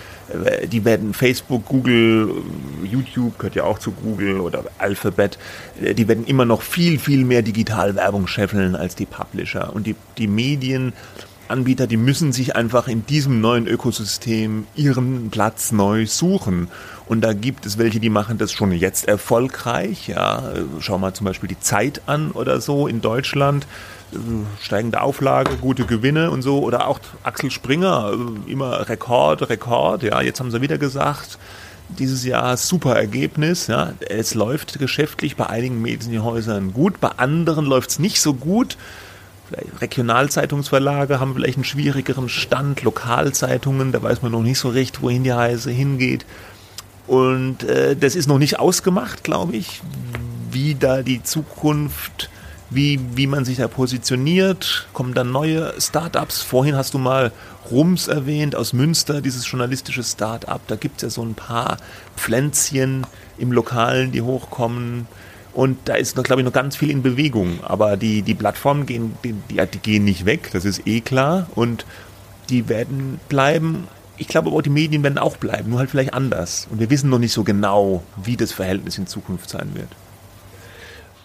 die 0.71 0.85
werden 0.85 1.15
Facebook, 1.15 1.67
Google, 1.67 2.43
YouTube 2.85 3.39
gehört 3.39 3.55
ja 3.55 3.65
auch 3.65 3.79
zu 3.79 3.93
Google 3.93 4.41
oder 4.41 4.65
Alphabet, 4.79 5.39
äh, 5.83 5.95
die 5.95 6.09
werden 6.09 6.25
immer 6.27 6.45
noch 6.45 6.63
viel, 6.63 6.99
viel 6.99 7.25
mehr 7.25 7.43
Digitalwerbung 7.43 8.27
scheffeln 8.27 8.77
als 8.77 8.95
die 8.95 9.07
Publisher. 9.07 9.75
Und 9.75 9.87
die, 9.87 9.97
die 10.19 10.27
Medienanbieter, 10.27 11.87
die 11.87 11.97
müssen 11.97 12.33
sich 12.33 12.57
einfach 12.57 12.89
in 12.89 13.05
diesem 13.07 13.41
neuen 13.41 13.67
Ökosystem 13.67 14.67
ihren 14.75 15.31
Platz 15.31 15.73
neu 15.73 16.07
suchen. 16.07 16.69
Und 17.07 17.23
da 17.23 17.33
gibt 17.33 17.67
es 17.67 17.79
welche, 17.79 18.01
die 18.01 18.11
machen 18.11 18.39
das 18.39 18.53
schon 18.53 18.73
jetzt 18.73 19.09
erfolgreich. 19.09 20.09
Ja, 20.09 20.55
schau 20.79 20.99
mal 20.99 21.13
zum 21.13 21.27
Beispiel 21.27 21.49
die 21.49 21.61
Zeit 21.61 22.03
an 22.07 22.31
oder 22.31 22.61
so 22.61 22.87
in 22.87 23.01
Deutschland. 23.01 23.67
Steigende 24.61 25.01
Auflage, 25.01 25.57
gute 25.57 25.85
Gewinne 25.85 26.31
und 26.31 26.43
so. 26.43 26.61
Oder 26.61 26.87
auch 26.87 27.01
Axel 27.23 27.51
Springer, 27.51 28.13
immer 28.47 28.89
Rekord, 28.89 29.49
Rekord. 29.49 30.03
Ja, 30.03 30.21
jetzt 30.21 30.41
haben 30.41 30.51
sie 30.51 30.61
wieder 30.61 30.79
gesagt, 30.79 31.39
dieses 31.99 32.25
Jahr 32.25 32.57
super 32.57 32.97
Ergebnis. 32.97 33.67
Ja. 33.67 33.93
Es 34.01 34.35
läuft 34.35 34.79
geschäftlich 34.79 35.37
bei 35.37 35.47
einigen 35.47 35.81
Medienhäusern 35.81 36.73
gut, 36.73 37.01
bei 37.01 37.09
anderen 37.09 37.65
läuft 37.65 37.91
es 37.91 37.99
nicht 37.99 38.21
so 38.21 38.35
gut. 38.35 38.77
Regionalzeitungsverlage 39.81 41.21
haben 41.21 41.35
vielleicht 41.35 41.59
einen 41.59 41.65
schwierigeren 41.65 42.29
Stand, 42.29 42.83
Lokalzeitungen, 42.83 43.93
da 43.93 44.03
weiß 44.03 44.23
man 44.23 44.33
noch 44.33 44.43
nicht 44.43 44.59
so 44.59 44.71
recht, 44.71 45.03
wohin 45.03 45.25
die 45.25 45.31
Reise 45.31 45.71
hingeht. 45.71 46.25
Und 47.07 47.65
äh, 47.65 47.97
das 47.97 48.15
ist 48.15 48.29
noch 48.29 48.39
nicht 48.39 48.59
ausgemacht, 48.59 49.25
glaube 49.25 49.57
ich, 49.57 49.83
wie 50.51 50.75
da 50.75 51.03
die 51.03 51.23
Zukunft, 51.23 52.31
wie, 52.75 53.01
wie 53.15 53.27
man 53.27 53.45
sich 53.45 53.59
da 53.59 53.69
positioniert. 53.69 54.89
Kommen 54.93 55.15
dann 55.15 55.31
neue 55.31 55.73
Startups. 55.81 56.43
Vorhin 56.43 56.77
hast 56.77 56.95
du 56.95 56.99
mal 56.99 57.33
Rums 57.71 58.09
erwähnt 58.09 58.57
aus 58.57 58.73
Münster, 58.73 59.21
dieses 59.21 59.51
journalistische 59.51 60.03
Startup. 60.03 60.61
Da 60.67 60.77
gibt 60.77 60.97
es 60.97 61.03
ja 61.03 61.11
so 61.11 61.23
ein 61.23 61.35
paar 61.35 61.77
Pflänzchen 62.17 63.07
im 63.39 63.53
Lokalen, 63.53 64.13
die 64.13 64.23
hochkommen. 64.23 65.07
Und 65.55 65.79
da 65.85 65.95
ist, 65.95 66.15
glaube 66.23 66.41
ich, 66.41 66.45
noch 66.47 66.53
ganz 66.53 66.77
viel 66.77 66.91
in 66.91 67.03
Bewegung. 67.03 67.61
Aber 67.63 67.97
die, 67.97 68.23
die 68.23 68.35
Plattformen 68.35 68.87
gehen, 68.87 69.15
die, 69.23 69.35
die 69.51 69.79
gehen 69.79 70.05
nicht 70.05 70.25
weg, 70.25 70.51
das 70.53 70.65
ist 70.65 70.87
eh 70.87 71.01
klar. 71.01 71.47
Und 71.55 71.85
die 72.49 72.69
werden 72.69 73.21
bleiben 73.29 73.87
ich 74.23 74.29
glaube 74.29 74.51
aber, 74.51 74.63
die 74.63 74.71
Medien 74.71 75.03
werden 75.03 75.19
auch 75.19 75.37
bleiben, 75.37 75.71
nur 75.71 75.81
halt 75.81 75.91
vielleicht 75.91 76.15
anders. 76.15 76.69
Und 76.71 76.79
wir 76.79 76.91
wissen 76.91 77.11
noch 77.11 77.19
nicht 77.19 77.33
so 77.33 77.43
genau, 77.43 78.05
wie 78.23 78.37
das 78.37 78.53
Verhältnis 78.53 78.97
in 78.97 79.09
Zukunft 79.09 79.51
sein 79.51 79.71
wird. 79.75 79.89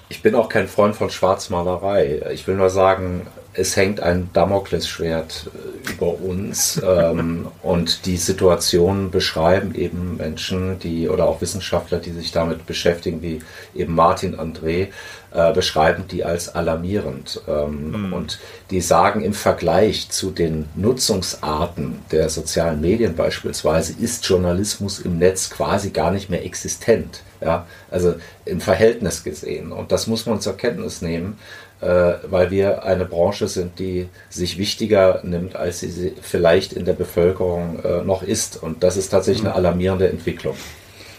Ich 0.09 0.21
bin 0.21 0.35
auch 0.35 0.47
kein 0.47 0.67
Freund 0.67 0.95
von 0.95 1.09
Schwarzmalerei. 1.09 2.21
Ich 2.33 2.47
will 2.47 2.55
nur 2.55 2.69
sagen, 2.69 3.27
es 3.57 3.75
hängt 3.75 3.99
ein 3.99 4.29
Damoklesschwert 4.33 5.47
äh, 5.47 5.91
über 5.91 6.19
uns 6.21 6.79
ähm, 6.87 7.47
und 7.63 8.05
die 8.05 8.17
Situation 8.17 9.09
beschreiben 9.11 9.75
eben 9.75 10.17
Menschen, 10.17 10.79
die 10.79 11.09
oder 11.09 11.25
auch 11.25 11.41
Wissenschaftler, 11.41 11.99
die 11.99 12.11
sich 12.11 12.31
damit 12.31 12.65
beschäftigen, 12.65 13.21
wie 13.21 13.41
eben 13.75 13.95
Martin 13.95 14.37
André, 14.37 14.87
äh, 15.33 15.53
beschreiben 15.53 16.05
die 16.09 16.23
als 16.23 16.53
alarmierend 16.55 17.41
ähm, 17.47 18.07
mhm. 18.07 18.13
und 18.13 18.39
die 18.69 18.79
sagen 18.79 19.23
im 19.23 19.33
Vergleich 19.33 20.09
zu 20.09 20.31
den 20.31 20.69
Nutzungsarten 20.75 21.99
der 22.11 22.29
sozialen 22.29 22.79
Medien 22.79 23.15
beispielsweise 23.15 23.93
ist 23.99 24.25
Journalismus 24.25 24.99
im 24.99 25.17
Netz 25.17 25.49
quasi 25.49 25.89
gar 25.89 26.11
nicht 26.11 26.29
mehr 26.29 26.45
existent. 26.45 27.23
Ja, 27.41 27.67
also 27.91 28.15
im 28.45 28.61
Verhältnis 28.61 29.23
gesehen. 29.23 29.71
Und 29.71 29.91
das 29.91 30.07
muss 30.07 30.25
man 30.25 30.41
zur 30.41 30.57
Kenntnis 30.57 31.01
nehmen 31.01 31.37
äh, 31.81 32.13
weil 32.29 32.51
wir 32.51 32.83
eine 32.83 33.05
Branche 33.05 33.47
sind, 33.47 33.79
die 33.79 34.09
sich 34.29 34.57
wichtiger 34.57 35.21
nimmt, 35.23 35.55
als 35.55 35.81
sie 35.81 36.13
vielleicht 36.21 36.73
in 36.73 36.85
der 36.85 36.93
Bevölkerung 36.93 37.79
äh, 37.83 38.03
noch 38.03 38.23
ist. 38.23 38.61
Und 38.61 38.83
das 38.83 38.97
ist 38.97 39.09
tatsächlich 39.09 39.45
eine 39.45 39.53
alarmierende 39.53 40.09
Entwicklung. 40.09 40.55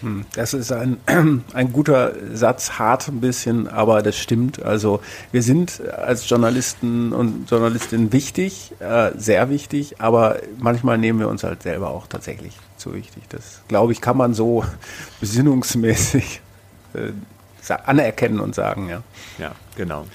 Hm, 0.01 0.25
das 0.35 0.55
ist 0.55 0.73
ein, 0.73 0.99
ein 1.53 1.73
guter 1.73 2.13
Satz, 2.33 2.73
hart 2.73 3.09
ein 3.09 3.21
bisschen, 3.21 3.69
aber 3.69 4.03
das 4.03 4.17
stimmt. 4.17 4.63
Also 4.63 5.01
wir 5.33 5.43
sind 5.43 5.81
als 5.89 6.29
Journalisten 6.29 7.13
und 7.13 7.49
Journalistinnen 7.51 8.13
wichtig, 8.13 8.73
äh, 8.81 9.13
sehr 9.17 9.51
wichtig, 9.51 10.01
aber 10.01 10.41
manchmal 10.59 10.99
nehmen 10.99 11.21
wir 11.21 11.29
uns 11.29 11.45
halt 11.45 11.63
selber 11.63 11.91
auch 11.91 12.07
tatsächlich 12.07 12.55
zu 12.79 12.95
wichtig. 12.95 13.25
Das, 13.29 13.63
glaube 13.69 13.93
ich, 13.93 14.01
kann 14.01 14.17
man 14.17 14.35
so 14.35 14.65
besinnungsmäßig 15.21 16.41
anerkennen 17.85 18.41
und 18.41 18.55
sagen, 18.55 18.89
ja. 18.89 19.03
Ja, 19.39 19.53
genau. 19.77 20.07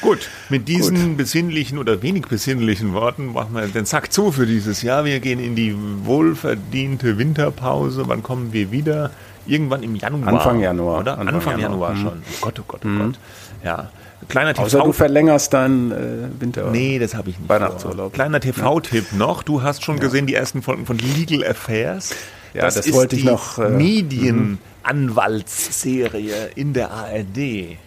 Gut, 0.00 0.30
mit 0.48 0.68
diesen 0.68 1.08
Gut. 1.08 1.16
besinnlichen 1.16 1.78
oder 1.78 2.02
wenig 2.02 2.26
besinnlichen 2.26 2.92
Worten 2.92 3.32
machen 3.32 3.54
wir 3.54 3.66
den 3.66 3.84
Sack 3.84 4.12
zu 4.12 4.32
für 4.32 4.46
dieses 4.46 4.82
Jahr. 4.82 5.04
Wir 5.04 5.20
gehen 5.20 5.40
in 5.40 5.56
die 5.56 5.74
wohlverdiente 6.04 7.18
Winterpause. 7.18 8.04
Wann 8.06 8.22
kommen 8.22 8.52
wir 8.52 8.70
wieder? 8.70 9.10
Irgendwann 9.46 9.82
im 9.82 9.96
Januar. 9.96 10.28
Anfang 10.28 10.60
Januar. 10.60 11.00
Oder? 11.00 11.18
Anfang, 11.18 11.34
Anfang 11.34 11.58
Januar, 11.58 11.94
Januar, 11.94 12.12
schon. 12.12 12.22
Oh 12.22 12.36
Gott, 12.40 12.60
oh 12.60 12.64
Gott, 12.66 12.80
oh 12.84 12.88
mhm. 12.88 12.98
Gott. 12.98 13.18
Ja. 13.64 13.90
Kleiner 14.28 14.52
TV. 14.54 14.66
Außer 14.66 14.80
du 14.80 14.92
verlängerst 14.92 15.54
deinen 15.54 15.92
äh, 15.92 16.28
Winter. 16.40 16.70
Nee, 16.70 16.98
das 16.98 17.14
habe 17.14 17.30
ich 17.30 17.38
nicht. 17.38 17.48
Weihnachtsurlaub. 17.48 18.12
Kleiner 18.12 18.40
TV-Tipp 18.40 19.14
noch. 19.14 19.42
Du 19.42 19.62
hast 19.62 19.82
schon 19.82 19.96
ja. 19.96 20.02
gesehen 20.02 20.26
die 20.26 20.34
ersten 20.34 20.60
Folgen 20.62 20.84
von 20.86 20.98
Legal 20.98 21.42
Affairs. 21.48 22.14
Ja, 22.52 22.62
das, 22.62 22.74
das 22.74 22.92
wollte 22.92 23.14
ich 23.16 23.24
noch. 23.24 23.58
Äh, 23.58 23.70
Medienanwaltsserie 23.70 26.50
in 26.54 26.74
der 26.74 26.90
ARD. 26.90 27.78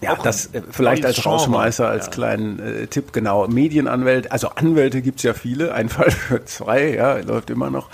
Ja, 0.00 0.12
auch 0.12 0.22
das 0.22 0.54
äh, 0.54 0.62
vielleicht 0.70 1.04
als 1.04 1.26
Rausschmeißer, 1.26 1.88
als 1.88 2.06
ja. 2.06 2.12
kleinen 2.12 2.60
äh, 2.60 2.86
Tipp, 2.86 3.12
genau. 3.12 3.48
Medienanwälte, 3.48 4.30
also 4.30 4.50
Anwälte 4.50 5.02
gibt 5.02 5.18
es 5.18 5.24
ja 5.24 5.34
viele, 5.34 5.74
ein 5.74 5.88
Fall 5.88 6.10
für 6.10 6.44
zwei, 6.44 6.94
ja, 6.94 7.16
läuft 7.18 7.50
immer 7.50 7.70
noch. 7.70 7.88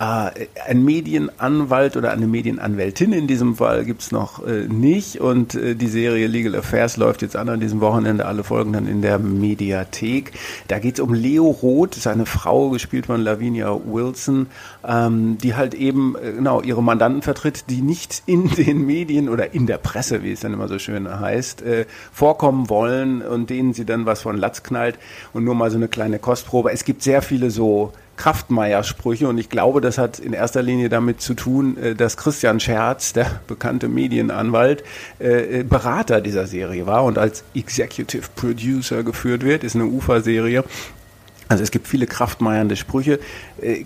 Äh, 0.00 0.48
ein 0.66 0.84
Medienanwalt 0.84 1.96
oder 1.96 2.10
eine 2.10 2.26
Medienanwältin 2.26 3.12
in 3.12 3.28
diesem 3.28 3.54
Fall 3.54 3.84
gibt 3.84 4.02
es 4.02 4.10
noch 4.10 4.44
äh, 4.44 4.66
nicht 4.66 5.20
und 5.20 5.54
äh, 5.54 5.76
die 5.76 5.86
Serie 5.86 6.26
Legal 6.26 6.56
Affairs 6.56 6.96
läuft 6.96 7.22
jetzt 7.22 7.36
an 7.36 7.48
an 7.48 7.60
diesem 7.60 7.80
Wochenende, 7.80 8.26
alle 8.26 8.42
Folgen 8.42 8.72
dann 8.72 8.88
in 8.88 9.02
der 9.02 9.20
Mediathek. 9.20 10.32
Da 10.66 10.80
geht 10.80 10.94
es 10.94 11.00
um 11.00 11.14
Leo 11.14 11.46
Roth, 11.48 11.94
seine 11.94 12.26
Frau, 12.26 12.70
gespielt 12.70 13.06
von 13.06 13.20
Lavinia 13.20 13.78
Wilson, 13.86 14.48
ähm, 14.84 15.38
die 15.38 15.54
halt 15.54 15.74
eben 15.74 16.16
äh, 16.16 16.32
genau 16.32 16.60
ihre 16.60 16.82
Mandanten 16.82 17.22
vertritt, 17.22 17.70
die 17.70 17.80
nicht 17.80 18.24
in 18.26 18.48
den 18.56 18.84
Medien 18.84 19.28
oder 19.28 19.54
in 19.54 19.68
der 19.68 19.78
Presse, 19.78 20.24
wie 20.24 20.32
es 20.32 20.40
dann 20.40 20.54
immer 20.54 20.66
so 20.66 20.80
schön 20.80 21.08
heißt, 21.08 21.62
äh, 21.62 21.86
vorkommen 22.12 22.68
wollen 22.68 23.22
und 23.22 23.48
denen 23.48 23.74
sie 23.74 23.84
dann 23.84 24.06
was 24.06 24.22
von 24.22 24.36
Latz 24.36 24.64
knallt 24.64 24.98
und 25.32 25.44
nur 25.44 25.54
mal 25.54 25.70
so 25.70 25.76
eine 25.76 25.86
kleine 25.86 26.18
Kostprobe. 26.18 26.72
Es 26.72 26.84
gibt 26.84 27.04
sehr 27.04 27.22
viele 27.22 27.52
so 27.52 27.92
Kraftmeier-Sprüche 28.16 29.28
und 29.28 29.38
ich 29.38 29.48
glaube, 29.48 29.80
das 29.80 29.98
hat 29.98 30.18
in 30.18 30.32
erster 30.32 30.62
Linie 30.62 30.88
damit 30.88 31.20
zu 31.20 31.34
tun, 31.34 31.76
äh, 31.76 31.94
dass 31.94 32.16
Christian 32.16 32.60
Scherz, 32.60 33.12
der 33.12 33.26
bekannte 33.46 33.88
Medienanwalt, 33.88 34.84
äh, 35.20 35.60
äh, 35.60 35.62
Berater 35.62 36.20
dieser 36.20 36.46
Serie 36.46 36.86
war 36.86 37.04
und 37.04 37.18
als 37.18 37.44
Executive 37.54 38.28
Producer 38.34 39.02
geführt 39.02 39.44
wird, 39.44 39.64
ist 39.64 39.74
eine 39.74 39.86
UFA-Serie. 39.86 40.64
Also 41.46 41.62
es 41.62 41.70
gibt 41.70 41.86
viele 41.86 42.06
kraftmeiernde 42.06 42.74
Sprüche. 42.74 43.20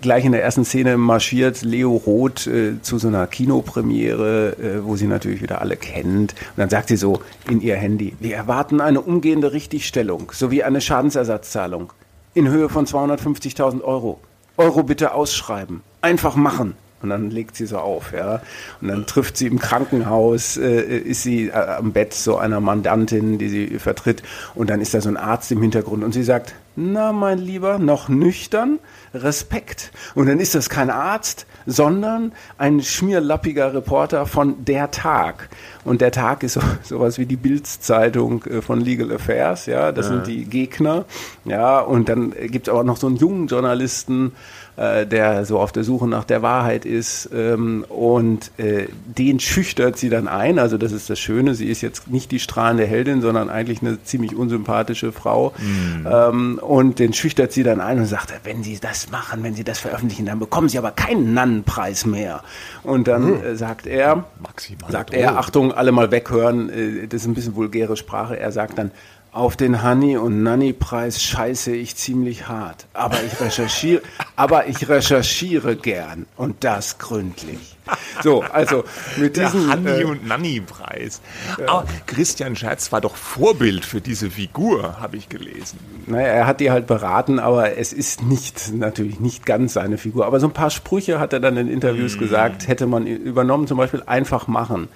gleich 0.01 0.23
in 0.23 0.31
der 0.31 0.41
ersten 0.41 0.63
Szene 0.63 0.95
marschiert 0.95 1.61
Leo 1.61 1.97
Roth 1.97 2.49
zu 2.81 2.97
so 2.97 3.07
einer 3.09 3.27
Kinopremiere, 3.27 4.81
wo 4.83 4.95
sie 4.95 5.07
natürlich 5.07 5.41
wieder 5.41 5.59
alle 5.59 5.75
kennt. 5.75 6.31
Und 6.31 6.53
dann 6.55 6.69
sagt 6.69 6.87
sie 6.87 6.95
so 6.95 7.21
in 7.49 7.59
ihr 7.59 7.75
Handy, 7.75 8.15
wir 8.21 8.37
erwarten 8.37 8.79
eine 8.79 9.01
umgehende 9.01 9.51
Richtigstellung 9.51 10.31
sowie 10.33 10.63
eine 10.63 10.79
Schadensersatzzahlung 10.79 11.91
in 12.39 12.49
Höhe 12.49 12.69
von 12.69 12.85
250.000 12.85 13.81
Euro. 13.83 14.19
Euro 14.57 14.83
bitte 14.83 15.13
ausschreiben. 15.13 15.81
Einfach 16.01 16.35
machen. 16.35 16.75
Und 17.01 17.09
dann 17.09 17.29
legt 17.29 17.55
sie 17.55 17.65
so 17.65 17.77
auf, 17.77 18.11
ja. 18.11 18.41
Und 18.81 18.89
dann 18.89 19.05
trifft 19.05 19.37
sie 19.37 19.47
im 19.47 19.59
Krankenhaus, 19.59 20.57
äh, 20.57 20.81
ist 20.81 21.23
sie 21.23 21.47
äh, 21.47 21.53
am 21.53 21.93
Bett 21.93 22.13
so 22.13 22.37
einer 22.37 22.59
Mandantin, 22.59 23.37
die 23.37 23.47
sie 23.47 23.79
vertritt. 23.79 24.21
Und 24.55 24.69
dann 24.69 24.81
ist 24.81 24.93
da 24.93 24.99
so 24.99 25.09
ein 25.09 25.15
Arzt 25.15 25.51
im 25.51 25.61
Hintergrund 25.61 26.03
und 26.03 26.13
sie 26.13 26.23
sagt, 26.23 26.55
na, 26.75 27.11
mein 27.11 27.39
Lieber, 27.39 27.79
noch 27.79 28.09
nüchtern? 28.09 28.79
Respekt. 29.13 29.91
Und 30.15 30.27
dann 30.27 30.39
ist 30.39 30.55
das 30.55 30.69
kein 30.69 30.89
Arzt, 30.89 31.45
sondern 31.69 32.31
ein 32.57 32.81
schmierlappiger 32.81 33.73
Reporter 33.73 34.25
von 34.25 34.65
Der 34.65 34.91
Tag. 34.91 35.49
Und 35.85 36.01
Der 36.01 36.11
Tag 36.11 36.43
ist 36.43 36.53
so, 36.53 36.61
sowas 36.83 37.17
wie 37.19 37.25
die 37.25 37.35
Bildzeitung 37.35 38.43
äh, 38.45 38.61
von 38.61 38.81
Legal 38.81 39.11
Affairs, 39.11 39.65
ja, 39.65 39.91
das 39.91 40.07
ja. 40.07 40.13
sind 40.13 40.27
die 40.27 40.45
Gegner, 40.45 41.05
ja, 41.45 41.79
und 41.79 42.09
dann 42.09 42.31
gibt 42.31 42.67
es 42.67 42.73
aber 42.73 42.83
noch 42.83 42.97
so 42.97 43.07
einen 43.07 43.17
jungen 43.17 43.47
Journalisten, 43.47 44.33
äh, 44.79 45.05
der 45.05 45.43
so 45.43 45.59
auf 45.59 45.73
der 45.73 45.83
Suche 45.83 46.07
nach 46.07 46.23
der 46.23 46.41
Wahrheit 46.41 46.85
ist 46.85 47.29
ähm, 47.33 47.85
und 47.89 48.51
äh, 48.57 48.87
den 49.05 49.41
schüchtert 49.41 49.97
sie 49.97 50.09
dann 50.09 50.29
ein, 50.29 50.57
also 50.57 50.77
das 50.77 50.93
ist 50.93 51.09
das 51.09 51.19
Schöne, 51.19 51.53
sie 51.53 51.65
ist 51.69 51.81
jetzt 51.81 52.07
nicht 52.07 52.31
die 52.31 52.39
strahlende 52.39 52.85
Heldin, 52.85 53.21
sondern 53.21 53.49
eigentlich 53.49 53.81
eine 53.81 54.01
ziemlich 54.03 54.35
unsympathische 54.35 55.11
Frau 55.11 55.53
mhm. 55.57 56.07
ähm, 56.09 56.59
und 56.59 56.99
den 56.99 57.11
schüchtert 57.11 57.51
sie 57.51 57.63
dann 57.63 57.81
ein 57.81 57.99
und 57.99 58.05
sagt, 58.05 58.33
wenn 58.43 58.63
Sie 58.63 58.79
das 58.79 59.11
machen, 59.11 59.43
wenn 59.43 59.53
Sie 59.53 59.65
das 59.65 59.79
veröffentlichen, 59.79 60.25
dann 60.25 60.39
bekommen 60.39 60.69
Sie 60.69 60.77
aber 60.77 60.91
keinen 60.91 61.33
Nannenpreis 61.33 62.05
mehr. 62.05 62.41
Und 62.83 63.07
dann 63.07 63.23
mhm. 63.23 63.55
sagt 63.55 63.85
er, 63.85 64.23
Maximal 64.41 64.91
sagt 64.91 65.13
er, 65.13 65.37
Achtung, 65.37 65.73
alle 65.73 65.91
mal 65.91 66.11
weghören, 66.11 66.69
äh, 66.69 67.07
das 67.07 67.21
ist 67.21 67.27
ein 67.27 67.33
bisschen 67.33 67.55
vulgäre 67.55 67.97
Sprache, 67.97 68.39
er 68.39 68.51
sagt 68.53 68.77
dann, 68.77 68.91
auf 69.31 69.55
den 69.55 69.83
Honey- 69.83 70.17
und 70.17 70.43
Nanny-Preis 70.43 71.21
scheiße 71.21 71.71
ich 71.75 71.95
ziemlich 71.95 72.47
hart. 72.47 72.87
Aber 72.93 73.17
ich 73.23 73.39
recherchiere, 73.39 74.01
aber 74.35 74.67
ich 74.67 74.89
recherchiere 74.89 75.75
gern 75.75 76.25
und 76.35 76.63
das 76.63 76.97
gründlich. 76.97 77.77
So, 78.23 78.41
also 78.41 78.83
mit 79.17 79.37
diesem 79.37 79.67
Der 79.67 79.75
Honey- 79.75 80.01
äh, 80.01 80.03
und 80.05 80.27
Nanny-Preis. 80.27 81.21
Ja. 81.59 81.67
Aber 81.69 81.85
Christian 82.07 82.55
Scherz 82.55 82.91
war 82.91 83.01
doch 83.01 83.15
Vorbild 83.15 83.85
für 83.85 84.01
diese 84.01 84.31
Figur, 84.31 84.99
habe 84.99 85.17
ich 85.17 85.29
gelesen. 85.29 85.79
Naja, 86.07 86.27
er 86.27 86.47
hat 86.47 86.59
die 86.59 86.71
halt 86.71 86.87
beraten, 86.87 87.39
aber 87.39 87.77
es 87.77 87.93
ist 87.93 88.23
nicht, 88.23 88.73
natürlich 88.73 89.19
nicht 89.19 89.45
ganz 89.45 89.73
seine 89.73 89.97
Figur. 89.97 90.25
Aber 90.25 90.39
so 90.39 90.47
ein 90.47 90.53
paar 90.53 90.69
Sprüche 90.69 91.19
hat 91.19 91.33
er 91.33 91.39
dann 91.39 91.57
in 91.57 91.67
Interviews 91.67 92.15
mm. 92.15 92.19
gesagt, 92.19 92.67
hätte 92.67 92.87
man 92.87 93.07
übernommen, 93.07 93.67
zum 93.67 93.77
Beispiel 93.77 94.03
einfach 94.05 94.47
machen 94.47 94.89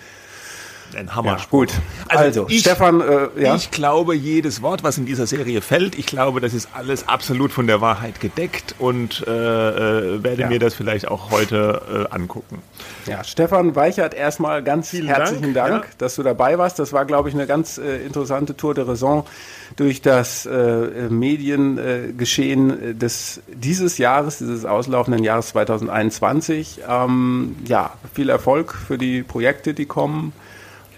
ein 0.96 1.16
Hammer. 1.16 1.38
Ja, 1.38 1.46
gut. 1.50 1.72
Also, 2.08 2.24
also 2.24 2.46
ich, 2.50 2.62
Stefan, 2.62 3.02
äh, 3.02 3.30
ja? 3.38 3.56
ich 3.56 3.72
glaube 3.72 4.16
jedes 4.16 4.62
Wort, 4.62 4.84
was 4.84 4.98
in 4.98 5.06
dieser 5.06 5.28
Serie 5.28 5.62
fällt, 5.62 5.98
ich 5.98 6.06
glaube, 6.06 6.42
das 6.42 6.54
ist 6.54 6.70
alles 6.74 7.08
absolut 7.08 7.52
von 7.52 7.68
der 7.68 7.82
Wahrheit 7.82 8.20
gedeckt 8.20 8.76
und 8.80 9.26
äh, 9.28 9.32
äh, 9.32 10.24
werde 10.24 10.42
ja. 10.44 10.50
mir 10.50 10.60
das 10.60 10.74
vielleicht 10.74 11.08
auch 11.08 11.32
heute 11.32 12.08
äh, 12.12 12.14
angucken. 12.14 12.62
Ja, 13.06 13.24
Stefan 13.24 13.76
Weichert, 13.76 14.14
erstmal 14.14 14.64
ganz 14.64 14.90
Vielen 14.90 15.08
herzlichen 15.08 15.54
Dank, 15.54 15.70
Dank 15.70 15.84
ja. 15.86 15.92
dass 15.98 16.16
du 16.16 16.24
dabei 16.24 16.58
warst. 16.58 16.80
Das 16.80 16.94
war, 16.94 17.06
glaube 17.06 17.30
ich, 17.30 17.36
eine 17.36 17.48
ganz 17.48 17.78
äh, 17.78 17.98
interessante 17.98 18.56
Tour 18.56 18.74
de 18.74 18.86
Raison 18.86 19.26
durch 19.76 20.02
das 20.02 20.46
äh, 20.46 21.10
Mediengeschehen 21.10 23.00
des 23.00 23.42
dieses 23.48 23.98
Jahres, 23.98 24.38
dieses 24.38 24.66
auslaufenden 24.66 25.24
Jahres 25.24 25.50
2021. 25.50 26.82
Ähm, 26.88 27.56
ja, 27.66 27.94
viel 28.14 28.30
Erfolg 28.30 28.74
für 28.74 28.98
die 28.98 29.24
Projekte, 29.24 29.74
die 29.74 29.86
kommen. 29.86 30.34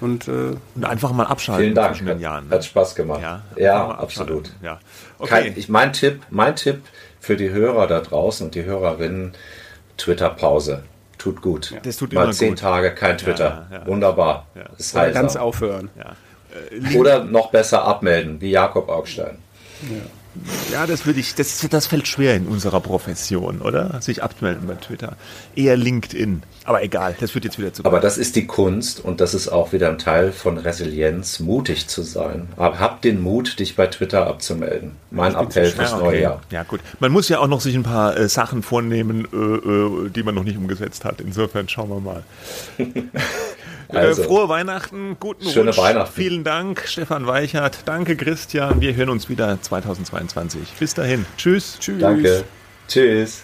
Und, 0.05 0.27
äh, 0.27 0.55
und, 0.75 0.85
einfach 0.85 1.11
mal 1.13 1.25
abschalten 1.25 1.63
Vielen 1.63 1.75
Dank. 1.75 1.95
zwischen 1.95 2.05
den 2.05 2.19
Jahren. 2.19 2.47
Ne? 2.47 2.53
Hat 2.53 2.63
Spaß 2.63 2.93
gemacht. 2.93 3.21
Ja, 3.23 3.41
ja 3.55 3.89
absolut. 3.89 4.51
Ja. 4.61 4.79
Okay. 5.17 5.29
Kein, 5.29 5.57
ich, 5.57 5.67
mein, 5.67 5.93
Tipp, 5.93 6.21
mein 6.29 6.55
Tipp 6.55 6.83
für 7.19 7.35
die 7.35 7.49
Hörer 7.49 7.87
da 7.87 8.01
draußen 8.01 8.45
und 8.45 8.53
die 8.53 8.65
Hörerinnen, 8.65 9.33
Twitter-Pause. 9.97 10.83
Tut 11.17 11.41
gut. 11.41 11.71
Ja. 11.71 11.79
Das 11.79 11.97
tut 11.97 12.13
mal 12.13 12.31
zehn 12.33 12.49
gut. 12.49 12.59
Tage 12.59 12.93
kein 12.93 13.17
Twitter. 13.17 13.65
Ja, 13.71 13.87
Wunderbar. 13.87 14.45
Ja. 14.53 14.65
Das 14.77 14.93
heißt 14.93 15.15
ganz 15.15 15.35
aufhören. 15.35 15.89
Äh, 16.69 16.97
Oder 16.97 17.23
noch 17.23 17.49
besser 17.49 17.83
abmelden, 17.83 18.39
wie 18.41 18.51
Jakob 18.51 18.89
Augstein. 18.89 19.39
ja, 19.81 19.95
das 20.87 21.05
würde 21.05 21.19
ich, 21.19 21.35
das, 21.35 21.65
das 21.69 21.87
fällt 21.87 22.07
schwer 22.07 22.35
in 22.35 22.47
unserer 22.47 22.79
Profession, 22.81 23.61
oder? 23.61 24.01
Sich 24.01 24.23
abzumelden 24.23 24.67
bei 24.67 24.75
Twitter. 24.75 25.15
Eher 25.55 25.77
LinkedIn. 25.77 26.43
Aber 26.63 26.83
egal, 26.83 27.15
das 27.19 27.35
wird 27.35 27.45
jetzt 27.45 27.59
wieder 27.59 27.73
zu. 27.73 27.85
Aber 27.85 27.99
das 27.99 28.17
ist 28.17 28.35
die 28.35 28.47
Kunst 28.47 29.03
und 29.03 29.21
das 29.21 29.33
ist 29.33 29.47
auch 29.47 29.71
wieder 29.71 29.89
ein 29.89 29.97
Teil 29.97 30.31
von 30.31 30.57
Resilienz, 30.57 31.39
mutig 31.39 31.87
zu 31.87 32.01
sein. 32.01 32.47
Aber 32.57 32.79
hab 32.79 33.01
den 33.01 33.21
Mut, 33.21 33.59
dich 33.59 33.75
bei 33.75 33.87
Twitter 33.87 34.27
abzumelden. 34.27 34.91
Mein 35.11 35.35
Appell 35.35 35.71
fürs 35.71 35.91
ja, 35.91 35.97
okay. 35.97 36.05
neue 36.05 36.21
Jahr. 36.21 36.41
Ja, 36.51 36.63
gut. 36.63 36.81
Man 36.99 37.11
muss 37.11 37.29
ja 37.29 37.39
auch 37.39 37.47
noch 37.47 37.61
sich 37.61 37.75
ein 37.75 37.83
paar 37.83 38.17
äh, 38.17 38.27
Sachen 38.27 38.63
vornehmen, 38.63 39.27
äh, 39.31 39.37
äh, 39.37 40.09
die 40.09 40.23
man 40.23 40.35
noch 40.35 40.43
nicht 40.43 40.57
umgesetzt 40.57 41.05
hat. 41.05 41.21
Insofern 41.21 41.69
schauen 41.69 41.89
wir 41.89 41.99
mal. 41.99 42.23
Äh, 43.89 43.97
also, 43.97 44.23
frohe 44.23 44.49
Weihnachten, 44.49 45.17
guten 45.19 45.49
schöne 45.49 45.71
Rutsch. 45.71 45.77
Weihnachten. 45.77 46.13
Vielen 46.13 46.43
Dank, 46.43 46.83
Stefan 46.87 47.27
Weichert. 47.27 47.79
Danke, 47.85 48.15
Christian. 48.15 48.81
Wir 48.81 48.95
hören 48.95 49.09
uns 49.09 49.29
wieder 49.29 49.61
2022. 49.61 50.73
Bis 50.79 50.93
dahin. 50.93 51.25
Tschüss. 51.37 51.77
Tschüss. 51.79 51.99
Danke. 51.99 52.43
Tschüss. 52.87 53.43